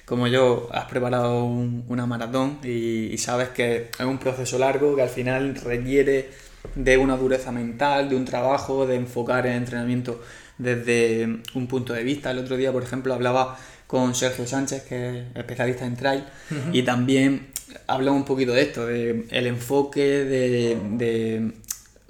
como 0.06 0.26
yo, 0.26 0.70
has 0.72 0.87
preparado 0.87 1.44
una 1.44 2.06
maratón 2.06 2.59
y, 2.64 3.18
sabes 3.18 3.50
que 3.50 3.90
es 3.98 4.06
un 4.06 4.16
proceso 4.16 4.59
largo 4.59 4.96
que 4.96 5.02
al 5.02 5.11
final 5.11 5.56
requiere 5.56 6.30
de 6.74 6.96
una 6.96 7.18
dureza 7.18 7.52
mental, 7.52 8.09
de 8.09 8.16
un 8.16 8.24
trabajo, 8.24 8.87
de 8.87 8.96
enfocar 8.96 9.46
el 9.46 9.56
entrenamiento 9.56 10.22
desde 10.61 11.40
un 11.55 11.66
punto 11.66 11.92
de 11.92 12.03
vista. 12.03 12.31
El 12.31 12.38
otro 12.38 12.57
día, 12.57 12.73
por 12.73 12.83
ejemplo, 12.83 13.14
hablaba 13.14 13.59
con 13.87 14.14
Sergio 14.14 14.46
Sánchez, 14.46 14.85
que 14.85 15.18
es 15.18 15.25
especialista 15.35 15.85
en 15.85 15.96
trail, 15.96 16.25
y 16.73 16.83
también 16.83 17.49
hablaba 17.87 18.16
un 18.16 18.25
poquito 18.25 18.53
de 18.53 18.62
esto, 18.62 18.87
de 18.87 19.27
el 19.31 19.46
enfoque 19.46 20.25
de 20.25 21.53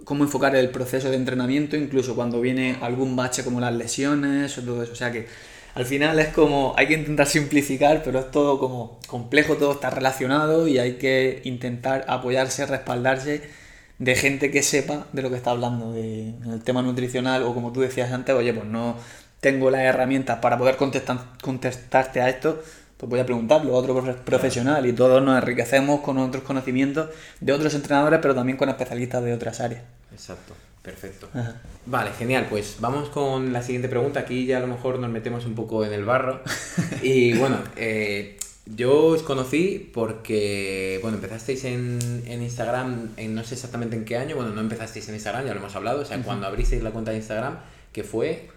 cómo 0.04 0.24
enfocar 0.24 0.56
el 0.56 0.70
proceso 0.70 1.08
de 1.08 1.16
entrenamiento, 1.16 1.76
incluso 1.76 2.14
cuando 2.14 2.40
viene 2.40 2.76
algún 2.80 3.14
bache 3.16 3.44
como 3.44 3.60
las 3.60 3.72
lesiones 3.72 4.58
o 4.58 4.62
todo 4.62 4.82
eso. 4.82 4.92
O 4.92 4.96
sea 4.96 5.12
que 5.12 5.26
al 5.74 5.86
final 5.86 6.18
es 6.18 6.28
como, 6.28 6.74
hay 6.76 6.88
que 6.88 6.94
intentar 6.94 7.28
simplificar, 7.28 8.02
pero 8.02 8.18
es 8.18 8.30
todo 8.30 8.58
como 8.58 8.98
complejo, 9.06 9.56
todo 9.56 9.72
está 9.72 9.88
relacionado 9.88 10.66
y 10.66 10.78
hay 10.78 10.94
que 10.94 11.40
intentar 11.44 12.04
apoyarse, 12.08 12.66
respaldarse 12.66 13.42
de 14.00 14.14
gente 14.16 14.50
que 14.50 14.62
sepa 14.62 15.06
de 15.12 15.22
lo 15.22 15.30
que 15.30 15.36
está 15.36 15.50
hablando, 15.50 15.92
de, 15.92 16.32
del 16.32 16.62
tema 16.62 16.82
nutricional 16.82 17.42
o 17.42 17.54
como 17.54 17.70
tú 17.70 17.82
decías 17.82 18.10
antes, 18.10 18.34
oye, 18.34 18.52
pues 18.52 18.66
no 18.66 18.96
tengo 19.40 19.70
las 19.70 19.82
herramientas 19.82 20.38
para 20.38 20.56
poder 20.56 20.76
contestar, 20.76 21.18
contestarte 21.42 22.22
a 22.22 22.30
esto, 22.30 22.62
pues 22.96 23.08
voy 23.08 23.20
a 23.20 23.26
preguntarlo 23.26 23.74
a 23.74 23.78
otro 23.78 24.02
profesional 24.24 24.86
y 24.86 24.94
todos 24.94 25.22
nos 25.22 25.36
enriquecemos 25.36 26.00
con 26.00 26.16
otros 26.16 26.42
conocimientos 26.44 27.10
de 27.40 27.52
otros 27.52 27.74
entrenadores, 27.74 28.20
pero 28.22 28.34
también 28.34 28.56
con 28.56 28.70
especialistas 28.70 29.22
de 29.22 29.34
otras 29.34 29.60
áreas. 29.60 29.82
Exacto, 30.12 30.54
perfecto. 30.82 31.28
Vale, 31.84 32.10
genial. 32.18 32.46
Pues 32.48 32.76
vamos 32.80 33.10
con 33.10 33.52
la 33.52 33.62
siguiente 33.62 33.88
pregunta. 33.88 34.20
Aquí 34.20 34.46
ya 34.46 34.58
a 34.58 34.60
lo 34.60 34.66
mejor 34.66 34.98
nos 34.98 35.10
metemos 35.10 35.44
un 35.44 35.54
poco 35.54 35.84
en 35.84 35.92
el 35.92 36.04
barro. 36.04 36.40
y 37.02 37.36
bueno, 37.38 37.58
eh, 37.76 38.38
yo 38.76 39.06
os 39.06 39.22
conocí 39.22 39.90
porque, 39.92 40.98
bueno, 41.02 41.16
empezasteis 41.16 41.64
en, 41.64 41.98
Instagram, 42.26 43.10
en 43.16 43.34
no 43.34 43.44
sé 43.44 43.54
exactamente 43.54 43.96
en 43.96 44.04
qué 44.04 44.16
año, 44.16 44.36
bueno, 44.36 44.52
no 44.52 44.60
empezasteis 44.60 45.08
en 45.08 45.14
Instagram, 45.14 45.46
ya 45.46 45.54
lo 45.54 45.60
hemos 45.60 45.74
hablado, 45.74 46.02
o 46.02 46.04
sea, 46.04 46.20
cuando 46.22 46.46
abristeis 46.46 46.82
la 46.82 46.90
cuenta 46.90 47.10
de 47.10 47.18
Instagram, 47.18 47.58
que 47.92 48.04
fue... 48.04 48.48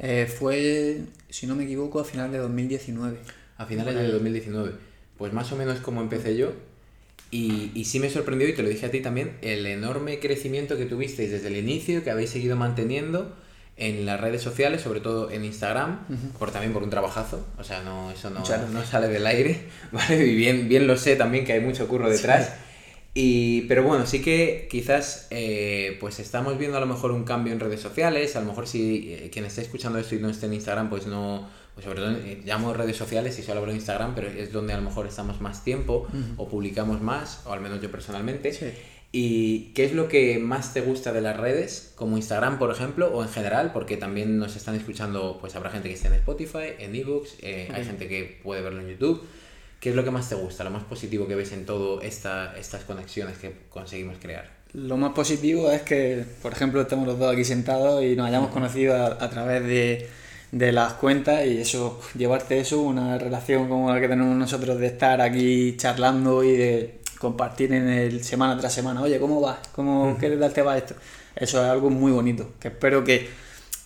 Eh, 0.00 0.26
fue, 0.26 1.02
si 1.30 1.46
no 1.46 1.54
me 1.54 1.64
equivoco, 1.64 2.00
a 2.00 2.04
final 2.04 2.32
de 2.32 2.38
2019. 2.38 3.16
A 3.58 3.66
finales 3.66 3.94
de 3.94 4.08
2019. 4.08 4.72
Pues 5.16 5.32
más 5.32 5.52
o 5.52 5.56
menos 5.56 5.78
como 5.78 6.00
empecé 6.00 6.36
yo, 6.36 6.52
y, 7.30 7.70
y, 7.74 7.84
sí 7.84 8.00
me 8.00 8.10
sorprendió, 8.10 8.48
y 8.48 8.54
te 8.54 8.62
lo 8.62 8.68
dije 8.68 8.86
a 8.86 8.90
ti 8.90 9.00
también, 9.00 9.36
el 9.40 9.66
enorme 9.66 10.18
crecimiento 10.18 10.76
que 10.76 10.86
tuvisteis 10.86 11.30
desde 11.30 11.48
el 11.48 11.56
inicio, 11.56 12.02
que 12.02 12.10
habéis 12.10 12.30
seguido 12.30 12.56
manteniendo 12.56 13.36
en 13.76 14.06
las 14.06 14.20
redes 14.20 14.42
sociales, 14.42 14.82
sobre 14.82 15.00
todo 15.00 15.30
en 15.30 15.44
Instagram, 15.44 16.06
por 16.38 16.50
también 16.50 16.72
por 16.72 16.82
un 16.82 16.90
trabajazo, 16.90 17.44
o 17.58 17.64
sea, 17.64 17.82
no, 17.82 18.10
eso 18.12 18.30
no, 18.30 18.40
no 18.72 18.84
sale 18.84 19.08
del 19.08 19.26
aire, 19.26 19.68
¿vale? 19.92 20.26
Y 20.26 20.34
bien, 20.36 20.68
bien 20.68 20.86
lo 20.86 20.96
sé 20.96 21.16
también 21.16 21.44
que 21.44 21.52
hay 21.52 21.60
mucho 21.60 21.88
curro 21.88 22.08
detrás. 22.08 22.54
Y, 23.16 23.62
pero 23.62 23.84
bueno, 23.84 24.06
sí 24.06 24.20
que 24.20 24.66
quizás 24.68 25.28
eh, 25.30 25.96
pues 26.00 26.18
estamos 26.18 26.58
viendo 26.58 26.76
a 26.76 26.80
lo 26.80 26.86
mejor 26.86 27.12
un 27.12 27.22
cambio 27.22 27.52
en 27.52 27.60
redes 27.60 27.80
sociales, 27.80 28.34
a 28.34 28.40
lo 28.40 28.46
mejor 28.46 28.66
si 28.66 29.12
eh, 29.12 29.30
quien 29.32 29.44
esté 29.44 29.62
escuchando 29.62 30.00
esto 30.00 30.16
y 30.16 30.18
no 30.18 30.28
esté 30.28 30.46
en 30.46 30.54
Instagram, 30.54 30.90
pues 30.90 31.06
no, 31.06 31.48
pues 31.74 31.84
sobre 31.84 32.00
todo 32.00 32.10
eh, 32.10 32.42
llamo 32.44 32.74
redes 32.74 32.96
sociales 32.96 33.38
y 33.38 33.42
solo 33.42 33.60
hablo 33.60 33.70
de 33.70 33.78
Instagram, 33.78 34.16
pero 34.16 34.28
es 34.28 34.52
donde 34.52 34.72
a 34.72 34.76
lo 34.76 34.82
mejor 34.82 35.06
estamos 35.06 35.40
más 35.40 35.62
tiempo 35.62 36.08
o 36.36 36.48
publicamos 36.48 37.02
más, 37.02 37.42
o 37.46 37.52
al 37.52 37.60
menos 37.60 37.80
yo 37.80 37.88
personalmente. 37.88 38.52
¿Y 39.16 39.70
qué 39.74 39.84
es 39.84 39.92
lo 39.92 40.08
que 40.08 40.40
más 40.40 40.74
te 40.74 40.80
gusta 40.80 41.12
de 41.12 41.20
las 41.20 41.36
redes, 41.36 41.92
como 41.94 42.16
Instagram, 42.16 42.58
por 42.58 42.72
ejemplo, 42.72 43.14
o 43.14 43.22
en 43.22 43.28
general? 43.28 43.70
Porque 43.72 43.96
también 43.96 44.40
nos 44.40 44.56
están 44.56 44.74
escuchando, 44.74 45.38
pues 45.40 45.54
habrá 45.54 45.70
gente 45.70 45.88
que 45.88 45.94
esté 45.94 46.08
en 46.08 46.14
Spotify, 46.14 46.74
en 46.80 46.96
ebooks, 46.96 47.36
eh, 47.40 47.68
hay 47.72 47.84
gente 47.84 48.08
que 48.08 48.40
puede 48.42 48.60
verlo 48.60 48.80
en 48.80 48.88
YouTube. 48.88 49.22
¿Qué 49.78 49.90
es 49.90 49.94
lo 49.94 50.02
que 50.02 50.10
más 50.10 50.28
te 50.28 50.34
gusta, 50.34 50.64
lo 50.64 50.70
más 50.70 50.82
positivo 50.82 51.28
que 51.28 51.36
ves 51.36 51.52
en 51.52 51.64
todo 51.64 52.02
esta, 52.02 52.58
estas 52.58 52.82
conexiones 52.82 53.38
que 53.38 53.52
conseguimos 53.70 54.16
crear? 54.20 54.50
Lo 54.72 54.96
más 54.96 55.12
positivo 55.12 55.70
es 55.70 55.82
que, 55.82 56.24
por 56.42 56.52
ejemplo, 56.52 56.80
estamos 56.80 57.06
los 57.06 57.16
dos 57.16 57.32
aquí 57.32 57.44
sentados 57.44 58.02
y 58.02 58.16
nos 58.16 58.26
hayamos 58.26 58.50
conocido 58.50 58.96
a 58.96 59.30
través 59.30 59.62
de 59.62 60.08
de 60.54 60.70
las 60.70 60.92
cuentas 60.94 61.44
y 61.46 61.58
eso, 61.58 62.00
llevarte 62.16 62.60
eso, 62.60 62.80
una 62.80 63.18
relación 63.18 63.68
como 63.68 63.92
la 63.92 64.00
que 64.00 64.06
tenemos 64.06 64.36
nosotros 64.36 64.78
de 64.78 64.86
estar 64.86 65.20
aquí 65.20 65.76
charlando 65.76 66.44
y 66.44 66.56
de 66.56 67.00
compartir 67.18 67.72
en 67.72 67.88
el 67.88 68.24
semana 68.24 68.58
tras 68.58 68.72
semana, 68.72 69.02
oye, 69.02 69.18
¿cómo 69.18 69.40
vas? 69.40 69.58
¿Cómo, 69.74 70.16
¿Qué 70.18 70.30
tal 70.30 70.52
te 70.52 70.62
va 70.62 70.76
esto? 70.76 70.94
Eso 71.36 71.62
es 71.62 71.70
algo 71.70 71.90
muy 71.90 72.12
bonito, 72.12 72.52
que 72.60 72.68
espero 72.68 73.04
que, 73.04 73.28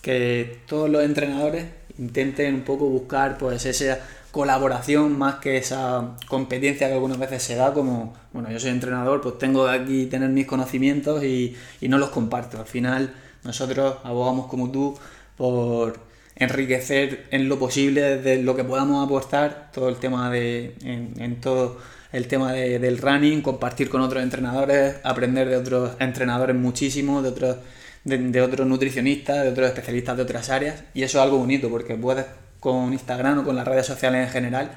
que 0.01 0.59
todos 0.67 0.89
los 0.89 1.03
entrenadores 1.03 1.65
intenten 1.97 2.55
un 2.55 2.61
poco 2.61 2.85
buscar 2.85 3.37
pues 3.37 3.65
esa 3.65 3.99
colaboración 4.31 5.17
más 5.17 5.35
que 5.35 5.57
esa 5.57 6.15
competencia 6.27 6.87
que 6.87 6.93
algunas 6.93 7.17
veces 7.17 7.41
se 7.41 7.55
da 7.55 7.73
como, 7.73 8.13
bueno, 8.31 8.51
yo 8.51 8.59
soy 8.59 8.69
entrenador, 8.71 9.21
pues 9.21 9.37
tengo 9.37 9.67
aquí 9.67 10.05
tener 10.05 10.29
mis 10.29 10.45
conocimientos 10.45 11.23
y, 11.23 11.55
y 11.81 11.87
no 11.87 11.97
los 11.97 12.09
comparto. 12.09 12.59
Al 12.59 12.67
final 12.67 13.13
nosotros 13.43 13.95
abogamos 14.03 14.47
como 14.47 14.71
tú 14.71 14.97
por 15.35 15.99
enriquecer 16.35 17.27
en 17.31 17.49
lo 17.49 17.59
posible 17.59 18.01
desde 18.01 18.41
lo 18.41 18.55
que 18.55 18.63
podamos 18.63 19.05
aportar 19.05 19.71
todo 19.73 19.89
el 19.89 19.97
tema 19.97 20.31
de 20.31 20.75
en, 20.83 21.41
todo 21.41 21.77
el 22.11 22.27
tema 22.27 22.53
del 22.53 22.97
running, 22.97 23.41
compartir 23.41 23.89
con 23.89 24.01
otros 24.01 24.23
entrenadores, 24.23 24.95
aprender 25.03 25.49
de 25.49 25.57
otros 25.57 25.91
entrenadores 25.99 26.55
muchísimo, 26.55 27.21
de 27.21 27.29
otros 27.29 27.57
de, 28.03 28.41
otros 28.41 28.67
nutricionistas, 28.67 29.43
de 29.43 29.49
otros 29.49 29.67
especialistas 29.67 30.17
de 30.17 30.23
otras 30.23 30.49
áreas. 30.49 30.83
Y 30.93 31.03
eso 31.03 31.19
es 31.19 31.23
algo 31.23 31.37
bonito 31.37 31.69
porque 31.69 31.95
puedes 31.95 32.25
con 32.59 32.91
Instagram 32.93 33.39
o 33.39 33.43
con 33.43 33.55
las 33.55 33.67
redes 33.67 33.85
sociales 33.85 34.27
en 34.27 34.31
general 34.31 34.71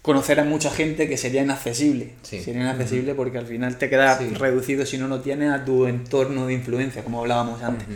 conocer 0.00 0.40
a 0.40 0.44
mucha 0.44 0.70
gente 0.70 1.08
que 1.08 1.16
sería 1.16 1.42
inaccesible. 1.42 2.14
Sería 2.22 2.62
inaccesible 2.62 3.14
porque 3.14 3.38
al 3.38 3.46
final 3.46 3.78
te 3.78 3.88
queda 3.88 4.18
reducido 4.18 4.84
si 4.84 4.98
no 4.98 5.06
lo 5.06 5.20
tienes 5.20 5.52
a 5.52 5.64
tu 5.64 5.86
entorno 5.86 6.46
de 6.46 6.54
influencia, 6.54 7.04
como 7.04 7.20
hablábamos 7.20 7.62
antes. 7.62 7.86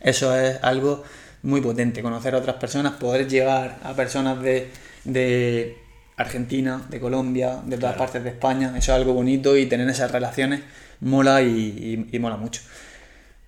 Eso 0.00 0.36
es 0.38 0.58
algo 0.62 1.02
muy 1.42 1.60
potente, 1.60 2.02
conocer 2.02 2.34
a 2.34 2.38
otras 2.38 2.56
personas, 2.56 2.94
poder 2.94 3.28
llegar 3.28 3.78
a 3.82 3.94
personas 3.94 4.38
de, 4.40 5.76
Argentina, 6.16 6.86
de 6.88 6.98
Colombia, 7.00 7.60
de 7.64 7.76
todas 7.76 7.96
partes 7.96 8.24
de 8.24 8.30
España. 8.30 8.68
Eso 8.70 8.92
es 8.92 8.96
algo 8.96 9.12
bonito 9.12 9.56
y 9.56 9.66
tener 9.66 9.88
esas 9.88 10.10
relaciones 10.10 10.60
mola 11.00 11.42
y, 11.42 12.08
mola 12.18 12.36
mucho. 12.36 12.62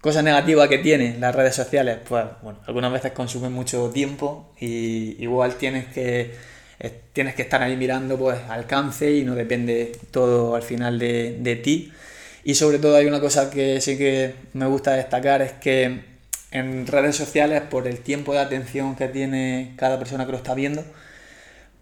Cosas 0.01 0.23
negativas 0.23 0.69
que 0.69 0.79
tienen 0.79 1.21
las 1.21 1.35
redes 1.35 1.55
sociales, 1.55 1.99
pues 2.09 2.25
bueno, 2.43 2.61
algunas 2.67 2.93
veces 2.93 3.13
consumen 3.13 3.53
mucho 3.53 3.91
tiempo 3.91 4.53
y 4.61 5.17
igual 5.23 5.57
tienes 5.57 5.87
que 5.87 6.59
tienes 7.13 7.35
que 7.35 7.43
estar 7.43 7.61
ahí 7.61 7.77
mirando 7.77 8.17
pues 8.17 8.39
alcance 8.49 9.11
y 9.13 9.25
no 9.25 9.35
depende 9.35 9.91
todo 10.13 10.55
al 10.55 10.63
final 10.63 10.99
de, 10.99 11.37
de 11.41 11.57
ti. 11.57 11.93
Y 12.45 12.55
sobre 12.55 12.79
todo 12.79 12.97
hay 12.97 13.07
una 13.07 13.21
cosa 13.21 13.51
que 13.51 13.81
sí 13.81 13.99
que 13.99 14.35
me 14.53 14.67
gusta 14.67 14.93
destacar 14.93 15.43
es 15.43 15.53
que 15.53 16.05
en 16.51 16.87
redes 16.87 17.17
sociales, 17.17 17.63
por 17.63 17.89
el 17.89 17.99
tiempo 17.99 18.33
de 18.33 18.39
atención 18.39 18.97
que 18.97 19.09
tiene 19.09 19.75
cada 19.77 19.99
persona 19.99 20.25
que 20.25 20.33
lo 20.33 20.39
está 20.39 20.55
viendo, 20.55 20.85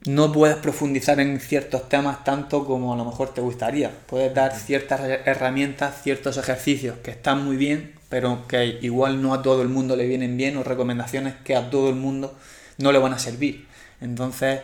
no 0.05 0.33
puedes 0.33 0.57
profundizar 0.57 1.19
en 1.21 1.41
ciertos 1.41 1.89
temas 1.89 2.23
tanto 2.25 2.65
como 2.65 2.93
a 2.93 2.97
lo 2.97 3.05
mejor 3.05 3.35
te 3.35 3.41
gustaría. 3.41 3.91
Puedes 4.07 4.33
dar 4.35 4.55
ciertas 4.55 5.01
herramientas, 5.25 6.03
ciertos 6.03 6.37
ejercicios 6.37 6.97
que 7.03 7.11
están 7.11 7.45
muy 7.45 7.57
bien, 7.57 7.95
pero 8.09 8.47
que 8.47 8.79
igual 8.83 9.21
no 9.21 9.35
a 9.35 9.43
todo 9.43 9.63
el 9.63 9.69
mundo 9.69 9.97
le 9.97 10.07
vienen 10.07 10.37
bien 10.37 10.57
o 10.57 10.63
recomendaciones 10.63 11.35
que 11.45 11.57
a 11.57 11.71
todo 11.71 11.89
el 11.89 11.97
mundo 11.97 12.37
no 12.79 12.93
le 12.93 12.99
van 12.99 13.15
a 13.15 13.19
servir. 13.19 13.67
Entonces, 14.01 14.61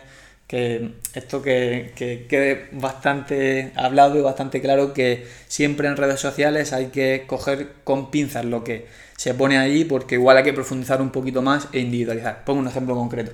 que 0.47 0.91
esto 1.13 1.41
que, 1.41 1.93
que, 1.95 2.27
quede 2.29 2.69
bastante 2.71 3.71
hablado 3.75 4.17
y 4.17 4.21
bastante 4.21 4.61
claro 4.61 4.93
que 4.93 5.27
siempre 5.47 5.87
en 5.87 5.97
redes 5.97 6.19
sociales 6.19 6.73
hay 6.73 6.87
que 6.87 7.25
coger 7.27 7.73
con 7.83 8.11
pinzas 8.11 8.45
lo 8.45 8.63
que 8.63 8.87
se 9.17 9.33
pone 9.33 9.57
ahí 9.57 9.83
porque 9.83 10.15
igual 10.15 10.37
hay 10.37 10.43
que 10.43 10.53
profundizar 10.53 11.01
un 11.01 11.11
poquito 11.11 11.41
más 11.41 11.67
e 11.73 11.79
individualizar. 11.79 12.45
Pongo 12.45 12.59
un 12.59 12.67
ejemplo 12.67 12.95
concreto. 12.95 13.31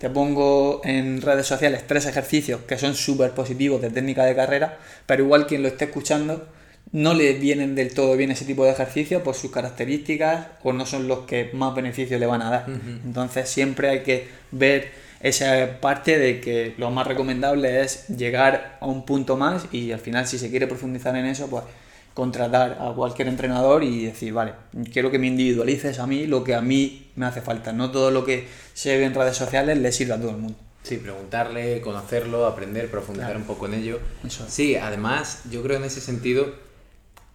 Te 0.00 0.08
pongo 0.08 0.80
en 0.82 1.20
redes 1.20 1.46
sociales 1.46 1.84
tres 1.86 2.06
ejercicios 2.06 2.62
que 2.62 2.78
son 2.78 2.94
súper 2.94 3.32
positivos 3.32 3.82
de 3.82 3.90
técnica 3.90 4.24
de 4.24 4.34
carrera, 4.34 4.78
pero 5.04 5.24
igual 5.24 5.46
quien 5.46 5.60
lo 5.60 5.68
esté 5.68 5.84
escuchando 5.84 6.48
no 6.92 7.12
le 7.12 7.34
vienen 7.34 7.74
del 7.74 7.92
todo 7.92 8.16
bien 8.16 8.30
ese 8.30 8.46
tipo 8.46 8.64
de 8.64 8.70
ejercicios 8.70 9.20
por 9.20 9.34
sus 9.34 9.50
características 9.50 10.46
o 10.62 10.72
no 10.72 10.86
son 10.86 11.06
los 11.06 11.26
que 11.26 11.50
más 11.52 11.74
beneficios 11.74 12.18
le 12.18 12.24
van 12.24 12.40
a 12.40 12.50
dar. 12.50 12.66
Entonces 13.04 13.50
siempre 13.50 13.90
hay 13.90 14.00
que 14.00 14.26
ver 14.52 14.90
esa 15.20 15.78
parte 15.82 16.18
de 16.18 16.40
que 16.40 16.74
lo 16.78 16.90
más 16.90 17.06
recomendable 17.06 17.82
es 17.82 18.08
llegar 18.08 18.78
a 18.80 18.86
un 18.86 19.04
punto 19.04 19.36
más 19.36 19.66
y 19.70 19.92
al 19.92 20.00
final 20.00 20.26
si 20.26 20.38
se 20.38 20.48
quiere 20.48 20.66
profundizar 20.66 21.14
en 21.14 21.26
eso, 21.26 21.46
pues 21.50 21.64
contratar 22.14 22.78
a 22.80 22.92
cualquier 22.94 23.28
entrenador 23.28 23.84
y 23.84 24.06
decir, 24.06 24.32
vale, 24.32 24.52
quiero 24.92 25.10
que 25.10 25.18
me 25.18 25.26
individualices 25.28 25.98
a 25.98 26.06
mí 26.06 26.26
lo 26.26 26.44
que 26.44 26.54
a 26.54 26.60
mí 26.60 27.10
me 27.16 27.26
hace 27.26 27.40
falta. 27.40 27.72
No 27.72 27.90
todo 27.90 28.10
lo 28.10 28.24
que 28.24 28.46
se 28.74 28.96
ve 28.96 29.04
en 29.04 29.14
redes 29.14 29.36
sociales 29.36 29.78
le 29.78 29.92
sirve 29.92 30.14
a 30.14 30.20
todo 30.20 30.30
el 30.30 30.38
mundo. 30.38 30.58
Sí, 30.82 30.96
preguntarle, 30.96 31.80
conocerlo, 31.82 32.46
aprender, 32.46 32.90
profundizar 32.90 33.36
un 33.36 33.44
poco 33.44 33.66
en 33.66 33.74
ello. 33.74 33.98
Sí, 34.48 34.76
además, 34.76 35.42
yo 35.50 35.62
creo 35.62 35.76
en 35.76 35.84
ese 35.84 36.00
sentido 36.00 36.46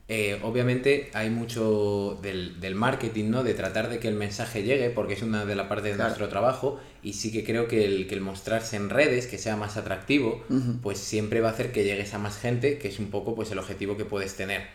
eh, 0.08 0.40
obviamente 0.44 1.10
hay 1.14 1.32
mucho 1.32 2.20
del, 2.22 2.76
marketing, 2.76 3.32
¿no? 3.32 3.44
De 3.44 3.56
tratar 3.56 3.90
de 3.90 4.00
que 4.00 4.08
el 4.08 4.14
mensaje 4.14 4.62
llegue, 4.62 4.92
porque 4.92 5.14
es 5.14 5.24
una 5.24 5.46
de 5.46 5.56
las 5.56 5.68
partes 5.68 5.98
de 5.98 6.04
nuestro 6.04 6.30
trabajo, 6.30 6.80
y 7.02 7.14
sí 7.14 7.32
que 7.32 7.44
creo 7.44 7.68
que 7.68 7.86
el, 7.86 8.08
que 8.08 8.14
el 8.14 8.22
mostrarse 8.22 8.76
en 8.76 8.92
redes, 8.92 9.26
que 9.26 9.40
sea 9.40 9.56
más 9.56 9.78
atractivo, 9.78 10.44
pues 10.84 11.00
siempre 11.00 11.42
va 11.42 11.50
a 11.50 11.52
hacer 11.54 11.72
que 11.72 11.84
llegues 11.84 12.14
a 12.14 12.20
más 12.20 12.38
gente, 12.38 12.78
que 12.78 12.90
es 12.90 13.00
un 13.00 13.10
poco 13.10 13.34
pues 13.36 13.52
el 13.52 13.58
objetivo 13.58 13.98
que 13.98 14.06
puedes 14.06 14.36
tener. 14.36 14.68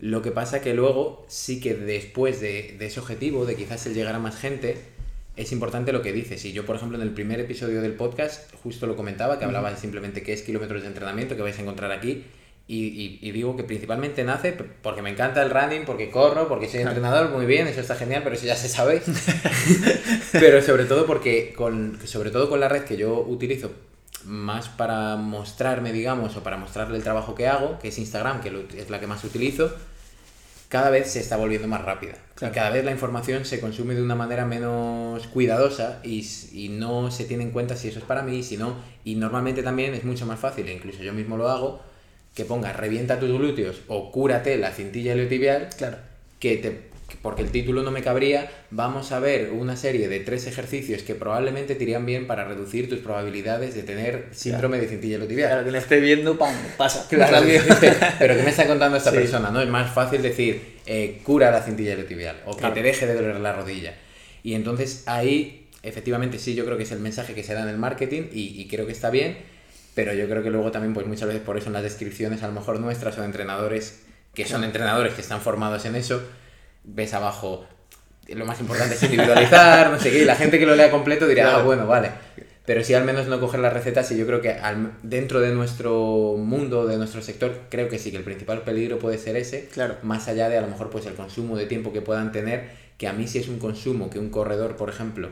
Lo 0.00 0.22
que 0.22 0.30
pasa 0.30 0.60
que 0.60 0.74
luego 0.74 1.24
sí 1.28 1.60
que 1.60 1.74
después 1.74 2.40
de, 2.40 2.76
de, 2.78 2.86
ese 2.86 3.00
objetivo, 3.00 3.46
de 3.46 3.56
quizás 3.56 3.86
el 3.86 3.94
llegar 3.94 4.14
a 4.14 4.18
más 4.18 4.36
gente, 4.36 4.76
es 5.36 5.50
importante 5.50 5.92
lo 5.92 6.02
que 6.02 6.12
dices. 6.12 6.44
Y 6.44 6.52
yo, 6.52 6.66
por 6.66 6.76
ejemplo, 6.76 6.98
en 6.98 7.02
el 7.02 7.14
primer 7.14 7.40
episodio 7.40 7.80
del 7.80 7.94
podcast, 7.94 8.52
justo 8.62 8.86
lo 8.86 8.96
comentaba, 8.96 9.38
que 9.38 9.46
hablaba 9.46 9.74
simplemente 9.76 10.22
qué 10.22 10.32
es 10.32 10.42
kilómetros 10.42 10.82
de 10.82 10.88
entrenamiento 10.88 11.36
que 11.36 11.42
vais 11.42 11.58
a 11.58 11.62
encontrar 11.62 11.90
aquí, 11.90 12.24
y, 12.70 13.32
digo 13.32 13.56
que 13.56 13.64
principalmente 13.64 14.22
nace 14.24 14.52
porque 14.82 15.00
me 15.00 15.08
encanta 15.08 15.42
el 15.42 15.50
running, 15.50 15.86
porque 15.86 16.10
corro, 16.10 16.48
porque 16.48 16.68
soy 16.68 16.80
entrenador, 16.80 17.30
muy 17.30 17.46
bien, 17.46 17.66
eso 17.66 17.80
está 17.80 17.94
genial, 17.94 18.20
pero 18.22 18.36
eso 18.36 18.44
ya 18.44 18.56
se 18.56 18.68
sabe. 18.68 19.02
pero 20.32 20.60
sobre 20.60 20.84
todo 20.84 21.06
porque 21.06 21.54
con, 21.56 21.98
sobre 22.04 22.30
todo 22.30 22.50
con 22.50 22.60
la 22.60 22.68
red 22.68 22.84
que 22.84 22.98
yo 22.98 23.20
utilizo 23.20 23.72
más 24.26 24.68
para 24.68 25.16
mostrarme, 25.16 25.92
digamos, 25.92 26.36
o 26.36 26.42
para 26.42 26.58
mostrarle 26.58 26.98
el 26.98 27.02
trabajo 27.02 27.34
que 27.34 27.48
hago, 27.48 27.78
que 27.78 27.88
es 27.88 27.98
Instagram, 27.98 28.42
que 28.42 28.66
es 28.76 28.90
la 28.90 29.00
que 29.00 29.06
más 29.06 29.24
utilizo, 29.24 29.72
cada 30.68 30.90
vez 30.90 31.10
se 31.10 31.20
está 31.20 31.38
volviendo 31.38 31.68
más 31.68 31.82
rápida. 31.82 32.16
Cada 32.34 32.68
vez 32.68 32.84
la 32.84 32.90
información 32.90 33.46
se 33.46 33.60
consume 33.60 33.94
de 33.94 34.02
una 34.02 34.14
manera 34.14 34.44
menos 34.44 35.26
cuidadosa 35.28 36.00
y, 36.04 36.28
y, 36.52 36.68
no 36.68 37.10
se 37.10 37.24
tiene 37.24 37.44
en 37.44 37.50
cuenta 37.50 37.76
si 37.76 37.88
eso 37.88 37.98
es 37.98 38.04
para 38.04 38.22
mí, 38.22 38.42
si 38.42 38.58
no. 38.58 38.76
Y 39.04 39.14
normalmente 39.14 39.62
también 39.62 39.94
es 39.94 40.04
mucho 40.04 40.26
más 40.26 40.38
fácil, 40.38 40.68
e 40.68 40.74
incluso 40.74 41.02
yo 41.02 41.14
mismo 41.14 41.38
lo 41.38 41.48
hago, 41.48 41.87
que 42.38 42.44
ponga 42.44 42.72
revienta 42.72 43.18
tus 43.18 43.36
glúteos 43.36 43.80
o 43.88 44.12
cúrate 44.12 44.56
la 44.58 44.70
cintilla 44.70 45.12
iliotibial, 45.12 45.70
claro. 45.76 45.96
que 46.38 46.56
te 46.56 46.88
porque 47.20 47.42
el 47.42 47.50
título 47.50 47.82
no 47.82 47.90
me 47.90 48.00
cabría, 48.00 48.48
vamos 48.70 49.10
a 49.10 49.18
ver 49.18 49.50
una 49.50 49.76
serie 49.76 50.08
de 50.08 50.20
tres 50.20 50.46
ejercicios 50.46 51.02
que 51.02 51.16
probablemente 51.16 51.74
te 51.74 51.82
irían 51.82 52.06
bien 52.06 52.28
para 52.28 52.44
reducir 52.44 52.88
tus 52.88 53.00
probabilidades 53.00 53.74
de 53.74 53.82
tener 53.82 54.28
síndrome 54.30 54.78
de 54.78 54.86
cintilla 54.86 55.16
iliotibial. 55.16 55.48
Claro, 55.48 55.64
que 55.64 55.72
le 55.72 55.78
esté 55.78 55.98
viendo, 55.98 56.38
¡pam! 56.38 56.54
pasa. 56.76 57.08
Claro, 57.08 57.44
pero 58.20 58.36
¿qué 58.36 58.42
me 58.44 58.50
está 58.50 58.68
contando 58.68 58.96
esta 58.98 59.10
persona? 59.10 59.50
¿no? 59.50 59.60
Es 59.60 59.68
más 59.68 59.92
fácil 59.92 60.22
decir, 60.22 60.76
eh, 60.86 61.20
cura 61.24 61.50
la 61.50 61.62
cintilla 61.62 61.94
iliotibial 61.94 62.36
o 62.46 62.56
que 62.56 62.68
te 62.68 62.82
deje 62.82 63.06
de 63.06 63.14
doler 63.14 63.40
la 63.40 63.52
rodilla. 63.52 63.94
Y 64.44 64.54
entonces 64.54 65.02
ahí, 65.06 65.66
efectivamente, 65.82 66.38
sí, 66.38 66.54
yo 66.54 66.64
creo 66.64 66.76
que 66.76 66.84
es 66.84 66.92
el 66.92 67.00
mensaje 67.00 67.34
que 67.34 67.42
se 67.42 67.54
da 67.54 67.62
en 67.62 67.68
el 67.68 67.78
marketing 67.78 68.28
y, 68.32 68.60
y 68.60 68.68
creo 68.68 68.86
que 68.86 68.92
está 68.92 69.10
bien 69.10 69.57
pero 69.98 70.14
yo 70.14 70.28
creo 70.28 70.44
que 70.44 70.50
luego 70.50 70.70
también, 70.70 70.94
pues 70.94 71.08
muchas 71.08 71.26
veces 71.26 71.42
por 71.42 71.56
eso 71.56 71.66
en 71.66 71.72
las 71.72 71.82
descripciones, 71.82 72.44
a 72.44 72.46
lo 72.46 72.52
mejor 72.52 72.78
nuestras 72.78 73.18
o 73.18 73.20
de 73.20 73.26
entrenadores, 73.26 74.04
que 74.32 74.46
son 74.46 74.62
entrenadores 74.62 75.12
que 75.14 75.22
están 75.22 75.40
formados 75.40 75.84
en 75.86 75.96
eso, 75.96 76.22
ves 76.84 77.14
abajo, 77.14 77.66
lo 78.28 78.46
más 78.46 78.60
importante 78.60 78.94
es 78.94 79.02
individualizar, 79.02 79.90
no 79.90 79.98
sé 79.98 80.12
qué, 80.12 80.20
y 80.20 80.24
la 80.24 80.36
gente 80.36 80.60
que 80.60 80.66
lo 80.66 80.76
lea 80.76 80.92
completo 80.92 81.26
dirá, 81.26 81.56
ah, 81.56 81.62
bueno, 81.64 81.88
vale. 81.88 82.12
Pero 82.64 82.84
sí 82.84 82.94
al 82.94 83.02
menos 83.02 83.26
no 83.26 83.40
coger 83.40 83.58
las 83.58 83.72
recetas 83.72 84.08
y 84.12 84.16
yo 84.16 84.24
creo 84.24 84.40
que 84.40 84.54
dentro 85.02 85.40
de 85.40 85.50
nuestro 85.50 86.36
mundo, 86.38 86.86
de 86.86 86.96
nuestro 86.96 87.20
sector, 87.20 87.62
creo 87.68 87.88
que 87.88 87.98
sí, 87.98 88.12
que 88.12 88.18
el 88.18 88.22
principal 88.22 88.62
peligro 88.62 89.00
puede 89.00 89.18
ser 89.18 89.36
ese, 89.36 89.64
claro. 89.64 89.96
más 90.04 90.28
allá 90.28 90.48
de 90.48 90.58
a 90.58 90.60
lo 90.60 90.68
mejor 90.68 90.90
pues 90.90 91.06
el 91.06 91.14
consumo 91.14 91.56
de 91.56 91.66
tiempo 91.66 91.92
que 91.92 92.02
puedan 92.02 92.30
tener, 92.30 92.70
que 92.98 93.08
a 93.08 93.12
mí 93.12 93.26
si 93.26 93.40
es 93.40 93.48
un 93.48 93.58
consumo 93.58 94.10
que 94.10 94.20
un 94.20 94.30
corredor, 94.30 94.76
por 94.76 94.90
ejemplo, 94.90 95.30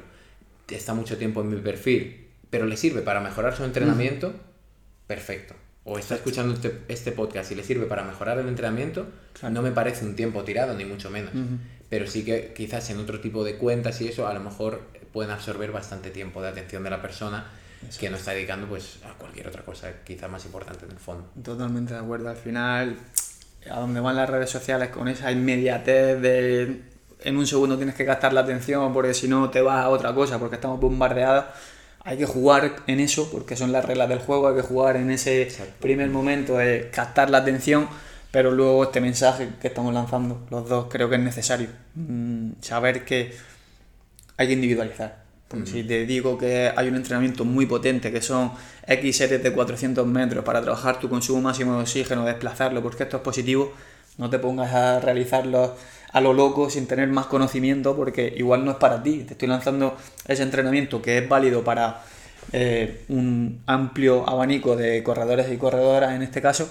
está 0.69 0.93
mucho 0.93 1.19
tiempo 1.19 1.43
en 1.43 1.51
mi 1.51 1.61
perfil, 1.61 2.27
pero 2.51 2.67
le 2.67 2.77
sirve 2.77 3.03
para 3.03 3.21
mejorar 3.21 3.57
su 3.57 3.63
entrenamiento, 3.63 4.35
perfecto. 5.07 5.55
O 5.85 5.99
está 5.99 6.17
escuchando 6.17 6.55
este, 6.55 6.83
este, 6.89 7.13
podcast 7.13 7.53
y 7.53 7.55
le 7.55 7.63
sirve 7.63 7.87
para 7.87 8.03
mejorar 8.03 8.39
el 8.39 8.49
entrenamiento, 8.49 9.07
no 9.51 9.63
me 9.63 9.71
parece 9.71 10.05
un 10.05 10.17
tiempo 10.17 10.43
tirado, 10.43 10.75
ni 10.75 10.85
mucho 10.85 11.11
menos. 11.11 11.33
Pero 11.89 12.09
sí 12.09 12.25
que 12.25 12.53
quizás 12.55 12.91
en 12.91 12.99
otro 12.99 13.21
tipo 13.21 13.45
de 13.45 13.57
cuentas 13.57 14.01
y 14.01 14.09
eso, 14.09 14.27
a 14.27 14.35
lo 14.35 14.41
mejor 14.41 14.83
pueden 15.13 15.31
absorber 15.31 15.71
bastante 15.71 16.11
tiempo 16.11 16.43
de 16.43 16.49
atención 16.49 16.83
de 16.83 16.91
la 16.91 17.01
persona 17.01 17.47
que 18.01 18.11
no 18.11 18.17
está 18.17 18.33
dedicando 18.33 18.67
pues 18.67 18.99
a 19.05 19.15
cualquier 19.15 19.47
otra 19.47 19.63
cosa 19.63 19.93
quizás 20.05 20.29
más 20.29 20.45
importante 20.45 20.85
en 20.85 20.91
el 20.91 20.99
fondo. 20.99 21.31
Totalmente 21.43 21.95
de 21.95 22.01
acuerdo. 22.01 22.29
Al 22.29 22.37
final, 22.37 22.97
a 23.71 23.81
donde 23.81 24.01
van 24.01 24.17
las 24.17 24.29
redes 24.29 24.51
sociales 24.51 24.89
con 24.89 25.07
esa 25.09 25.31
inmediatez 25.31 26.21
de 26.21 26.83
en 27.21 27.37
un 27.37 27.47
segundo 27.47 27.77
tienes 27.77 27.95
que 27.95 28.05
gastar 28.05 28.33
la 28.33 28.41
atención 28.41 28.93
porque 28.93 29.15
si 29.15 29.27
no 29.27 29.51
te 29.51 29.61
vas 29.61 29.85
a 29.85 29.89
otra 29.89 30.15
cosa 30.15 30.39
porque 30.39 30.57
estamos 30.57 30.79
bombardeados 30.79 31.47
hay 32.07 32.19
que 32.19 32.27
jugar 32.27 32.77
en 32.87 33.01
eso, 33.01 33.29
porque 33.33 33.57
son 33.57 33.73
las 33.73 33.85
reglas 33.85 34.09
del 34.09 34.21
juego, 34.21 34.47
hay 34.47 34.55
que 34.55 34.63
jugar 34.63 34.97
en 34.97 35.11
ese 35.11 35.49
primer 35.81 36.09
momento 36.09 36.57
de 36.57 36.89
captar 36.93 37.31
la 37.31 37.39
atención, 37.39 37.89
pero 38.31 38.53
luego 38.53 38.85
este 38.85 39.01
mensaje 39.01 39.49
que 39.61 39.67
estamos 39.67 39.93
lanzando 39.93 40.47
los 40.51 40.69
dos 40.69 40.87
creo 40.89 41.11
que 41.11 41.17
es 41.17 41.21
necesario. 41.21 41.69
Mm, 41.97 42.53
saber 42.61 43.05
que 43.05 43.35
hay 44.37 44.47
que 44.47 44.53
individualizar. 44.53 45.27
Porque 45.49 45.67
si 45.67 45.83
te 45.83 46.07
digo 46.07 46.39
que 46.39 46.73
hay 46.75 46.89
un 46.89 46.95
entrenamiento 46.95 47.45
muy 47.45 47.67
potente, 47.67 48.13
que 48.13 48.23
son 48.23 48.53
X 48.87 49.17
series 49.17 49.43
de 49.43 49.53
400 49.53 50.07
metros 50.07 50.45
para 50.45 50.63
trabajar 50.63 51.01
tu 51.01 51.09
consumo 51.09 51.41
máximo 51.41 51.75
de 51.75 51.83
oxígeno, 51.83 52.25
desplazarlo, 52.25 52.83
porque 52.83 53.03
esto 53.03 53.17
es 53.17 53.23
positivo, 53.25 53.73
no 54.17 54.31
te 54.31 54.39
pongas 54.39 54.73
a 54.73 55.01
realizarlo 55.01 55.77
a 56.13 56.21
lo 56.21 56.33
loco 56.33 56.71
sin 56.71 56.87
tener 56.87 57.09
más 57.09 57.27
conocimiento 57.27 57.97
porque 57.97 58.33
igual 58.37 58.65
no 58.65 58.73
es 58.73 58.77
para 58.77 59.03
ti. 59.03 59.25
Te 59.25 59.35
estoy 59.35 59.49
lanzando 59.49 59.97
ese 60.27 60.43
entrenamiento 60.43 61.03
que 61.03 61.19
es 61.19 61.29
válido 61.29 61.65
para 61.65 62.03
eh, 62.53 63.05
un 63.09 63.63
amplio 63.67 64.29
abanico 64.29 64.77
de 64.77 65.03
corredores 65.03 65.51
y 65.53 65.57
corredoras 65.57 66.15
en 66.15 66.23
este 66.23 66.41
caso, 66.41 66.69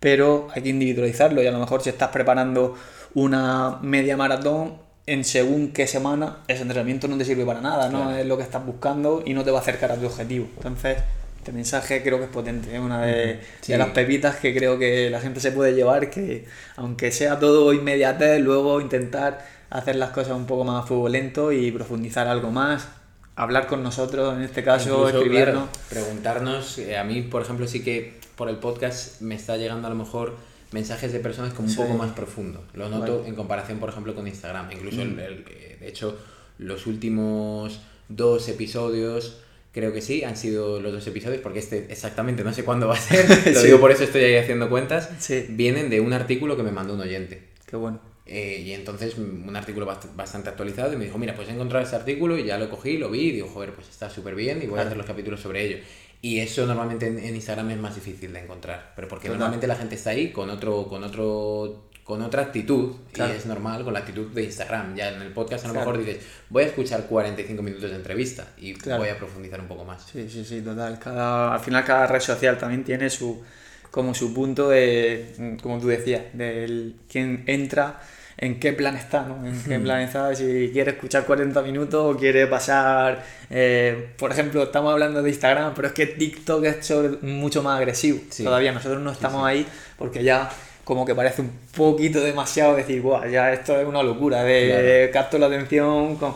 pero 0.00 0.48
hay 0.54 0.62
que 0.62 0.70
individualizarlo 0.70 1.42
y 1.42 1.46
a 1.46 1.52
lo 1.52 1.58
mejor 1.58 1.82
si 1.82 1.90
estás 1.90 2.08
preparando 2.08 2.74
una 3.14 3.78
media 3.82 4.16
maratón 4.16 4.78
en 5.06 5.24
según 5.24 5.72
qué 5.72 5.86
semana 5.86 6.38
ese 6.48 6.62
entrenamiento 6.62 7.08
no 7.08 7.16
te 7.16 7.24
sirve 7.24 7.44
para 7.44 7.60
nada, 7.60 7.88
no 7.88 8.14
es 8.14 8.26
lo 8.26 8.36
que 8.36 8.42
estás 8.42 8.64
buscando 8.64 9.22
y 9.24 9.32
no 9.32 9.42
te 9.42 9.50
va 9.50 9.58
a 9.58 9.62
acercar 9.62 9.90
a 9.90 9.96
tu 9.96 10.06
objetivo. 10.06 10.46
Entonces, 10.56 10.98
este 11.38 11.52
mensaje 11.52 12.02
creo 12.02 12.18
que 12.18 12.24
es 12.24 12.30
potente, 12.30 12.74
es 12.74 12.80
una 12.80 13.02
de, 13.06 13.40
las 13.68 13.88
pepitas 13.90 14.36
que 14.36 14.54
creo 14.54 14.78
que 14.78 15.08
la 15.10 15.20
gente 15.20 15.40
se 15.40 15.52
puede 15.52 15.72
llevar, 15.74 16.10
que 16.10 16.44
aunque 16.76 17.10
sea 17.10 17.38
todo 17.38 17.72
inmediatez, 17.72 18.40
luego 18.40 18.80
intentar 18.80 19.46
hacer 19.70 19.96
las 19.96 20.10
cosas 20.10 20.36
un 20.36 20.46
poco 20.46 20.64
más 20.64 20.84
a 20.84 20.86
fuego 20.86 21.08
lento 21.08 21.52
y 21.52 21.70
profundizar 21.70 22.26
algo 22.26 22.50
más, 22.50 22.88
hablar 23.36 23.66
con 23.66 23.82
nosotros, 23.82 24.36
en 24.36 24.42
este 24.42 24.62
caso, 24.64 24.90
Incluso, 24.90 25.18
escribirnos. 25.18 25.68
claro, 25.68 25.78
preguntarnos, 25.88 26.78
eh, 26.78 26.98
a 26.98 27.04
mí, 27.04 27.22
por 27.22 27.42
ejemplo, 27.42 27.66
sí 27.66 27.82
que 27.82 28.18
por 28.36 28.48
el 28.48 28.56
podcast 28.56 29.20
me 29.20 29.34
está 29.34 29.56
llegando 29.56 29.86
a 29.86 29.90
lo 29.90 29.96
mejor 29.96 30.34
mensajes 30.72 31.12
de 31.12 31.20
personas 31.20 31.54
como 31.54 31.68
un 31.68 31.72
Sí. 31.74 31.80
poco 31.80 31.94
más 31.94 32.12
profundo. 32.12 32.62
Lo 32.74 32.88
noto 32.88 33.18
Vale. 33.18 33.28
en 33.28 33.34
comparación, 33.36 33.78
por 33.78 33.88
ejemplo, 33.88 34.14
con 34.14 34.26
Instagram. 34.26 34.70
Incluso, 34.72 35.00
el- 35.02 35.14
Mm. 35.14 35.18
el- 35.20 35.44
eh, 35.50 35.76
de 35.80 35.88
hecho, 35.88 36.18
los 36.58 36.86
últimos 36.86 37.80
dos 38.08 38.48
episodios, 38.48 39.38
creo 39.78 39.92
que 39.92 40.02
sí, 40.02 40.24
han 40.24 40.36
sido 40.36 40.80
los 40.80 40.92
dos 40.92 41.06
episodios, 41.06 41.40
porque 41.40 41.60
este 41.60 41.86
exactamente 41.90 42.42
no 42.44 42.52
sé 42.52 42.64
cuándo 42.64 42.88
va 42.88 42.94
a 42.94 43.00
ser, 43.00 43.26
lo 43.54 43.60
Sí. 43.60 43.66
digo 43.66 43.78
por 43.80 43.90
eso 43.92 44.04
estoy 44.04 44.22
ahí 44.24 44.36
haciendo 44.36 44.68
cuentas, 44.68 45.08
Sí. 45.20 45.46
vienen 45.50 45.88
de 45.90 46.00
un 46.00 46.12
artículo 46.12 46.56
que 46.56 46.62
me 46.62 46.72
mandó 46.72 46.94
un 46.94 47.00
oyente. 47.00 47.42
Qué 47.66 47.76
bueno. 47.76 48.00
Eh, 48.26 48.62
y 48.66 48.72
entonces 48.72 49.16
un 49.16 49.56
artículo 49.56 49.86
bast- 49.86 50.14
bastante 50.14 50.50
actualizado 50.50 50.92
y 50.92 50.96
me 50.96 51.04
dijo, 51.06 51.16
mira, 51.16 51.34
pues 51.34 51.48
he 51.48 51.52
encontrado 51.52 51.82
este 51.84 51.96
artículo 51.96 52.36
y 52.36 52.44
ya 52.44 52.58
lo 52.58 52.68
cogí, 52.68 52.98
lo 52.98 53.08
vi 53.10 53.20
y 53.28 53.32
digo, 53.32 53.48
joder, 53.48 53.72
pues 53.72 53.88
está 53.88 54.10
súper 54.10 54.34
bien 54.34 54.60
y 54.62 54.66
voy 54.66 54.78
a 54.80 54.82
hacer 54.82 54.96
los 54.98 55.06
capítulos 55.06 55.40
sobre 55.40 55.64
ello. 55.64 55.78
Y 56.20 56.40
eso 56.40 56.66
normalmente 56.66 57.06
en, 57.06 57.18
en 57.20 57.36
Instagram 57.36 57.70
es 57.70 57.78
más 57.78 57.94
difícil 57.94 58.32
de 58.32 58.40
encontrar, 58.40 58.92
pero 58.96 59.06
porque 59.08 59.28
Total. 59.28 59.38
normalmente 59.38 59.66
la 59.68 59.76
gente 59.76 59.94
está 59.94 60.10
ahí 60.10 60.30
con 60.32 60.50
otro, 60.50 60.88
con 60.88 61.04
otro, 61.04 61.87
con 62.08 62.22
otra 62.22 62.40
actitud 62.40 62.94
Claro. 63.12 63.34
y 63.34 63.36
es 63.36 63.44
normal 63.44 63.84
con 63.84 63.92
la 63.92 63.98
actitud 63.98 64.28
de 64.28 64.42
Instagram. 64.44 64.96
Ya 64.96 65.10
en 65.10 65.20
el 65.20 65.30
podcast 65.30 65.66
a 65.66 65.68
lo 65.68 65.74
Claro. 65.74 65.90
mejor 65.92 66.06
dices, 66.06 66.24
voy 66.48 66.62
a 66.62 66.66
escuchar 66.68 67.02
45 67.04 67.62
minutos 67.62 67.90
de 67.90 67.96
entrevista 67.96 68.46
y 68.56 68.72
Claro. 68.72 69.00
voy 69.02 69.10
a 69.10 69.18
profundizar 69.18 69.60
un 69.60 69.68
poco 69.68 69.84
más. 69.84 70.06
Sí, 70.10 70.26
sí, 70.30 70.42
sí, 70.42 70.62
total. 70.62 70.98
Cada, 70.98 71.52
al 71.52 71.60
final 71.60 71.84
cada 71.84 72.06
red 72.06 72.20
social 72.20 72.56
también 72.56 72.82
tiene 72.82 73.10
su 73.10 73.42
como 73.90 74.14
su 74.14 74.32
punto 74.32 74.70
de, 74.70 75.56
como 75.62 75.78
tú 75.78 75.88
decías, 75.88 76.22
del 76.32 76.96
quién 77.10 77.44
entra, 77.46 78.00
en 78.38 78.58
qué 78.60 78.72
plan 78.72 78.96
está, 78.96 79.24
¿no? 79.26 79.44
En 79.46 79.62
qué 79.62 79.78
plan 79.78 80.00
está, 80.00 80.34
si 80.34 80.70
quiere 80.72 80.92
escuchar 80.92 81.26
40 81.26 81.60
minutos 81.62 82.14
o 82.14 82.18
quiere 82.18 82.46
pasar, 82.46 83.22
eh, 83.50 84.12
por 84.16 84.30
ejemplo, 84.32 84.62
estamos 84.62 84.92
hablando 84.92 85.22
de 85.22 85.28
Instagram, 85.28 85.74
pero 85.74 85.88
es 85.88 85.94
que 85.94 86.06
TikTok 86.06 86.64
es 86.64 86.90
mucho 87.22 87.62
más 87.62 87.76
agresivo. 87.78 88.20
Sí. 88.30 88.44
Todavía 88.44 88.72
nosotros 88.72 89.02
no 89.02 89.10
estamos 89.12 89.44
ahí 89.46 89.66
porque 89.98 90.22
ya 90.24 90.48
como 90.88 91.04
que 91.04 91.14
parece 91.14 91.42
un 91.42 91.50
poquito 91.76 92.18
demasiado 92.22 92.74
decir, 92.74 93.02
guau, 93.02 93.28
ya 93.28 93.52
esto 93.52 93.78
es 93.78 93.86
una 93.86 94.02
locura, 94.02 94.42
de 94.42 95.10
capto 95.12 95.36
la 95.36 95.44
atención 95.46 96.16
con- 96.16 96.32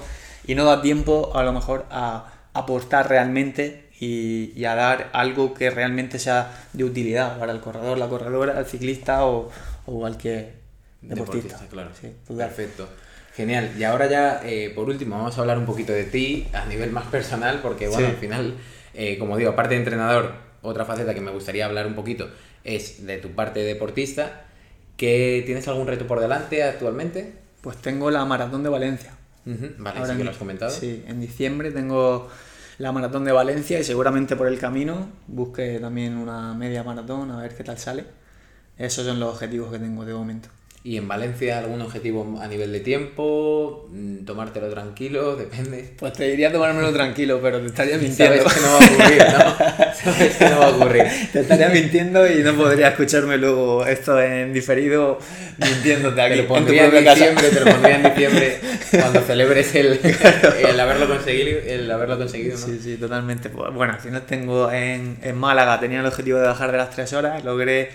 y 0.46 0.54
no 0.54 0.66
da 0.66 0.82
tiempo 0.82 1.32
a 1.34 1.42
lo 1.42 1.54
mejor 1.54 1.86
a 1.90 2.26
aportar 2.52 3.08
realmente 3.08 3.86
y, 3.98 4.52
y 4.54 4.66
a 4.66 4.74
dar 4.74 5.08
algo 5.14 5.54
que 5.54 5.70
realmente 5.70 6.18
sea 6.18 6.52
de 6.74 6.84
utilidad 6.84 7.38
para 7.38 7.52
el 7.52 7.60
corredor, 7.60 7.96
la 7.96 8.08
corredora, 8.08 8.58
el 8.58 8.66
ciclista 8.66 9.24
o, 9.24 9.50
o 9.86 9.98
cualquier 10.00 10.52
deportista. 11.00 11.58
claro. 11.70 11.88
Sí. 11.98 12.12
Perfecto. 12.36 12.88
Genial. 13.34 13.70
Y 13.78 13.84
ahora 13.84 14.06
ya, 14.10 14.42
eh, 14.44 14.70
por 14.74 14.86
último, 14.90 15.16
vamos 15.16 15.38
a 15.38 15.40
hablar 15.40 15.56
un 15.56 15.64
poquito 15.64 15.94
de 15.94 16.04
ti 16.04 16.46
a 16.52 16.66
nivel 16.66 16.90
más 16.90 17.06
personal, 17.06 17.60
porque 17.62 17.88
bueno, 17.88 18.04
Sí. 18.06 18.12
al 18.12 18.18
final, 18.18 18.54
eh, 18.92 19.16
como 19.18 19.38
digo, 19.38 19.52
aparte 19.52 19.72
de 19.74 19.80
entrenador, 19.80 20.34
otra 20.60 20.84
faceta 20.84 21.14
que 21.14 21.22
me 21.22 21.30
gustaría 21.30 21.64
hablar 21.64 21.86
un 21.86 21.94
poquito 21.94 22.28
es 22.64 23.06
de 23.06 23.18
tu 23.18 23.30
parte 23.30 23.60
deportista. 23.60 24.44
¿Que 24.96 25.42
¿Tienes 25.46 25.66
algún 25.68 25.86
reto 25.86 26.06
por 26.06 26.20
delante 26.20 26.62
actualmente? 26.62 27.32
Pues 27.60 27.76
tengo 27.78 28.10
la 28.10 28.24
maratón 28.24 28.62
de 28.62 28.68
Valencia. 28.68 29.14
Vale, 29.44 29.98
Ahora 29.98 30.12
sí 30.12 30.18
que 30.18 30.24
lo 30.24 30.30
has 30.30 30.36
comentado. 30.36 30.70
Sí, 30.70 31.02
en 31.06 31.20
diciembre 31.20 31.72
tengo 31.72 32.28
la 32.78 32.92
maratón 32.92 33.24
de 33.24 33.32
Valencia 33.32 33.78
y 33.80 33.84
seguramente 33.84 34.36
por 34.36 34.46
el 34.46 34.58
camino 34.58 35.08
busque 35.26 35.78
también 35.80 36.16
una 36.16 36.54
media 36.54 36.82
maratón 36.82 37.30
a 37.30 37.40
ver 37.40 37.54
qué 37.56 37.64
tal 37.64 37.78
sale. 37.78 38.04
Esos 38.78 39.04
son 39.06 39.20
los 39.20 39.34
objetivos 39.34 39.72
que 39.72 39.78
tengo 39.78 40.04
de 40.04 40.14
momento. 40.14 40.48
¿Y 40.84 40.96
en 40.96 41.06
Valencia 41.06 41.58
algún 41.58 41.80
objetivo 41.80 42.40
a 42.42 42.48
nivel 42.48 42.72
de 42.72 42.80
tiempo? 42.80 43.86
Mm, 43.92 44.24
¿Tomártelo 44.24 44.68
tranquilo? 44.68 45.36
Depende. 45.36 45.92
Pues 45.96 46.12
te 46.14 46.24
diría 46.28 46.50
tomármelo 46.50 46.92
tranquilo, 46.92 47.38
pero 47.40 47.60
te 47.60 47.66
estaría 47.66 47.98
mintiendo. 47.98 48.42
Sabes 48.42 48.54
que 48.54 48.60
no 48.60 48.66
va 48.66 48.78
a 48.78 48.90
ocurrir, 48.90 49.22
¿no? 49.32 49.94
Sabes 49.94 50.36
que 50.36 50.48
no 50.50 50.58
va 50.58 50.66
a 50.66 50.70
ocurrir. 50.70 51.04
Te 51.32 51.40
estaría 51.40 51.68
mintiendo 51.68 52.26
y 52.28 52.42
no 52.42 52.54
podría 52.54 52.88
escucharme 52.88 53.36
luego 53.38 53.86
esto 53.86 54.20
en 54.20 54.52
diferido 54.52 55.18
mintiéndote 55.58 56.20
aquí 56.20 56.30
Te 56.30 56.36
lo 56.36 56.42
en 56.42 56.48
tu 56.48 56.54
pondría 56.54 56.84
en 56.86 57.04
casa. 57.04 57.14
diciembre, 57.14 57.48
te 57.50 57.60
lo 57.60 57.66
pondría 57.70 57.96
en 57.96 58.02
diciembre 58.02 58.60
cuando 58.90 59.20
celebres 59.20 59.74
el, 59.76 60.00
el 60.68 60.80
haberlo 60.80 61.06
conseguido, 61.08 61.60
el 61.64 61.90
haberlo 61.90 62.18
conseguido, 62.18 62.58
¿no? 62.58 62.66
Sí, 62.66 62.80
sí, 62.82 62.96
totalmente. 62.96 63.50
Pues, 63.50 63.72
Bueno, 63.72 63.92
al 63.92 64.00
final 64.00 64.22
tengo 64.26 64.72
en, 64.72 65.18
en 65.22 65.36
Málaga, 65.36 65.78
tenía 65.78 66.00
el 66.00 66.06
objetivo 66.06 66.38
de 66.38 66.46
bajar 66.48 66.72
de 66.72 66.78
las 66.78 66.90
3 66.90 67.12
horas, 67.12 67.44
logré 67.44 67.90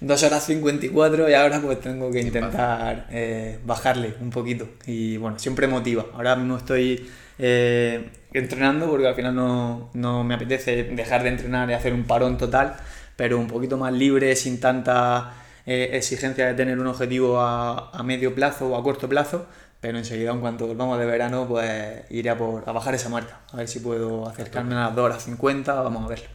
2 0.00 0.22
horas 0.22 0.44
54 0.44 1.28
y 1.28 1.34
ahora 1.34 1.60
pues 1.60 1.80
tengo 1.80 2.10
que 2.10 2.20
intentar 2.20 3.06
eh, 3.10 3.58
bajarle 3.64 4.14
un 4.20 4.30
poquito. 4.30 4.68
Y 4.86 5.16
bueno, 5.16 5.38
siempre 5.38 5.66
motiva. 5.66 6.06
Ahora 6.14 6.36
mismo 6.36 6.56
estoy 6.56 7.08
eh, 7.38 8.08
entrenando 8.32 8.88
porque 8.88 9.08
al 9.08 9.14
final 9.14 9.34
no, 9.34 9.90
no 9.94 10.22
me 10.24 10.34
apetece 10.34 10.84
dejar 10.84 11.24
de 11.24 11.30
entrenar 11.30 11.68
y 11.70 11.72
hacer 11.74 11.92
un 11.92 12.04
parón 12.04 12.38
total, 12.38 12.76
pero 13.16 13.38
un 13.38 13.48
poquito 13.48 13.76
más 13.76 13.92
libre, 13.92 14.36
sin 14.36 14.60
tanta 14.60 15.34
eh, 15.66 15.90
exigencia 15.94 16.46
de 16.46 16.54
tener 16.54 16.78
un 16.78 16.86
objetivo 16.86 17.40
a, 17.40 17.90
a 17.90 18.02
medio 18.04 18.34
plazo 18.34 18.68
o 18.68 18.76
a 18.78 18.82
corto 18.82 19.08
plazo. 19.08 19.46
Pero 19.80 19.96
enseguida, 19.98 20.32
en 20.32 20.40
cuanto 20.40 20.66
volvamos 20.66 20.98
de 20.98 21.06
verano, 21.06 21.46
pues 21.48 22.02
iré 22.10 22.30
a, 22.30 22.38
por, 22.38 22.68
a 22.68 22.72
bajar 22.72 22.94
esa 22.94 23.08
marca. 23.08 23.40
A 23.52 23.58
ver 23.58 23.68
si 23.68 23.78
puedo 23.78 24.28
acercarme 24.28 24.74
a 24.74 24.86
las 24.86 24.96
2 24.96 25.04
horas 25.04 25.22
50, 25.24 25.72
vamos 25.74 26.04
a 26.04 26.08
verlo. 26.08 26.26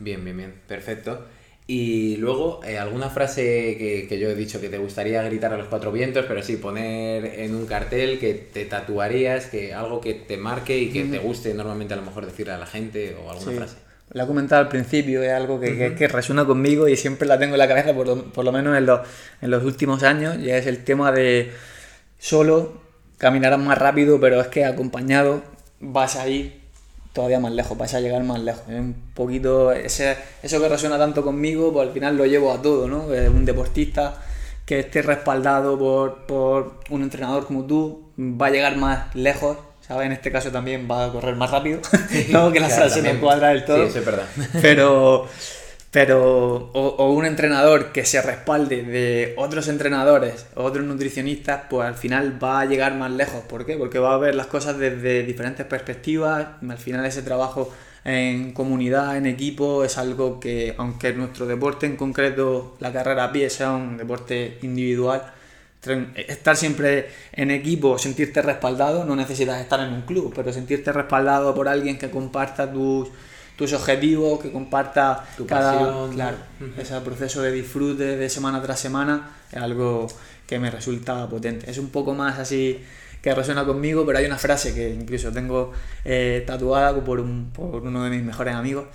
Bien, 0.00 0.24
bien, 0.24 0.36
bien, 0.36 0.54
perfecto. 0.66 1.24
Y 1.72 2.16
luego, 2.16 2.60
eh, 2.66 2.78
alguna 2.78 3.10
frase 3.10 3.76
que, 3.78 4.06
que 4.08 4.18
yo 4.18 4.28
he 4.28 4.34
dicho 4.34 4.60
que 4.60 4.68
te 4.68 4.78
gustaría 4.78 5.22
gritar 5.22 5.52
a 5.52 5.56
los 5.56 5.68
cuatro 5.68 5.92
vientos, 5.92 6.24
pero 6.26 6.42
sí, 6.42 6.56
poner 6.56 7.24
en 7.38 7.54
un 7.54 7.64
cartel 7.66 8.18
que 8.18 8.34
te 8.34 8.64
tatuarías, 8.64 9.46
que 9.46 9.72
algo 9.72 10.00
que 10.00 10.14
te 10.14 10.36
marque 10.36 10.76
y 10.78 10.90
que 10.90 11.04
te 11.04 11.18
guste 11.18 11.54
normalmente 11.54 11.94
a 11.94 11.96
lo 11.98 12.02
mejor 12.02 12.26
decirle 12.26 12.54
a 12.54 12.58
la 12.58 12.66
gente 12.66 13.14
o 13.14 13.30
alguna 13.30 13.52
Sí. 13.52 13.56
frase. 13.56 13.76
La 14.12 14.24
he 14.24 14.26
comentado 14.26 14.60
al 14.62 14.68
principio, 14.68 15.22
es 15.22 15.30
algo 15.30 15.60
que, 15.60 15.78
que- 15.78 15.94
que 15.94 16.08
resuena 16.08 16.44
conmigo 16.44 16.88
y 16.88 16.96
siempre 16.96 17.28
la 17.28 17.38
tengo 17.38 17.54
en 17.54 17.60
la 17.60 17.68
cabeza, 17.68 17.94
por 17.94 18.08
lo, 18.08 18.24
por 18.32 18.44
lo 18.44 18.50
menos 18.50 18.76
en 18.76 18.86
los, 18.86 19.00
en 19.40 19.50
los 19.52 19.62
últimos 19.62 20.02
años, 20.02 20.38
y 20.40 20.50
es 20.50 20.66
el 20.66 20.82
tema 20.82 21.12
de 21.12 21.52
solo 22.18 22.82
caminarás 23.18 23.60
más 23.60 23.78
rápido, 23.78 24.18
pero 24.18 24.40
es 24.40 24.48
que 24.48 24.64
acompañado 24.64 25.42
vas 25.78 26.16
a 26.16 26.26
ir 26.26 26.59
todavía 27.12 27.40
más 27.40 27.52
lejos, 27.52 27.76
vas 27.76 27.94
a 27.94 28.00
llegar 28.00 28.22
más 28.22 28.40
lejos. 28.40 28.62
Es 28.68 28.78
un 28.78 28.94
poquito 29.14 29.72
ese, 29.72 30.16
eso 30.42 30.60
que 30.60 30.68
resuena 30.68 30.98
tanto 30.98 31.22
conmigo, 31.24 31.72
pues 31.72 31.88
al 31.88 31.94
final 31.94 32.16
lo 32.16 32.26
llevo 32.26 32.52
a 32.52 32.62
todo, 32.62 32.88
¿no? 32.88 33.04
Un 33.04 33.44
deportista 33.44 34.14
que 34.64 34.80
esté 34.80 35.02
respaldado 35.02 35.78
por, 35.78 36.26
por 36.26 36.80
un 36.90 37.02
entrenador 37.02 37.46
como 37.46 37.64
tú 37.64 38.02
va 38.18 38.46
a 38.46 38.50
llegar 38.50 38.76
más 38.76 39.12
lejos, 39.16 39.56
¿sabes? 39.80 40.06
En 40.06 40.12
este 40.12 40.30
caso 40.30 40.50
también 40.52 40.86
va 40.88 41.06
a 41.06 41.12
correr 41.12 41.34
más 41.34 41.50
rápido, 41.50 41.80
no 42.30 42.52
que 42.52 42.60
la 42.60 42.68
Claro, 42.68 42.88
frase 42.88 43.02
no 43.02 43.20
cuadra 43.20 43.48
del 43.48 43.64
todo. 43.64 43.82
Sí, 43.84 43.88
eso 43.88 43.98
es 43.98 44.04
verdad. 44.04 44.26
Pero, 44.62 45.26
pero 45.90 46.70
o, 46.72 47.12
un 47.12 47.26
entrenador 47.26 47.92
que 47.92 48.04
se 48.04 48.22
respalde 48.22 48.82
de 48.82 49.34
otros 49.36 49.66
entrenadores, 49.68 50.46
otros 50.54 50.84
nutricionistas, 50.84 51.62
pues 51.68 51.86
al 51.86 51.96
final 51.96 52.42
va 52.42 52.60
a 52.60 52.64
llegar 52.64 52.94
más 52.94 53.10
lejos. 53.10 53.42
¿Por 53.48 53.66
qué? 53.66 53.76
Porque 53.76 53.98
va 53.98 54.14
a 54.14 54.18
ver 54.18 54.34
las 54.36 54.46
cosas 54.46 54.78
desde 54.78 55.24
diferentes 55.24 55.66
perspectivas. 55.66 56.46
Al 56.68 56.78
final 56.78 57.04
ese 57.06 57.22
trabajo 57.22 57.72
en 58.04 58.52
comunidad, 58.52 59.16
en 59.16 59.26
equipo, 59.26 59.84
es 59.84 59.98
algo 59.98 60.38
que, 60.38 60.74
aunque 60.78 61.12
nuestro 61.12 61.46
deporte 61.46 61.86
en 61.86 61.96
concreto, 61.96 62.76
la 62.80 62.92
carrera 62.92 63.24
a 63.24 63.32
pie, 63.32 63.50
sea 63.50 63.72
un 63.72 63.96
deporte 63.96 64.58
individual, 64.62 65.32
estar 66.14 66.56
siempre 66.56 67.08
en 67.32 67.50
equipo, 67.50 67.98
sentirte 67.98 68.42
respaldado, 68.42 69.04
no 69.04 69.16
necesitas 69.16 69.60
estar 69.60 69.80
en 69.80 69.92
un 69.92 70.02
club, 70.02 70.32
pero 70.34 70.52
sentirte 70.52 70.92
respaldado 70.92 71.54
por 71.54 71.68
alguien 71.68 71.98
que 71.98 72.10
comparta 72.10 72.70
tus, 72.70 73.08
tus 73.60 73.74
objetivos, 73.74 74.40
que 74.40 74.50
comparta 74.50 75.22
Tu 75.36 75.44
cada 75.46 75.74
pasión. 75.74 76.12
claro, 76.14 76.38
ese 76.78 76.98
proceso 77.02 77.42
de 77.42 77.52
disfrute 77.52 78.16
de 78.16 78.28
semana 78.30 78.62
tras 78.62 78.80
semana, 78.80 79.32
es 79.52 79.58
algo 79.58 80.06
que 80.46 80.58
me 80.58 80.70
resulta 80.70 81.28
potente. 81.28 81.70
Es 81.70 81.76
un 81.76 81.90
poco 81.90 82.14
más 82.14 82.38
así 82.38 82.80
que 83.20 83.34
resuena 83.34 83.66
conmigo, 83.66 84.06
pero 84.06 84.16
hay 84.18 84.24
una 84.24 84.38
frase 84.38 84.72
que 84.72 84.88
incluso 84.88 85.30
tengo 85.30 85.72
eh, 86.06 86.42
tatuada 86.46 86.98
por, 87.04 87.20
un, 87.20 87.50
por 87.52 87.82
uno 87.82 88.02
de 88.02 88.08
mis 88.08 88.22
mejores 88.22 88.54
amigos, 88.54 88.86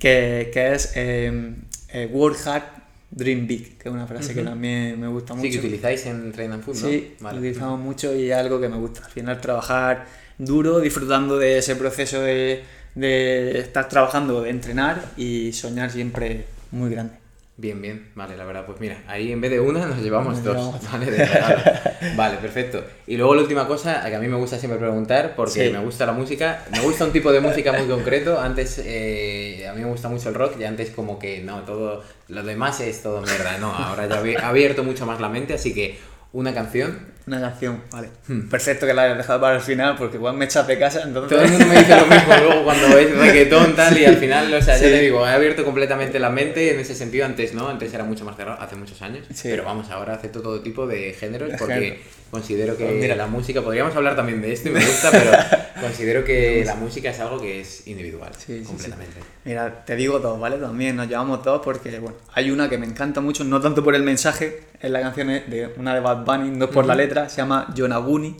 que, 0.00 0.50
que 0.52 0.74
es 0.74 0.92
eh, 0.96 1.54
eh, 1.92 2.10
Work 2.12 2.38
Hard, 2.44 2.64
Dream 3.12 3.46
Big, 3.46 3.78
que 3.78 3.88
es 3.88 3.94
una 3.94 4.08
frase 4.08 4.34
que 4.34 4.42
también 4.42 5.00
me 5.00 5.06
gusta 5.06 5.34
mucho. 5.34 5.46
Sí, 5.46 5.52
que 5.52 5.58
utilizáis 5.64 6.04
en 6.06 6.32
Train 6.32 6.50
and 6.50 6.64
Food, 6.64 6.74
¿no? 6.74 6.88
Sí, 6.88 7.14
Vale. 7.20 7.36
lo 7.36 7.40
utilizamos 7.40 7.78
mucho 7.78 8.12
y 8.16 8.32
es 8.32 8.36
algo 8.36 8.60
que 8.60 8.68
me 8.68 8.76
gusta. 8.78 9.04
Al 9.04 9.12
final 9.12 9.40
trabajar 9.40 10.06
duro, 10.38 10.80
disfrutando 10.80 11.38
de 11.38 11.58
ese 11.58 11.74
proceso 11.76 12.20
de, 12.20 12.64
de 12.98 13.58
estar 13.60 13.88
trabajando, 13.88 14.42
de 14.42 14.50
entrenar 14.50 15.02
y 15.16 15.52
soñar 15.52 15.90
siempre 15.90 16.46
muy 16.70 16.90
grande. 16.90 17.14
Bien, 17.60 17.82
bien, 17.82 18.10
vale, 18.14 18.36
la 18.36 18.44
verdad, 18.44 18.64
pues 18.66 18.78
mira, 18.78 19.02
ahí 19.08 19.32
en 19.32 19.40
vez 19.40 19.50
de 19.50 19.58
una 19.58 19.84
nos 19.84 19.98
llevamos 20.00 20.36
Nos 20.36 20.44
dos, 20.44 20.56
llevamos 20.56 20.92
¿vale? 20.92 21.10
De. 21.10 21.28
Vale, 22.16 22.36
perfecto. 22.36 22.84
Y 23.08 23.16
luego 23.16 23.34
la 23.34 23.42
última 23.42 23.66
cosa, 23.66 24.08
que 24.08 24.14
a 24.14 24.20
mí 24.20 24.28
me 24.28 24.36
gusta 24.36 24.58
siempre 24.58 24.78
preguntar, 24.78 25.34
porque 25.34 25.66
Sí. 25.66 25.72
me 25.72 25.80
gusta 25.80 26.06
la 26.06 26.12
música, 26.12 26.64
me 26.70 26.78
gusta 26.80 27.04
un 27.04 27.10
tipo 27.10 27.32
de 27.32 27.40
música 27.40 27.72
muy 27.72 27.88
concreto, 27.88 28.40
antes 28.40 28.80
eh, 28.84 29.66
a 29.68 29.72
mí 29.74 29.80
me 29.82 29.88
gusta 29.88 30.08
mucho 30.08 30.28
el 30.28 30.36
rock 30.36 30.52
y 30.60 30.64
antes 30.64 30.90
como 30.90 31.18
que 31.18 31.40
no, 31.40 31.62
todo, 31.62 32.04
lo 32.28 32.42
demás 32.44 32.80
es 32.80 33.02
todo 33.02 33.22
mierda, 33.22 33.58
no, 33.58 33.72
ahora 33.74 34.06
ya 34.08 34.22
he 34.24 34.36
abierto 34.36 34.84
mucho 34.84 35.04
más 35.04 35.20
la 35.20 35.28
mente, 35.28 35.54
así 35.54 35.74
que 35.74 35.98
una 36.32 36.52
canción. 36.52 36.98
Una 37.26 37.40
canción, 37.40 37.82
vale. 37.90 38.08
Hmm. 38.26 38.48
Perfecto 38.48 38.86
que 38.86 38.94
la 38.94 39.02
hayas 39.02 39.18
dejado 39.18 39.40
para 39.40 39.56
el 39.56 39.62
final 39.62 39.96
porque 39.96 40.16
igual 40.16 40.34
me 40.36 40.46
echas 40.46 40.66
de 40.66 40.78
casa, 40.78 41.02
entonces... 41.02 41.36
Todo 41.36 41.44
el 41.44 41.50
mundo 41.50 41.66
me 41.66 41.78
dice 41.78 41.96
lo 41.96 42.06
mismo 42.06 42.34
luego 42.42 42.64
cuando 42.64 42.88
ves 42.88 43.16
reggaetón 43.16 43.76
tal 43.76 43.98
y 43.98 44.04
al 44.04 44.16
final, 44.16 44.52
o 44.52 44.62
sea, 44.62 44.76
ya 44.76 44.82
te 44.82 45.00
digo, 45.00 45.26
he 45.26 45.30
abierto 45.30 45.64
completamente 45.64 46.18
la 46.18 46.30
mente 46.30 46.72
en 46.72 46.80
ese 46.80 46.94
sentido 46.94 47.26
antes, 47.26 47.52
¿no? 47.54 47.68
Antes 47.68 47.92
era 47.92 48.04
mucho 48.04 48.24
más 48.24 48.36
cerrado, 48.36 48.60
hace 48.60 48.76
muchos 48.76 49.02
años, 49.02 49.26
pero 49.42 49.64
vamos, 49.64 49.90
ahora 49.90 50.14
acepto 50.14 50.40
todo 50.40 50.60
tipo 50.60 50.86
de 50.86 51.12
géneros 51.12 51.52
porque 51.58 52.02
considero 52.30 52.76
que 52.76 52.84
pues 52.84 53.16
la 53.16 53.26
música, 53.26 53.62
podríamos 53.62 53.94
hablar 53.96 54.16
también 54.16 54.40
de 54.40 54.52
esto 54.52 54.68
y 54.68 54.72
me 54.72 54.84
gusta, 54.84 55.10
pero 55.10 55.30
considero 55.80 56.24
que 56.24 56.64
la 56.64 56.74
música 56.74 57.10
es 57.10 57.20
algo 57.20 57.40
que 57.40 57.60
es 57.60 57.86
individual, 57.86 58.32
completamente. 58.66 59.20
Mira, 59.44 59.84
te 59.84 59.96
digo 59.96 60.18
dos, 60.18 60.38
¿vale? 60.38 60.56
También 60.56 60.96
nos 60.96 61.08
llevamos 61.08 61.42
dos 61.44 61.60
porque, 61.64 61.98
bueno, 61.98 62.16
hay 62.34 62.50
una 62.50 62.68
que 62.68 62.78
me 62.78 62.86
encanta 62.86 63.20
mucho, 63.20 63.44
no 63.44 63.60
tanto 63.60 63.82
por 63.82 63.94
el 63.94 64.02
mensaje, 64.02 64.64
en 64.80 64.92
la 64.92 65.00
canción 65.00 65.28
de 65.28 65.72
una 65.76 65.94
de 65.94 66.00
Bad 66.00 66.24
Bunny, 66.24 66.50
no 66.50 66.70
por 66.70 66.86
la 66.86 66.94
letra, 66.94 67.28
se 67.28 67.38
llama 67.38 67.72
Yonaguni 67.74 68.36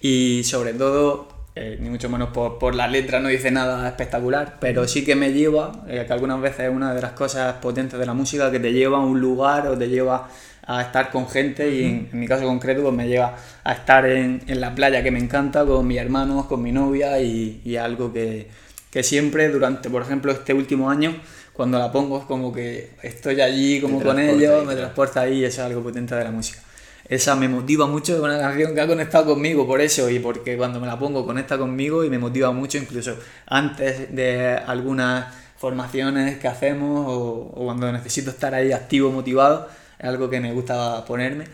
y 0.00 0.42
sobre 0.44 0.74
todo 0.74 1.36
eh, 1.58 1.78
ni 1.80 1.88
mucho 1.88 2.10
menos 2.10 2.28
por, 2.28 2.74
la 2.74 2.86
letra 2.86 3.18
no 3.18 3.28
dice 3.30 3.50
nada 3.50 3.88
espectacular, 3.88 4.58
pero 4.60 4.86
sí 4.86 5.06
que 5.06 5.16
me 5.16 5.32
lleva, 5.32 5.72
eh, 5.88 6.04
que 6.06 6.12
algunas 6.12 6.38
veces 6.38 6.66
es 6.66 6.70
una 6.70 6.92
de 6.92 7.00
las 7.00 7.12
cosas 7.12 7.54
potentes 7.54 7.98
de 7.98 8.04
la 8.04 8.12
música, 8.12 8.50
que 8.50 8.60
te 8.60 8.74
lleva 8.74 8.98
a 8.98 9.00
un 9.00 9.18
lugar 9.20 9.66
o 9.68 9.78
te 9.78 9.88
lleva 9.88 10.28
a 10.66 10.82
estar 10.82 11.10
con 11.10 11.28
gente 11.28 11.70
y 11.70 11.84
en, 11.84 12.08
mi 12.12 12.26
caso 12.26 12.44
concreto 12.44 12.82
pues 12.82 12.94
me 12.94 13.06
lleva 13.06 13.36
a 13.62 13.72
estar 13.72 14.04
en, 14.06 14.42
la 14.48 14.74
playa 14.74 15.02
que 15.02 15.12
me 15.12 15.20
encanta 15.20 15.64
con 15.64 15.86
mis 15.86 15.98
hermanos, 15.98 16.46
con 16.46 16.60
mi 16.60 16.72
novia 16.72 17.20
y, 17.20 17.76
algo 17.76 18.12
que, 18.12 18.48
que, 18.90 19.02
siempre 19.02 19.48
durante, 19.48 19.88
por 19.88 20.02
ejemplo, 20.02 20.32
este 20.32 20.54
último 20.54 20.90
año, 20.90 21.14
cuando 21.52 21.78
la 21.78 21.92
pongo 21.92 22.18
es 22.18 22.24
como 22.24 22.52
que 22.52 22.90
estoy 23.02 23.40
allí 23.40 23.80
como 23.80 24.02
con 24.02 24.18
ellos, 24.18 24.66
me 24.66 24.74
transporta 24.74 25.20
ahí 25.20 25.40
y 25.40 25.44
eso 25.44 25.62
es 25.62 25.66
algo 25.66 25.82
potente 25.82 26.14
de 26.14 26.24
la 26.24 26.32
música. 26.32 26.60
Esa 27.08 27.36
me 27.36 27.48
motiva 27.48 27.86
mucho, 27.86 28.16
es 28.16 28.20
una 28.20 28.36
canción 28.36 28.74
que 28.74 28.80
ha 28.80 28.86
conectado 28.88 29.26
conmigo 29.26 29.64
por 29.64 29.80
eso 29.80 30.10
y 30.10 30.18
porque 30.18 30.56
cuando 30.56 30.80
me 30.80 30.88
la 30.88 30.98
pongo 30.98 31.24
conecta 31.24 31.56
conmigo 31.56 32.02
y 32.02 32.10
me 32.10 32.18
motiva 32.18 32.50
mucho 32.50 32.78
incluso 32.78 33.16
antes 33.46 34.12
de 34.12 34.58
algunas 34.66 35.32
formaciones 35.56 36.38
que 36.38 36.48
hacemos 36.48 37.06
o, 37.08 37.52
o 37.54 37.64
cuando 37.64 37.92
necesito 37.92 38.30
estar 38.30 38.52
ahí 38.52 38.72
activo, 38.72 39.12
motivado 39.12 39.68
es 39.98 40.04
algo 40.04 40.28
que 40.30 40.40
me 40.40 40.52
gusta 40.52 41.04
ponerme. 41.04 41.44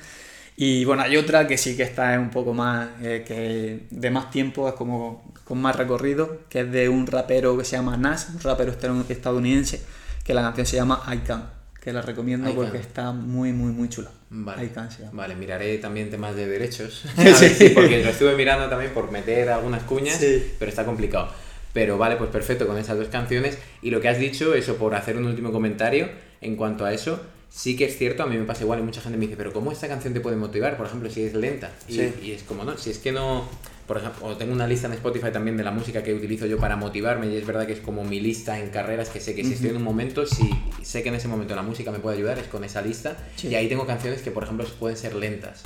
Y 0.57 0.85
bueno, 0.85 1.03
hay 1.03 1.17
otra 1.17 1.47
que 1.47 1.57
sí 1.57 1.77
que 1.77 1.83
está 1.83 2.19
un 2.19 2.31
poco 2.31 2.53
más, 2.53 2.89
eh, 3.03 3.25
que 3.27 3.87
de 3.91 4.11
más 4.11 4.31
tiempo, 4.31 4.69
es 4.69 4.75
como 4.75 5.33
con 5.45 5.61
más 5.61 5.77
recorrido, 5.77 6.41
que 6.49 6.61
es 6.61 6.71
de 6.71 6.89
un 6.89 7.07
rapero 7.07 7.57
que 7.57 7.65
se 7.65 7.77
llama 7.77 7.97
Nas, 7.97 8.29
un 8.29 8.41
rapero 8.41 8.73
estadounidense, 9.09 9.83
que 10.25 10.35
la 10.35 10.43
canción 10.43 10.67
se 10.67 10.77
llama 10.77 11.03
I 11.13 11.19
Can, 11.19 11.51
que 11.81 11.93
la 11.93 12.03
recomiendo 12.03 12.55
porque 12.55 12.79
está 12.79 13.13
muy, 13.13 13.53
muy, 13.53 13.73
muy 13.73 13.89
chula. 13.89 14.11
Vale. 14.35 14.71
vale, 15.13 15.35
miraré 15.35 15.77
también 15.79 16.11
temas 16.11 16.35
de 16.37 16.47
derechos, 16.47 17.05
sí. 17.37 17.71
porque 17.75 18.03
lo 18.03 18.11
estuve 18.11 18.35
mirando 18.37 18.69
también 18.69 18.93
por 18.93 19.11
meter 19.11 19.51
algunas 19.51 19.83
cuñas, 19.83 20.21
pero 20.59 20.71
está 20.71 20.85
complicado. 20.85 21.29
Pero 21.73 21.99
vale, 21.99 22.17
pues 22.17 22.31
perfecto 22.31 22.67
con 22.67 22.79
esas 22.79 22.99
dos 22.99 23.09
canciones. 23.09 23.59
Y 23.81 23.91
lo 23.91 24.01
que 24.01 24.09
has 24.09 24.19
dicho, 24.19 24.55
eso 24.55 24.77
por 24.77 24.95
hacer 24.95 25.17
un 25.17 25.25
último 25.25 25.53
comentario 25.53 26.09
en 26.41 26.57
cuanto 26.57 26.85
a 26.85 26.93
eso, 26.93 27.21
sí 27.53 27.77
que 27.77 27.85
es 27.85 27.99
cierto, 27.99 28.23
a 28.23 28.27
mí 28.27 28.37
me 28.37 28.45
pasa 28.45 28.63
igual 28.63 28.81
y 28.81 28.83
mucha 28.83 29.01
gente 29.01 29.19
me 29.19 29.27
dice, 29.27 29.37
pero 29.37 29.53
¿cómo 29.53 29.73
esta 29.73 29.87
canción 29.87 30.15
te 30.15 30.21
puede 30.21 30.37
motivar? 30.37 30.77
Por 30.77 30.87
ejemplo, 30.87 31.11
si 31.11 31.23
es 31.23 31.35
lenta. 31.35 31.71
Y, 31.87 32.01
y 32.01 32.33
es 32.33 32.43
como, 32.43 32.65
no, 32.65 32.77
si 32.79 32.91
es 32.91 32.99
que 32.99 33.13
no... 33.13 33.47
Por 33.87 33.99
ejemplo, 33.99 34.37
tengo 34.37 34.53
una 34.53 34.67
lista 34.67 34.87
en 34.87 34.95
Spotify 34.95 35.31
también 35.33 35.57
de 35.57 35.65
la 35.65 35.71
música 35.71 36.03
que 36.03 36.15
utilizo 36.15 36.47
yo 36.47 36.57
para 36.57 36.77
motivarme 36.77 37.27
y 37.27 37.37
es 37.37 37.45
verdad 37.45 37.67
que 37.67 37.73
es 37.73 37.81
como 37.81 38.05
mi 38.05 38.21
lista 38.21 38.59
en 38.59 38.71
carreras 38.71 39.11
que 39.11 39.21
sé 39.21 39.35
que 39.35 39.45
si 39.45 39.53
estoy 39.53 39.71
en 39.71 39.77
un 39.77 39.83
momento, 39.83 40.25
si 40.25 40.49
sé 40.83 41.03
que 41.03 41.11
en 41.11 41.17
ese 41.17 41.29
momento 41.29 41.55
la 41.55 41.63
música 41.63 41.91
me 41.91 41.99
puede 41.99 42.17
ayudar, 42.17 42.39
es 42.39 42.47
con 42.47 42.65
esa 42.65 42.81
lista. 42.81 43.17
Y 43.43 43.55
ahí 43.55 43.69
tengo 43.69 43.87
canciones 43.87 44.23
que, 44.23 44.31
por 44.31 44.45
ejemplo, 44.45 44.65
pueden 44.79 44.97
ser 44.97 45.15
lentas. 45.15 45.65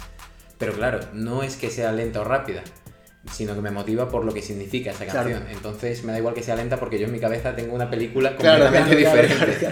Pero 0.58 0.72
claro, 0.72 1.00
no 1.12 1.42
es 1.42 1.56
que 1.56 1.70
sea 1.70 1.92
lenta 1.92 2.22
o 2.22 2.24
rápida, 2.24 2.64
sino 3.30 3.54
que 3.54 3.60
me 3.60 3.70
motiva 3.70 4.08
por 4.08 4.24
lo 4.24 4.32
que 4.32 4.42
significa 4.42 4.90
esa 4.90 5.06
canción. 5.06 5.44
Entonces 5.50 6.02
me 6.02 6.12
da 6.12 6.18
igual 6.18 6.34
que 6.34 6.42
sea 6.42 6.56
lenta 6.56 6.80
porque 6.80 6.98
yo 6.98 7.06
en 7.06 7.12
mi 7.12 7.20
cabeza 7.20 7.54
tengo 7.54 7.74
una 7.74 7.90
película 7.90 8.30
completamente 8.34 8.96
diferente. 8.96 9.68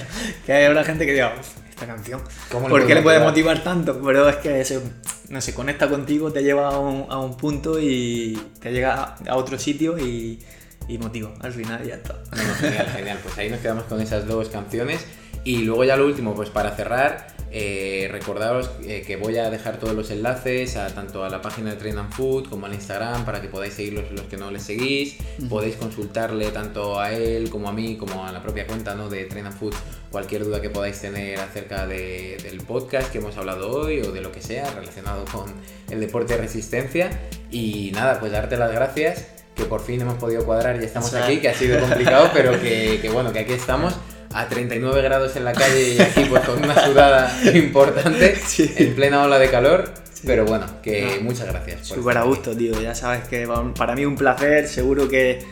que 0.46 0.52
hay 0.52 0.70
una 0.70 0.84
gente 0.84 1.06
que 1.06 1.12
diga, 1.12 1.34
esta 1.74 1.86
canción. 1.86 2.22
¿Por 2.50 2.86
qué 2.86 2.94
le 2.94 3.02
puede 3.02 3.18
motivar 3.18 3.62
tanto? 3.62 4.00
Pero 4.02 4.28
es 4.28 4.36
que 4.36 4.64
se, 4.64 4.80
no 5.28 5.40
se 5.40 5.54
conecta 5.54 5.88
contigo, 5.88 6.32
te 6.32 6.42
lleva 6.42 6.68
a 6.68 6.78
un, 6.78 7.06
a 7.10 7.18
un, 7.18 7.36
punto 7.36 7.80
y 7.80 8.40
te 8.60 8.72
llega 8.72 9.16
a 9.28 9.36
otro 9.36 9.58
sitio 9.58 9.98
y, 9.98 10.40
y 10.88 10.98
motiva. 10.98 11.34
Al 11.40 11.52
final 11.52 11.84
ya 11.84 11.96
está. 11.96 12.22
genial, 12.60 12.86
genial. 12.86 13.18
Pues 13.22 13.36
ahí 13.38 13.50
nos 13.50 13.60
quedamos 13.60 13.84
con 13.84 14.00
esas 14.00 14.26
dos 14.26 14.48
canciones. 14.48 15.04
Y 15.42 15.58
luego 15.58 15.84
ya 15.84 15.96
lo 15.96 16.06
último, 16.06 16.34
pues 16.34 16.48
para 16.48 16.74
cerrar, 16.74 17.34
eh, 17.50 18.08
recordaros 18.10 18.70
eh, 18.82 19.04
que 19.06 19.16
voy 19.16 19.36
a 19.36 19.50
dejar 19.50 19.78
todos 19.78 19.94
los 19.94 20.10
enlaces 20.10 20.76
a, 20.76 20.88
tanto 20.94 21.22
a 21.22 21.28
la 21.28 21.42
página 21.42 21.70
de 21.70 21.76
Train 21.76 21.98
and 21.98 22.12
Food 22.12 22.48
como 22.48 22.66
al 22.66 22.74
Instagram 22.74 23.24
para 23.24 23.40
que 23.42 23.48
podáis 23.48 23.74
seguirlos 23.74 24.10
los 24.10 24.22
que 24.22 24.36
no 24.36 24.50
les 24.50 24.62
seguís. 24.62 25.18
Podéis 25.48 25.76
consultarle 25.76 26.50
tanto 26.50 26.98
a 26.98 27.12
él 27.12 27.50
como 27.50 27.68
a 27.68 27.72
mí 27.72 27.96
como 27.96 28.26
a 28.26 28.32
la 28.32 28.42
propia 28.42 28.66
cuenta 28.66 28.94
¿no? 28.94 29.08
de 29.08 29.24
Train 29.26 29.46
and 29.46 29.56
Food 29.56 29.74
cualquier 30.14 30.44
duda 30.44 30.62
que 30.62 30.70
podáis 30.70 31.00
tener 31.00 31.40
acerca 31.40 31.88
del 31.88 32.62
podcast 32.68 33.10
que 33.10 33.18
hemos 33.18 33.36
hablado 33.36 33.68
hoy 33.68 34.00
o 34.00 34.12
de 34.12 34.20
lo 34.20 34.30
que 34.30 34.40
sea 34.40 34.70
relacionado 34.70 35.24
con 35.24 35.52
el 35.90 35.98
deporte 35.98 36.34
de 36.34 36.40
resistencia. 36.40 37.10
Y 37.50 37.90
nada, 37.92 38.20
pues 38.20 38.30
darte 38.30 38.56
las 38.56 38.70
gracias 38.70 39.26
que 39.56 39.64
por 39.64 39.82
fin 39.82 40.00
hemos 40.02 40.14
podido 40.14 40.44
cuadrar 40.44 40.80
y 40.80 40.84
estamos 40.84 41.12
aquí, 41.14 41.38
que 41.38 41.48
ha 41.48 41.54
sido 41.54 41.80
complicado, 41.80 42.30
pero 42.32 42.52
que, 42.60 42.98
que 43.02 43.10
bueno, 43.10 43.32
que 43.32 43.40
aquí 43.40 43.54
estamos 43.54 43.92
a 44.32 44.48
39 44.48 45.02
grados 45.02 45.34
en 45.34 45.44
la 45.44 45.52
calle 45.52 45.94
y 45.94 46.00
aquí 46.00 46.26
pues 46.26 46.44
con 46.44 46.62
una 46.62 46.86
sudada 46.86 47.36
importante 47.52 48.38
en 48.58 48.94
plena 48.94 49.24
ola 49.24 49.40
de 49.40 49.50
calor. 49.50 49.94
Pero 50.24 50.44
bueno, 50.44 50.64
que 50.80 51.18
muchas 51.22 51.48
gracias. 51.48 51.88
Súper 51.88 52.18
a 52.18 52.22
gusto, 52.22 52.56
tío. 52.56 52.80
Ya 52.80 52.94
sabes 52.94 53.24
que 53.24 53.48
para 53.76 53.94
mí 53.94 54.06
un 54.06 54.16
placer. 54.16 54.68
Seguro 54.68 55.08
que 55.08 55.44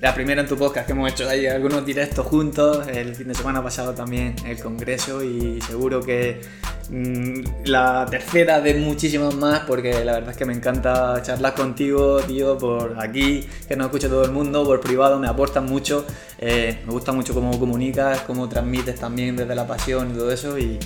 la 0.00 0.14
primera 0.14 0.40
en 0.40 0.46
tu 0.46 0.56
podcast 0.56 0.86
que 0.86 0.92
hemos 0.92 1.10
hecho 1.10 1.28
ahí 1.28 1.46
algunos 1.46 1.84
directos 1.84 2.24
juntos, 2.24 2.86
el 2.86 3.16
fin 3.16 3.28
de 3.28 3.34
semana 3.34 3.62
pasado 3.62 3.94
también 3.94 4.36
el 4.46 4.60
congreso 4.60 5.24
y 5.24 5.60
seguro 5.60 6.00
que 6.00 6.40
mm, 6.88 7.64
la 7.64 8.06
tercera 8.08 8.60
de 8.60 8.74
muchísimas 8.74 9.34
más 9.34 9.60
porque 9.60 10.04
la 10.04 10.12
verdad 10.12 10.30
es 10.30 10.36
que 10.36 10.44
me 10.44 10.52
encanta 10.52 11.20
charlar 11.22 11.54
contigo, 11.54 12.20
tío, 12.20 12.56
por 12.56 12.94
aquí, 13.00 13.44
que 13.66 13.74
nos 13.74 13.86
escucha 13.86 14.08
todo 14.08 14.24
el 14.24 14.30
mundo, 14.30 14.64
por 14.64 14.80
privado, 14.80 15.18
me 15.18 15.26
aportan 15.26 15.66
mucho, 15.66 16.06
eh, 16.38 16.78
me 16.86 16.92
gusta 16.92 17.10
mucho 17.10 17.34
cómo 17.34 17.58
comunicas, 17.58 18.20
cómo 18.20 18.48
transmites 18.48 19.00
también 19.00 19.34
desde 19.36 19.56
la 19.56 19.66
pasión 19.66 20.12
y 20.12 20.14
todo 20.16 20.30
eso 20.30 20.56
y 20.58 20.78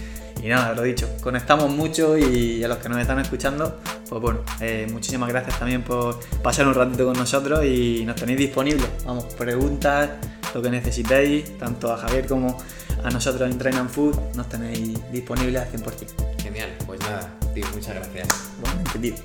y 0.42 0.48
nada, 0.48 0.74
lo 0.74 0.82
dicho, 0.82 1.08
conectamos 1.20 1.70
mucho 1.70 2.18
y 2.18 2.64
a 2.64 2.68
los 2.68 2.78
que 2.78 2.88
nos 2.88 2.98
están 2.98 3.20
escuchando, 3.20 3.78
pues 4.08 4.20
bueno, 4.20 4.40
eh, 4.60 4.88
muchísimas 4.90 5.28
gracias 5.28 5.58
también 5.58 5.82
por 5.82 6.18
pasar 6.42 6.66
un 6.66 6.74
ratito 6.74 7.06
con 7.06 7.16
nosotros 7.16 7.64
y 7.64 8.04
nos 8.04 8.16
tenéis 8.16 8.38
disponibles. 8.38 8.88
Vamos, 9.06 9.24
preguntas, 9.34 10.10
lo 10.52 10.60
que 10.60 10.70
necesitéis, 10.70 11.56
tanto 11.58 11.92
a 11.92 11.96
Javier 11.96 12.26
como 12.26 12.58
a 13.04 13.10
nosotros 13.10 13.48
en 13.48 13.56
Train 13.56 13.76
and 13.76 13.90
Food, 13.90 14.16
nos 14.34 14.48
tenéis 14.48 14.98
disponibles 15.12 15.62
al 15.62 15.70
100%. 15.70 16.42
Genial, 16.42 16.70
pues 16.86 17.00
nada, 17.00 17.32
tío, 17.54 17.64
muchas 17.72 17.94
gracias. 17.94 18.50
Bueno, 18.60 18.80
entendido. 18.80 19.16